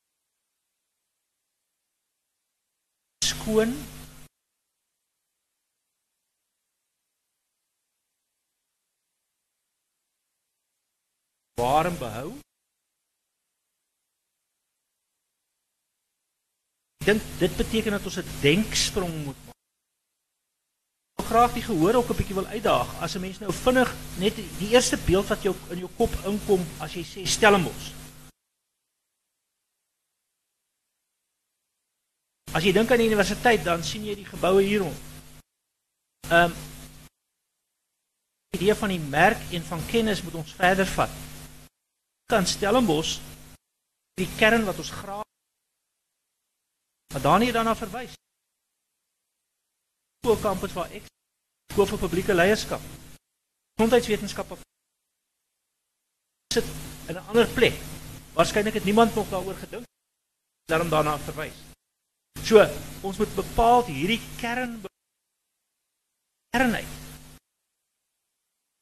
skoon 3.26 3.74
warm 11.62 11.97
behou 12.02 12.30
dink 17.06 17.22
dit 17.39 17.56
beteken 17.58 17.91
dat 17.91 18.06
ons 18.06 18.18
'n 18.18 18.28
denksprong 18.41 19.14
moet 19.26 19.39
maak. 19.45 19.56
Ek 21.22 21.26
graag 21.26 21.54
die 21.54 21.64
gehoor 21.64 21.95
ook 21.95 22.10
'n 22.10 22.16
bietjie 22.16 22.36
wil 22.36 22.45
uitdaag. 22.45 23.02
As 23.02 23.16
'n 23.16 23.22
mens 23.22 23.39
nou 23.39 23.54
vinnig 23.54 23.95
net 24.18 24.36
die 24.36 24.70
eerste 24.70 24.97
beeld 24.97 25.28
wat 25.28 25.41
jou 25.43 25.56
in 25.70 25.78
jou 25.78 25.89
kop 25.97 26.14
inkom 26.26 26.66
as 26.80 26.93
jy 26.93 27.04
sê 27.04 27.26
Stellenbosch. 27.26 27.91
As 32.54 32.64
jy 32.64 32.72
dink 32.72 32.91
aan 32.91 32.97
die 32.97 33.08
universiteit, 33.08 33.64
dan 33.64 33.84
sien 33.84 34.04
jy 34.06 34.16
die 34.16 34.26
geboue 34.26 34.62
hier 34.62 34.80
rond. 34.80 34.99
Ehm 36.30 36.52
um, 36.52 36.54
die 38.52 38.60
idee 38.60 38.76
van 38.76 38.89
die 38.89 38.99
merk 38.99 39.39
en 39.52 39.64
van 39.64 39.86
kennis 39.88 40.22
moet 40.22 40.34
ons 40.34 40.54
verder 40.54 40.86
vat. 40.86 41.10
Kan 42.26 42.45
Stellenbosch 42.45 43.20
die 44.20 44.30
kern 44.38 44.66
wat 44.66 44.78
ons 44.78 44.89
graag 44.89 45.30
Maar 47.12 47.22
dan 47.22 47.41
hier 47.41 47.53
daarna 47.53 47.76
verwys. 47.76 48.14
Skool 50.22 50.38
kampus 50.38 50.74
waar 50.74 50.91
ek 50.95 51.07
skool 51.74 51.88
vir 51.89 52.03
publieke 52.03 52.34
leierskap. 52.34 52.84
Gesondheidswetenskappe 53.76 54.57
sit 56.53 56.68
in 57.07 57.16
'n 57.16 57.28
ander 57.32 57.47
plek. 57.47 57.76
Waarskynlik 58.34 58.74
het 58.74 58.84
niemand 58.84 59.16
nog 59.16 59.30
daaroor 59.30 59.55
gedink. 59.55 59.86
Daarom 60.66 60.89
daarna 60.89 61.18
verwys. 61.18 61.57
So, 62.43 62.68
ons 63.01 63.18
moet 63.18 63.36
bepaal 63.36 63.86
hierdie 63.86 64.22
kern 64.38 64.82
kernheid. 66.49 66.88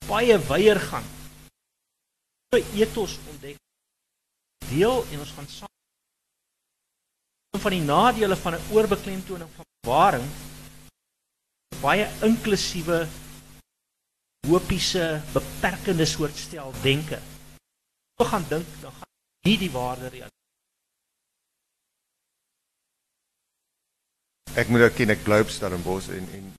Baie 0.07 0.37
weier 0.49 0.79
gaan. 0.79 1.05
So 2.49 2.57
etos 2.57 3.17
ontdek. 3.29 3.57
Deel 4.69 5.05
en 5.11 5.19
ons 5.19 5.31
gaan 5.31 5.47
saam 5.47 5.78
van 7.57 7.71
die 7.71 7.81
nadele 7.81 8.35
van 8.35 8.53
'n 8.53 8.71
oorbeklemtoning 8.71 9.49
van 9.55 9.65
bewaring 9.81 10.27
baie 11.81 12.05
inklusiewe 12.21 13.07
hopiese 14.47 15.21
beperkende 15.33 16.05
soort 16.05 16.35
stel 16.37 16.73
denke. 16.81 17.19
Ons 18.19 18.29
gaan 18.29 18.45
dink 18.49 18.67
dan 18.81 18.91
gaan 18.91 19.11
nie 19.47 19.57
die 19.57 19.71
waarde 19.71 20.07
realiseer. 20.07 20.37
Ek 24.55 24.67
moet 24.67 24.81
erken 24.81 25.09
ek 25.09 25.23
bly 25.23 25.39
op 25.39 25.49
Stellenbosch 25.49 26.09
en 26.09 26.27
en 26.35 26.53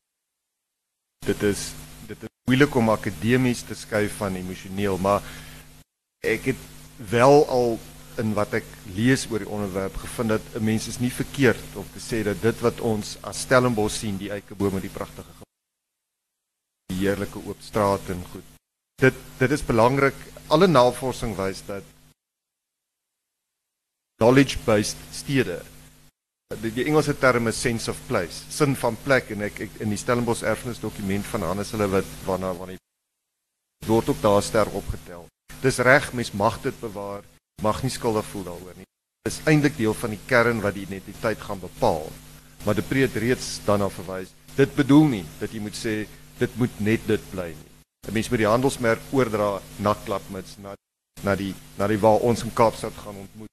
dit 1.27 1.43
is 1.43 1.73
dit 2.07 2.23
is 2.23 2.33
moeilik 2.49 2.75
om 2.75 2.91
akademies 2.91 3.63
te 3.63 3.75
skei 3.75 4.09
van 4.09 4.35
emosioneel, 4.35 4.99
maar 4.99 5.23
ek 6.21 6.51
het 6.51 6.63
wel 7.11 7.47
al 7.49 7.79
in 8.19 8.35
wat 8.35 8.55
ek 8.55 8.67
lees 8.97 9.27
oor 9.31 9.39
die 9.39 9.49
onderwerp 9.49 9.97
gevind 10.03 10.29
dat 10.29 10.43
'n 10.55 10.65
mens 10.65 10.89
is 10.89 10.99
nie 10.99 11.11
verkeerd 11.11 11.77
om 11.77 11.87
te 11.93 12.01
sê 12.01 12.23
dat 12.25 12.43
dit 12.43 12.61
wat 12.61 12.81
ons 12.81 13.17
as 13.23 13.41
Stellenbosch 13.41 13.99
sien, 13.99 14.17
die 14.19 14.31
eikebome, 14.31 14.81
die 14.81 14.89
pragtige 14.89 15.41
die 16.91 17.07
heerlike 17.07 17.41
oop 17.47 17.61
strate 17.63 18.13
en 18.13 18.25
goed. 18.33 18.47
Dit 19.01 19.15
dit 19.39 19.51
is 19.51 19.65
belangrik. 19.65 20.17
Alle 20.49 20.67
navorsing 20.67 21.37
wys 21.39 21.63
dat 21.67 21.85
knowledge 24.21 24.59
based 24.67 24.99
stede 25.13 25.63
die, 26.59 26.73
die 26.75 26.85
Engelse 26.91 27.15
term 27.17 27.49
is 27.49 27.61
sense 27.61 27.91
of 27.91 27.99
place, 28.09 28.43
sin 28.51 28.75
van 28.77 28.99
plek 29.05 29.31
en 29.31 29.47
ek, 29.47 29.63
ek 29.67 29.79
in 29.85 29.93
die 29.95 29.99
Stellenbosch 30.01 30.43
erfenis 30.43 30.83
dokument 30.83 31.27
van 31.31 31.47
Hannes 31.47 31.71
hulle 31.73 31.89
wat 31.95 32.15
waarna 32.27 32.53
wanneer 32.59 32.83
word 33.89 34.11
ook 34.13 34.21
daar 34.21 34.43
sterk 34.45 34.75
opgetel. 34.77 35.25
Dis 35.63 35.81
reg, 35.81 36.11
mens 36.13 36.35
mag 36.37 36.59
dit 36.63 36.77
bewaar 36.83 37.25
mag 37.63 37.83
nie 37.83 37.93
skuldig 37.93 38.27
voel 38.33 38.45
daaroor 38.49 38.77
nie. 38.77 38.89
Dit 39.25 39.33
is 39.33 39.41
eintlik 39.51 39.77
deel 39.77 39.95
van 39.95 40.15
die 40.15 40.21
kern 40.27 40.61
wat 40.65 40.75
die 40.77 40.87
identiteit 40.87 41.41
gaan 41.45 41.61
bepaal. 41.61 42.07
Maar 42.65 42.77
die 42.77 42.85
preet 42.85 43.17
reeds 43.17 43.59
daarna 43.65 43.89
verwys. 43.93 44.33
Dit 44.57 44.75
bedoel 44.77 45.07
nie 45.15 45.25
dat 45.41 45.53
jy 45.53 45.61
moet 45.65 45.77
sê 45.77 45.95
dit 46.41 46.57
moet 46.61 46.81
net 46.81 47.07
dit 47.07 47.31
bly 47.33 47.49
nie. 47.53 47.71
'n 48.09 48.13
Mens 48.17 48.29
moet 48.29 48.41
die 48.41 48.49
handelsmerk 48.49 49.01
oordra 49.13 49.61
na 49.79 49.95
klapmuts 50.05 50.57
na 50.59 50.75
na 51.23 51.35
die 51.37 51.55
na 51.77 51.87
die 51.87 52.01
waar 52.01 52.25
ons 52.25 52.43
in 52.43 52.53
Kaapstad 52.53 52.97
gaan 52.97 53.17
ontmoet. 53.17 53.53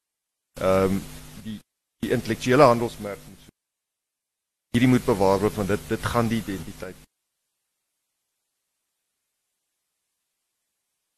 Ehm 0.61 0.83
um, 0.83 1.01
die 1.43 1.59
die 1.99 2.11
intellektuele 2.11 2.63
handelsmerk 2.63 3.19
moet 3.27 3.43
so. 3.43 3.51
Hierdie 4.71 4.89
moet 4.93 5.05
bewaar 5.05 5.39
word 5.39 5.55
want 5.55 5.67
dit 5.67 5.89
dit 5.89 6.05
gaan 6.05 6.27
die 6.27 6.39
identiteit 6.39 7.06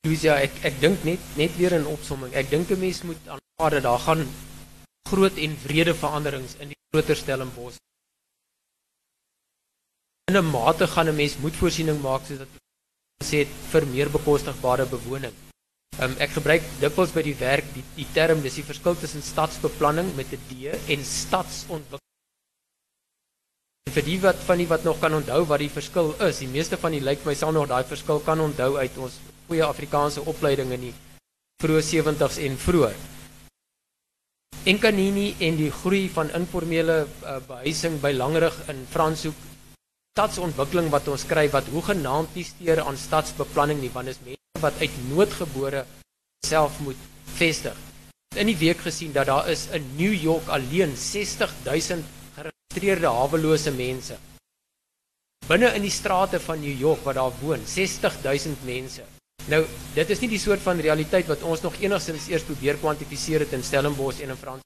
Lucia, 0.08 0.38
ek 0.40 0.62
ek 0.64 0.78
dink 0.80 1.02
net 1.04 1.24
net 1.36 1.56
weer 1.60 1.74
in 1.76 1.88
opsomming. 1.92 2.32
Ek 2.32 2.48
dink 2.50 2.70
'n 2.72 2.80
mens 2.80 3.04
moet 3.04 3.20
aanvaar 3.28 3.72
dat 3.76 3.84
daar 3.84 4.00
gaan 4.00 4.22
groot 5.12 5.36
en 5.36 5.58
wrede 5.64 5.94
veranderings 5.94 6.56
in 6.64 6.70
die 6.72 6.80
groter 6.92 7.16
Stellenbosch. 7.16 7.80
In 10.32 10.38
'n 10.38 10.52
mate 10.52 10.88
gaan 10.88 11.10
'n 11.10 11.16
mens 11.16 11.38
moet 11.38 11.60
voorsiening 11.62 12.00
maak 12.02 12.24
soos 12.26 12.40
dat 12.40 12.52
gesê 13.22 13.38
het 13.44 13.52
vir 13.72 13.86
meer 13.88 14.10
bekostigbare 14.10 14.86
bewoning. 14.86 15.36
Um, 16.00 16.16
ek 16.18 16.32
gebruik 16.40 16.64
dikwels 16.80 17.12
by 17.12 17.22
die 17.22 17.36
werk 17.36 17.66
die 17.74 17.84
die 17.96 18.08
term 18.14 18.42
dis 18.42 18.56
die 18.56 18.64
verskil 18.72 18.96
tussen 18.96 19.22
stadsbeplanning 19.22 20.16
met 20.16 20.32
'n 20.32 20.40
D 20.50 20.72
en 20.94 21.04
stadsontwikkeling. 21.04 22.08
Vir 23.96 24.04
die 24.04 24.20
wat 24.20 24.40
van 24.48 24.58
die 24.58 24.68
wat 24.68 24.84
nog 24.84 25.00
kan 25.00 25.14
onthou 25.14 25.46
wat 25.46 25.60
die 25.60 25.76
verskil 25.80 26.16
is, 26.30 26.40
die 26.40 26.48
meeste 26.48 26.78
van 26.78 26.92
die 26.92 27.04
lyk 27.04 27.26
my 27.26 27.34
sal 27.34 27.52
nog 27.52 27.68
daai 27.68 27.84
verskil 27.84 28.20
kan 28.20 28.40
onthou 28.40 28.78
uit 28.78 28.98
ons 28.98 29.20
goeie 29.50 29.66
Afrikaanse 29.66 30.22
opleiding 30.30 30.72
in 30.76 30.90
die 30.90 30.96
vroeë 31.64 31.82
70s 31.84 32.38
en 32.46 32.58
vroeër. 32.62 32.98
Enkanini 34.70 35.32
en 35.48 35.58
die 35.58 35.72
groei 35.74 36.06
van 36.14 36.30
informele 36.38 37.02
uh, 37.08 37.40
behuising 37.48 37.98
by 38.04 38.12
Langerig 38.14 38.56
in 38.70 38.84
Franshoek 38.92 39.48
stadsontwikkeling 40.14 40.90
wat 40.94 41.08
ons 41.10 41.26
kry 41.26 41.48
wat 41.54 41.70
hoegenaamd 41.74 42.36
nie 42.36 42.46
steur 42.46 42.84
aan 42.84 42.98
stadsbeplanning 43.00 43.80
nie 43.82 43.92
want 43.94 44.12
dit 44.12 44.18
is 44.18 44.26
mense 44.26 44.64
wat 44.64 44.82
uit 44.84 44.96
noodgebore 45.10 45.86
self 46.46 46.80
moet 46.84 47.06
vestig. 47.40 47.78
In 48.36 48.50
die 48.52 48.58
week 48.60 48.84
gesien 48.86 49.14
dat 49.16 49.30
daar 49.32 49.48
is 49.50 49.68
in 49.74 49.86
New 49.98 50.14
York 50.14 50.50
alleen 50.54 50.98
60000 50.98 52.04
geregistreerde 52.36 53.08
hawelose 53.08 53.72
mense. 53.74 54.18
Binne 55.48 55.72
in 55.74 55.88
die 55.88 55.94
strate 55.94 56.40
van 56.44 56.60
New 56.62 56.76
York 56.78 57.02
wat 57.08 57.18
daar 57.18 57.34
woon, 57.42 57.64
60000 57.66 58.68
mense. 58.68 59.08
Nou, 59.48 59.66
dit 59.96 60.10
is 60.10 60.20
nie 60.20 60.30
die 60.30 60.40
soort 60.42 60.62
van 60.62 60.82
realiteit 60.84 61.28
wat 61.30 61.44
ons 61.48 61.62
nog 61.62 61.78
enigstens 61.82 62.28
eers 62.30 62.44
probeer 62.44 62.78
kwantifiseer 62.82 63.46
het 63.46 63.54
in 63.54 63.64
Stellenbosch 63.64 64.20
en 64.22 64.34
in 64.34 64.38
Frans. 64.38 64.66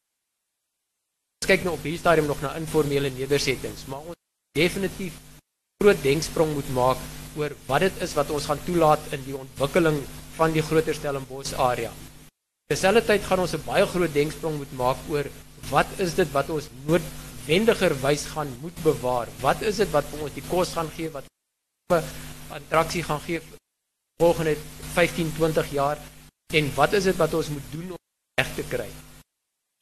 Ons 1.44 1.50
kyk 1.52 1.64
nou 1.64 1.76
op 1.76 1.86
hierdie 1.86 2.02
stadium 2.02 2.28
nog 2.28 2.42
na 2.42 2.56
informele 2.56 3.12
nedersettings, 3.14 3.86
maar 3.92 4.04
ons 4.08 4.20
definitief 4.58 5.20
groot 5.84 6.02
denksprong 6.04 6.54
moet 6.56 6.70
maak 6.76 7.00
oor 7.40 7.56
wat 7.68 7.84
dit 7.86 8.04
is 8.06 8.14
wat 8.18 8.30
ons 8.32 8.46
gaan 8.50 8.62
toelaat 8.68 9.08
in 9.16 9.24
die 9.26 9.38
ontwikkeling 9.38 9.98
van 10.38 10.54
die 10.56 10.64
groter 10.66 10.96
Stellenbosch 10.96 11.54
area. 11.60 11.92
Terselfdertyd 12.72 13.26
gaan 13.28 13.44
ons 13.46 13.56
'n 13.56 13.66
baie 13.66 13.86
groot 13.86 14.14
denksprong 14.14 14.58
moet 14.58 14.74
maak 14.78 14.98
oor 15.10 15.28
wat 15.70 15.88
is 15.98 16.16
dit 16.16 16.32
wat 16.32 16.50
ons 16.50 16.70
noodwendigerwys 16.88 18.26
gaan 18.36 18.50
moet 18.62 18.78
bewaar? 18.84 19.28
Wat 19.42 19.62
is 19.62 19.76
dit 19.78 19.92
wat 19.92 20.06
ons 20.22 20.34
die 20.34 20.48
kos 20.50 20.74
gaan 20.74 20.90
gee 20.96 21.10
wat 21.10 21.26
'n 21.92 22.04
attraksie 22.50 23.04
gaan 23.04 23.22
gee 23.28 23.42
volgende 24.24 24.56
15, 24.94 25.34
20 25.36 25.72
jaar 25.72 25.98
en 26.54 26.70
wat 26.76 26.94
is 26.94 27.10
dit 27.10 27.18
wat 27.20 27.34
ons 27.34 27.50
moet 27.52 27.72
doen 27.76 27.96
om 27.96 28.02
reg 28.40 28.52
te 28.56 28.64
kry? 28.70 28.88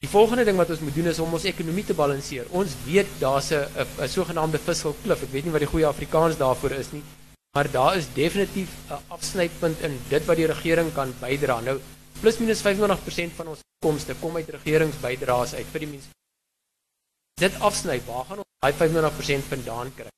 Die 0.02 0.10
volgende 0.10 0.44
ding 0.48 0.56
wat 0.58 0.72
ons 0.74 0.80
moet 0.82 0.96
doen 0.98 1.10
is 1.12 1.20
om 1.22 1.34
ons 1.36 1.44
ekonomie 1.46 1.84
te 1.86 1.94
balanseer. 1.94 2.48
Ons 2.58 2.74
weet 2.86 3.10
daar's 3.20 3.52
'n 3.54 3.86
'n 4.02 4.08
sogenaamde 4.08 4.58
fiscal 4.58 4.96
cliff. 5.02 5.22
Ek 5.22 5.32
weet 5.34 5.44
nie 5.44 5.54
wat 5.56 5.64
die 5.64 5.72
goeie 5.74 5.86
Afrikaans 5.86 6.36
daarvoor 6.36 6.72
is 6.82 6.90
nie, 6.92 7.02
maar 7.54 7.70
daar 7.70 7.96
is 7.96 8.06
definitief 8.14 8.70
'n 8.90 9.02
afsnypunt 9.08 9.78
in 9.80 10.00
dit 10.08 10.24
wat 10.24 10.36
die 10.36 10.50
regering 10.54 10.90
kan 10.94 11.14
bydra. 11.20 11.60
Nou 11.60 11.78
plus 12.20 12.38
minus 12.38 12.62
25% 12.62 13.32
van 13.36 13.46
ons 13.46 13.60
inkomste 13.78 14.14
kom 14.20 14.36
uit 14.36 14.48
regeringsbydraes 14.48 15.54
uit 15.54 15.66
vir 15.72 15.80
die 15.80 15.92
mense. 15.94 16.08
Dit 17.40 17.54
afsny, 17.60 18.00
waar 18.06 18.24
gaan 18.24 18.38
ons 18.38 18.52
daai 18.60 18.72
25% 18.72 19.44
vandaan 19.44 19.94
kry? 19.94 20.10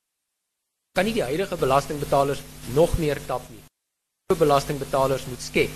Kan 0.94 1.04
nie 1.04 1.14
die 1.14 1.28
huidige 1.28 1.56
belastingbetalers 1.56 2.42
nog 2.74 2.98
meer 2.98 3.20
tap 3.26 3.42
nie 3.50 3.63
belastingbetalers 4.32 5.26
moet 5.28 5.42
skep. 5.42 5.72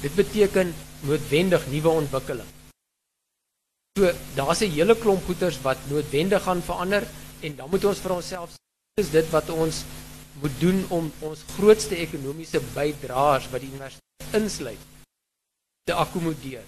Dit 0.00 0.14
beteken 0.16 0.72
noodwendig 1.04 1.66
nuwe 1.68 1.88
ontwikkeling. 1.88 2.48
So 3.98 4.10
daar's 4.34 4.60
'n 4.60 4.70
hele 4.70 4.96
klomp 4.96 5.24
goeders 5.24 5.60
wat 5.60 5.76
noodwendig 5.88 6.42
gaan 6.42 6.62
verander 6.62 7.06
en 7.40 7.56
dan 7.56 7.70
moet 7.70 7.84
ons 7.84 7.98
vir 7.98 8.12
onsself 8.12 8.50
is 8.96 9.10
dit 9.10 9.30
wat 9.30 9.50
ons 9.50 9.84
moet 10.40 10.60
doen 10.60 10.86
om 10.88 11.12
ons 11.20 11.44
grootste 11.56 11.96
ekonomiese 11.96 12.60
bydraers 12.74 13.50
wat 13.50 13.60
die 13.60 13.70
universiteit 13.70 14.34
insluit 14.34 14.78
te 15.84 15.92
akkommodeer. 15.92 16.62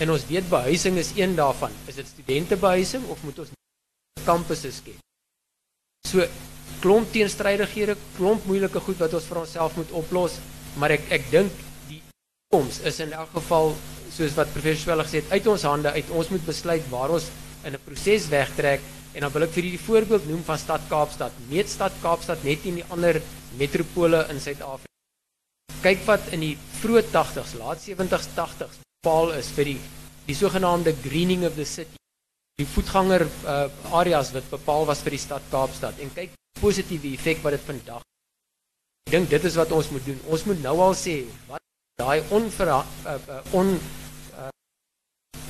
En 0.00 0.10
ons 0.10 0.26
weet 0.26 0.48
behuising 0.48 0.96
is 0.96 1.12
een 1.16 1.34
daarvan. 1.34 1.70
Is 1.86 1.94
dit 1.94 2.06
studentebehuising 2.06 3.08
of 3.08 3.22
moet 3.22 3.38
ons 3.38 3.50
kampusse 4.24 4.72
skep? 4.72 4.98
So 6.08 6.26
klomp 6.80 7.12
teenstrydighede, 7.12 7.96
klomp 8.16 8.44
moeilike 8.44 8.80
goed 8.80 8.96
wat 8.96 9.14
ons 9.14 9.24
vir 9.24 9.36
onsself 9.36 9.76
moet 9.76 9.90
oplos 9.90 10.38
maar 10.78 10.94
ek 10.94 11.08
ek 11.10 11.30
dink 11.30 11.52
die 11.88 12.02
toekoms 12.02 12.80
is 12.86 13.00
in 13.00 13.12
elk 13.16 13.32
geval 13.34 13.74
soos 14.10 14.34
wat 14.36 14.50
professor 14.54 14.82
Swelle 14.82 15.06
gesê 15.06 15.22
het 15.22 15.32
uit 15.32 15.46
ons 15.50 15.66
hande 15.68 15.92
uit. 15.94 16.10
Ons 16.10 16.30
moet 16.32 16.46
besluit 16.46 16.86
waar 16.90 17.14
ons 17.16 17.30
in 17.64 17.74
'n 17.74 17.84
proses 17.84 18.28
wegtrek. 18.28 18.80
En 19.14 19.20
dan 19.20 19.32
wil 19.32 19.42
ek 19.42 19.50
vir 19.50 19.62
julle 19.62 19.76
die 19.76 19.86
voorbeeld 19.86 20.28
noem 20.28 20.42
van 20.44 20.58
stad 20.58 20.80
Kaapstad. 20.88 21.32
Meet 21.48 21.68
stad 21.68 21.92
Kaapstad 22.02 22.44
net 22.44 22.64
in 22.64 22.74
die 22.74 22.84
ander 22.90 23.20
metropole 23.58 24.26
in 24.30 24.40
Suid-Afrika. 24.40 24.94
Kyk 25.82 26.04
wat 26.06 26.20
in 26.32 26.40
die 26.40 26.56
vroeë 26.80 27.02
80s 27.10 27.56
laat 27.58 27.78
70s 27.82 28.28
80s 28.36 28.78
bepaal 29.02 29.32
is 29.32 29.48
vir 29.56 29.64
die 29.64 29.80
die 30.26 30.34
sogenaamde 30.34 30.94
greening 31.02 31.44
of 31.44 31.54
the 31.56 31.64
city. 31.64 31.96
Die 32.58 32.66
voetganger 32.66 33.26
uh, 33.46 33.66
areas 33.90 34.30
wat 34.32 34.50
bepaal 34.50 34.86
was 34.86 35.00
vir 35.02 35.10
die 35.10 35.24
stad 35.26 35.42
Kaapstad. 35.50 35.98
En 35.98 36.12
kyk 36.14 36.30
positiewe 36.60 37.14
effek 37.14 37.42
wat 37.42 37.52
dit 37.52 37.66
vandag 37.66 38.02
Ek 39.08 39.14
dink 39.16 39.30
dit 39.32 39.44
is 39.48 39.56
wat 39.58 39.72
ons 39.74 39.88
moet 39.90 40.04
doen. 40.06 40.18
Ons 40.30 40.44
moet 40.46 40.60
nou 40.62 40.76
al 40.84 40.94
sê 40.94 41.22
wat 41.48 41.64
daai 42.00 42.22
onver 42.36 42.68
uh, 42.72 42.82
uh, 43.10 43.40
on 43.58 43.72
uh, 43.74 44.50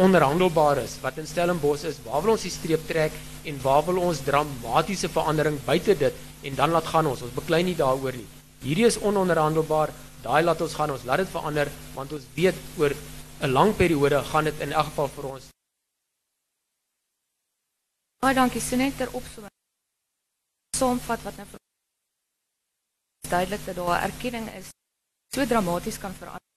onderhandelbaar 0.01 0.81
is 0.85 0.97
wat 1.03 1.21
in 1.21 1.29
Stellenbosch 1.29 1.85
is. 1.91 2.01
Waar 2.07 2.25
wil 2.25 2.35
ons 2.37 2.47
die 2.47 2.55
streep 2.55 2.87
trek 2.89 3.17
en 3.45 3.61
waar 3.63 3.85
wil 3.89 4.01
ons 4.07 4.25
dramatiese 4.25 5.13
verandering 5.13 5.61
buite 5.67 5.99
dit 6.07 6.25
en 6.49 6.57
dan 6.57 6.73
laat 6.73 6.89
gaan 6.89 7.11
ons. 7.13 7.27
Ons 7.29 7.37
beklei 7.37 7.63
nie 7.67 7.77
daaroor 7.77 8.17
nie. 8.17 8.27
Hierdie 8.65 8.89
is 8.89 9.01
ononderhandelbaar. 9.01 9.93
Daai 10.25 10.43
laat 10.45 10.61
ons 10.65 10.77
gaan. 10.77 10.97
Ons 10.97 11.05
laat 11.09 11.25
dit 11.25 11.33
verander 11.37 11.69
want 11.95 12.17
ons 12.17 12.29
weet 12.37 12.57
oor 12.81 12.97
'n 13.41 13.53
lang 13.53 13.77
periode 13.77 14.25
gaan 14.33 14.45
dit 14.45 14.61
in 14.61 14.73
elk 14.73 14.93
geval 14.93 15.09
vir 15.09 15.33
ons 15.37 15.51
Baie 18.21 18.35
dankie. 18.37 18.61
So 18.61 18.77
net 18.77 18.97
ter 18.97 19.09
opsomming. 19.17 19.53
Saamvat 20.77 21.23
wat 21.25 21.37
nou 21.41 21.70
duidelik 23.31 23.65
dat 23.65 23.79
daar 23.79 24.03
erkenning 24.03 24.49
is 24.59 24.71
so 25.35 25.47
dramaties 25.47 25.99
kan 25.99 26.15
verander. 26.15 26.49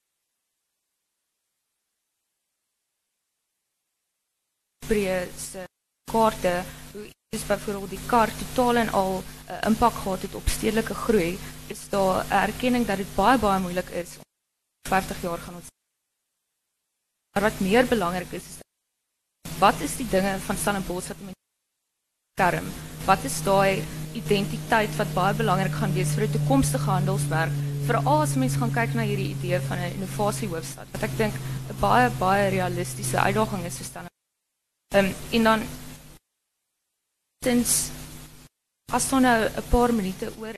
Breë 4.88 5.20
se 5.38 5.64
kaarte 6.12 6.64
hoe 6.94 7.06
is 7.34 7.46
byvoorbeeld 7.50 7.90
die 7.90 8.06
kar 8.08 8.32
totaal 8.40 8.82
en 8.84 8.90
al 8.90 9.14
'n 9.18 9.24
uh, 9.52 9.62
impak 9.70 9.94
gehad 9.94 10.22
het 10.22 10.36
op 10.36 10.48
stedelike 10.48 10.94
groei, 10.94 11.40
is 11.68 11.90
daar 11.90 12.26
'n 12.26 12.32
erkenning 12.48 12.86
dat 12.86 12.98
dit 12.98 13.16
baie 13.16 13.38
baie 13.38 13.60
moeilik 13.60 13.90
is 13.90 14.18
om 14.18 14.26
50 14.90 15.22
jaar 15.22 15.38
gaan 15.38 15.56
ons 15.56 15.72
Maar 17.34 17.44
wat 17.44 17.60
meer 17.60 17.88
belangrik 17.88 18.32
is, 18.32 18.44
is 18.44 18.58
wat 19.60 19.80
is 19.80 19.96
die 19.96 20.10
dinge 20.10 20.40
van 20.40 20.58
Stellenbosch 20.58 21.08
wat 21.08 21.20
mense 21.20 21.42
term? 22.34 22.68
Wat 23.06 23.24
is 23.24 23.42
daai 23.44 24.03
identiteit 24.14 24.96
wat 25.00 25.14
baie 25.14 25.34
belangrik 25.38 25.76
gaan 25.80 25.94
wees 25.94 26.14
vir 26.16 26.28
'n 26.28 26.32
toekomstige 26.32 26.90
handelsmerk? 26.90 27.52
Veral 27.88 28.22
as 28.22 28.36
mense 28.36 28.58
gaan 28.58 28.74
kyk 28.74 28.94
na 28.94 29.04
hierdie 29.04 29.36
idee 29.36 29.60
van 29.60 29.78
'n 29.78 29.94
innovasie 29.98 30.48
hoofstad 30.48 30.88
wat 30.92 31.04
ek 31.04 31.18
dink 31.18 31.34
'n 31.70 31.80
baie 31.80 32.10
baie 32.20 32.50
realistiese 32.50 33.18
uitdaging 33.18 33.66
is 33.66 33.78
vir 33.78 33.86
Stellenbosch. 33.86 34.22
Ehm 34.96 35.06
um, 35.06 35.14
en 35.32 35.44
dan 35.44 35.62
tens 37.40 37.90
as 38.92 39.12
ons 39.14 39.22
nou 39.22 39.40
'n 39.46 39.70
paar 39.70 39.94
minute 39.94 40.32
oor 40.40 40.56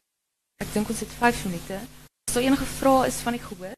ek 0.64 0.74
dink 0.74 0.90
ons 0.90 1.00
het 1.00 1.14
5 1.20 1.46
minute. 1.46 1.80
As 2.28 2.34
daar 2.34 2.44
enige 2.44 2.66
vrae 2.66 3.08
is 3.08 3.22
van 3.26 3.34
die 3.34 3.42
gehoor 3.42 3.76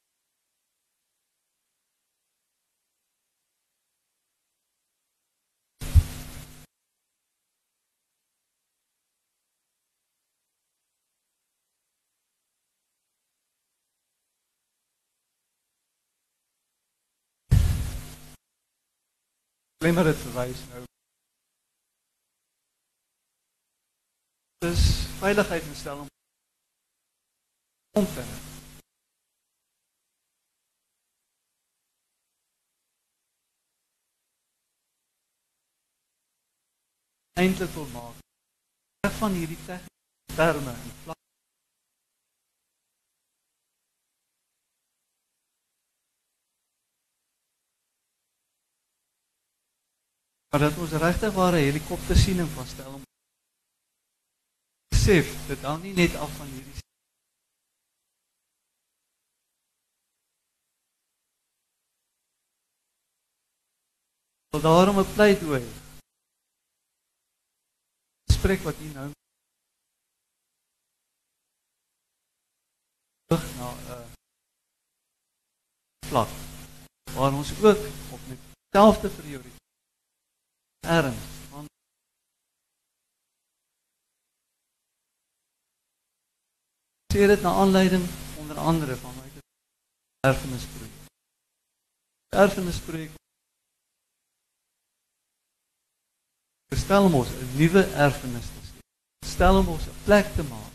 Maar 19.93 20.03
dit 20.03 20.15
verwys 20.15 20.59
nou. 20.69 20.83
Dis 24.65 24.83
veiligheid 25.19 25.63
en 25.63 25.75
stel 25.75 25.99
om 25.99 26.07
omtrent. 27.91 28.55
eintlik 37.37 37.69
wil 37.69 37.85
maak. 37.85 38.17
Reg 38.99 39.13
van 39.17 39.31
hierdie 39.31 39.57
tegniese 39.65 40.35
terme 40.35 40.71
en 40.71 41.16
maar 50.49 50.59
dat 50.59 50.77
ons 50.77 50.91
regtig 50.91 51.33
ware 51.33 51.57
helikoptersiening 51.67 52.49
van 52.49 52.67
stel 52.73 52.93
om 52.93 53.05
besef 54.95 55.47
dit 55.47 55.61
hang 55.69 55.81
nie 55.83 55.93
net 55.93 56.15
af 56.15 56.31
van 56.39 56.47
hierdie 56.55 56.85
Wel 64.49 64.61
daarom 64.61 64.99
'n 64.99 65.13
pleidooi. 65.13 65.63
Spreek 68.31 68.61
wat 68.61 68.79
u 68.79 68.87
nou 68.93 69.11
terug 73.25 73.45
na 73.57 73.69
'n 73.71 73.79
uh, 73.93 74.05
vlak 76.07 76.29
waar 77.13 77.33
ons 77.33 77.51
ook 77.63 77.79
op 78.13 78.19
dieselfde 78.27 79.09
prioriteit 79.09 79.56
erns 80.79 81.25
van 81.49 81.65
sê 87.13 87.27
dit 87.27 87.41
na 87.41 87.51
aanleiding 87.61 88.05
onder 88.37 88.57
andere 88.57 88.95
van 88.95 89.15
my 89.15 89.27
erfenisprojek. 90.19 91.05
Erfenisprojek 92.29 93.11
stel 96.75 97.03
ons 97.19 97.29
'n 97.29 97.49
nuwe 97.59 97.83
erfenis 98.05 98.47
te 98.53 98.61
skep. 98.67 98.85
Stel 99.33 99.55
ons 99.73 99.85
'n 99.87 99.97
plek 100.05 100.27
te 100.35 100.43
maak. 100.43 100.73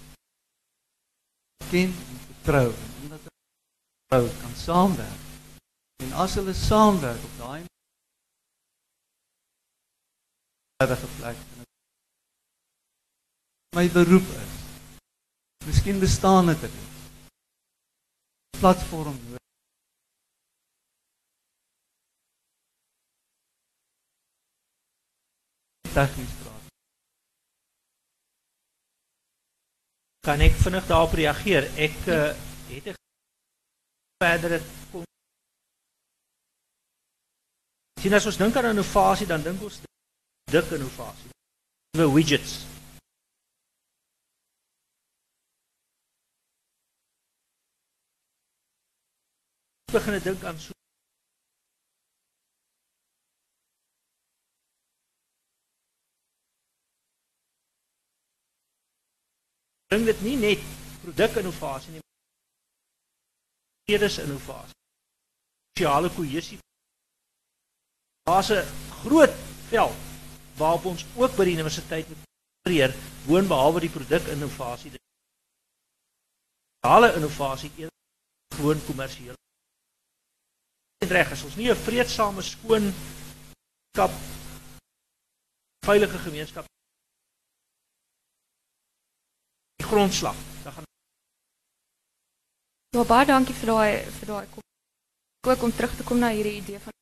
Ken 1.71 1.91
en 2.11 2.19
vertrou 2.29 2.69
en 2.85 2.91
omdat 3.03 3.21
hulle 4.13 4.33
kan 4.43 4.55
saamwerk. 4.67 5.21
En 6.05 6.13
as 6.13 6.35
hulle 6.35 6.55
saamwerk 6.55 7.23
op 7.25 7.35
daai 7.39 7.72
veilige 10.87 11.07
plek. 11.17 11.37
My 13.77 13.89
beroep 13.91 14.27
is. 14.43 14.51
Miskien 15.67 15.99
bestaan 15.99 16.47
dit 16.47 16.63
nie. 16.63 16.89
Platform 18.59 19.19
nodig. 19.23 19.41
Tegnies 25.93 26.35
praat. 26.43 26.67
Kan 30.27 30.41
ek 30.41 30.59
vinnig 30.65 30.87
daarop 30.91 31.15
reageer? 31.19 31.71
Ek 31.79 31.97
uh, 32.11 32.35
het 32.73 32.91
'n 32.91 32.99
verdere 34.23 34.59
Sien 38.03 38.15
as 38.15 38.27
ons 38.27 38.37
dink 38.37 38.57
aan 38.57 38.73
innovasie, 38.75 39.27
dan 39.27 39.43
dink 39.43 39.63
ons 39.63 39.79
dik 40.53 40.71
innovasie. 40.71 41.31
Nuwe 41.97 42.13
widgets. 42.15 42.53
Begin 49.93 50.21
dink 50.23 50.45
aan 50.45 50.59
so 50.59 50.73
Dink 59.89 60.07
dit 60.09 60.21
nie 60.21 60.37
net 60.37 60.61
produkinnovasie 61.01 61.97
nie. 61.97 62.05
Dit 63.89 64.01
is 64.01 64.19
innovasie. 64.19 64.77
Sosiale 65.73 66.09
kohesie. 66.15 66.59
Daar's 68.29 68.51
'n 68.53 68.65
groot 69.03 69.35
veld 69.73 70.12
waarop 70.57 70.85
ons 70.85 71.05
ook 71.17 71.37
by 71.37 71.45
die 71.45 71.55
universiteit 71.55 72.09
moet 72.09 72.69
leer 72.69 72.95
woon 73.27 73.49
behalwe 73.49 73.81
die 73.81 73.91
produkinnovasie. 73.91 74.93
Alle 76.87 77.13
innovasie 77.15 77.71
eers 77.77 77.95
gewoon 78.57 78.85
kommersieel. 78.87 79.39
Reg 81.03 81.31
is 81.35 81.43
ons 81.43 81.57
nie 81.57 81.71
'n 81.71 81.77
vreedsame 81.77 82.43
skoon 82.43 82.93
kap 83.97 84.13
veilige 85.87 86.19
gemeenskap 86.19 86.65
die 89.77 89.87
grondslag. 89.87 90.37
Dan 90.63 90.73
gaan 90.73 90.85
Ja, 92.91 93.05
baie 93.05 93.27
dankie 93.27 93.55
vir 93.55 93.67
daai 93.67 94.05
vir 94.19 94.27
daai 94.27 94.47
kom. 94.53 94.63
Ook 95.49 95.63
om 95.63 95.73
terug 95.73 95.97
te 95.97 96.05
kom 96.05 96.19
na 96.19 96.29
hierdie 96.29 96.61
idee 96.61 96.79
van 96.79 96.93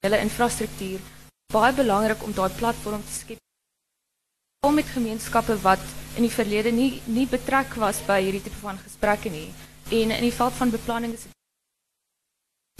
hele 0.00 0.18
infrastruktuur 0.18 1.00
baie 1.50 1.72
belangrik 1.74 2.22
om 2.22 2.34
daai 2.34 2.50
platform 2.58 3.02
te 3.02 3.12
skep. 3.12 3.38
Om 4.66 4.74
met 4.74 4.92
gemeenskappe 4.94 5.56
wat 5.64 5.82
in 6.16 6.26
die 6.26 6.34
verlede 6.34 6.70
nie 6.70 7.02
nie 7.06 7.26
betrek 7.26 7.74
was 7.82 8.02
by 8.06 8.20
hierdie 8.22 8.42
tipe 8.44 8.60
van 8.62 8.78
gesprekke 8.78 9.30
nie 9.30 9.48
en 9.90 10.14
in 10.14 10.26
die 10.26 10.34
veld 10.34 10.54
van 10.58 10.70
beplanning 10.70 11.14
is 11.16 11.26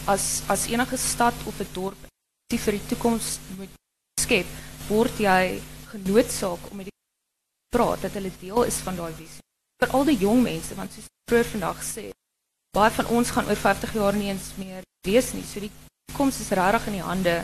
as 0.07 0.25
as 0.47 0.67
enige 0.71 0.97
stad 0.97 1.35
of 1.47 1.59
'n 1.59 1.73
dorp 1.73 2.07
die 2.53 2.59
vir 2.59 2.77
die 2.77 2.87
toekoms 2.91 3.39
moet 3.57 3.75
skep 4.19 4.47
word 4.87 5.19
jy 5.19 5.61
genoodsaak 5.91 6.71
om 6.71 6.77
met 6.77 6.87
die 6.89 6.99
praat 7.75 8.01
dat 8.01 8.13
hulle 8.13 8.31
deel 8.39 8.63
is 8.63 8.79
van 8.85 8.95
daai 8.95 9.13
visie. 9.13 9.43
Vir 9.79 9.89
al 9.95 10.05
die 10.05 10.17
jong 10.17 10.41
mense 10.43 10.75
want 10.75 10.93
soos 10.93 11.11
vroeër 11.29 11.51
vandag 11.55 11.83
sê 11.83 12.11
baie 12.77 12.91
van 12.91 13.07
ons 13.17 13.31
gaan 13.35 13.47
oor 13.47 13.59
50 13.59 13.93
jaar 13.93 14.15
nie 14.15 14.29
eens 14.31 14.51
meer 14.57 14.83
wees 15.07 15.33
nie 15.33 15.43
so 15.43 15.59
die 15.59 15.71
toekoms 16.07 16.39
is 16.39 16.51
regtig 16.59 16.87
in 16.87 16.93
die 16.99 17.07
hande 17.11 17.35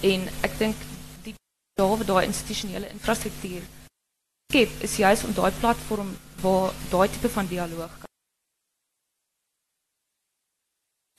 En 0.00 0.22
ek 0.46 0.54
dink 0.58 0.76
die 1.26 1.34
daar 1.76 2.04
daai 2.08 2.24
institusionele 2.24 2.88
infrastruktuur 2.88 3.66
skep 4.50 4.82
is 4.82 4.96
juist 4.96 5.24
om 5.24 5.34
daai 5.36 5.52
platform 5.60 6.14
waar 6.40 6.72
daai 6.90 7.08
tipe 7.08 7.28
van 7.28 7.46
dialoog 7.46 7.92
kan. 7.98 8.08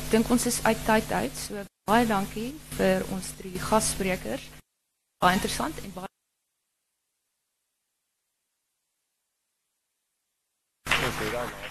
Ek 0.03 0.09
dink 0.11 0.33
ons 0.33 0.45
is 0.49 0.59
uit 0.65 0.81
tyd 0.85 1.11
uit, 1.11 1.37
so 1.37 1.63
baie 1.87 2.07
dankie 2.09 2.49
vir 2.75 3.05
ons 3.15 3.33
drie 3.37 3.59
gassprekers. 3.69 4.49
baie 5.21 5.37
interessant 5.37 5.77
en 5.85 5.93
baie 5.93 6.09
Maar 11.01 11.45
ek 11.61 11.70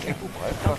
Etupaikkaa. 0.00 0.76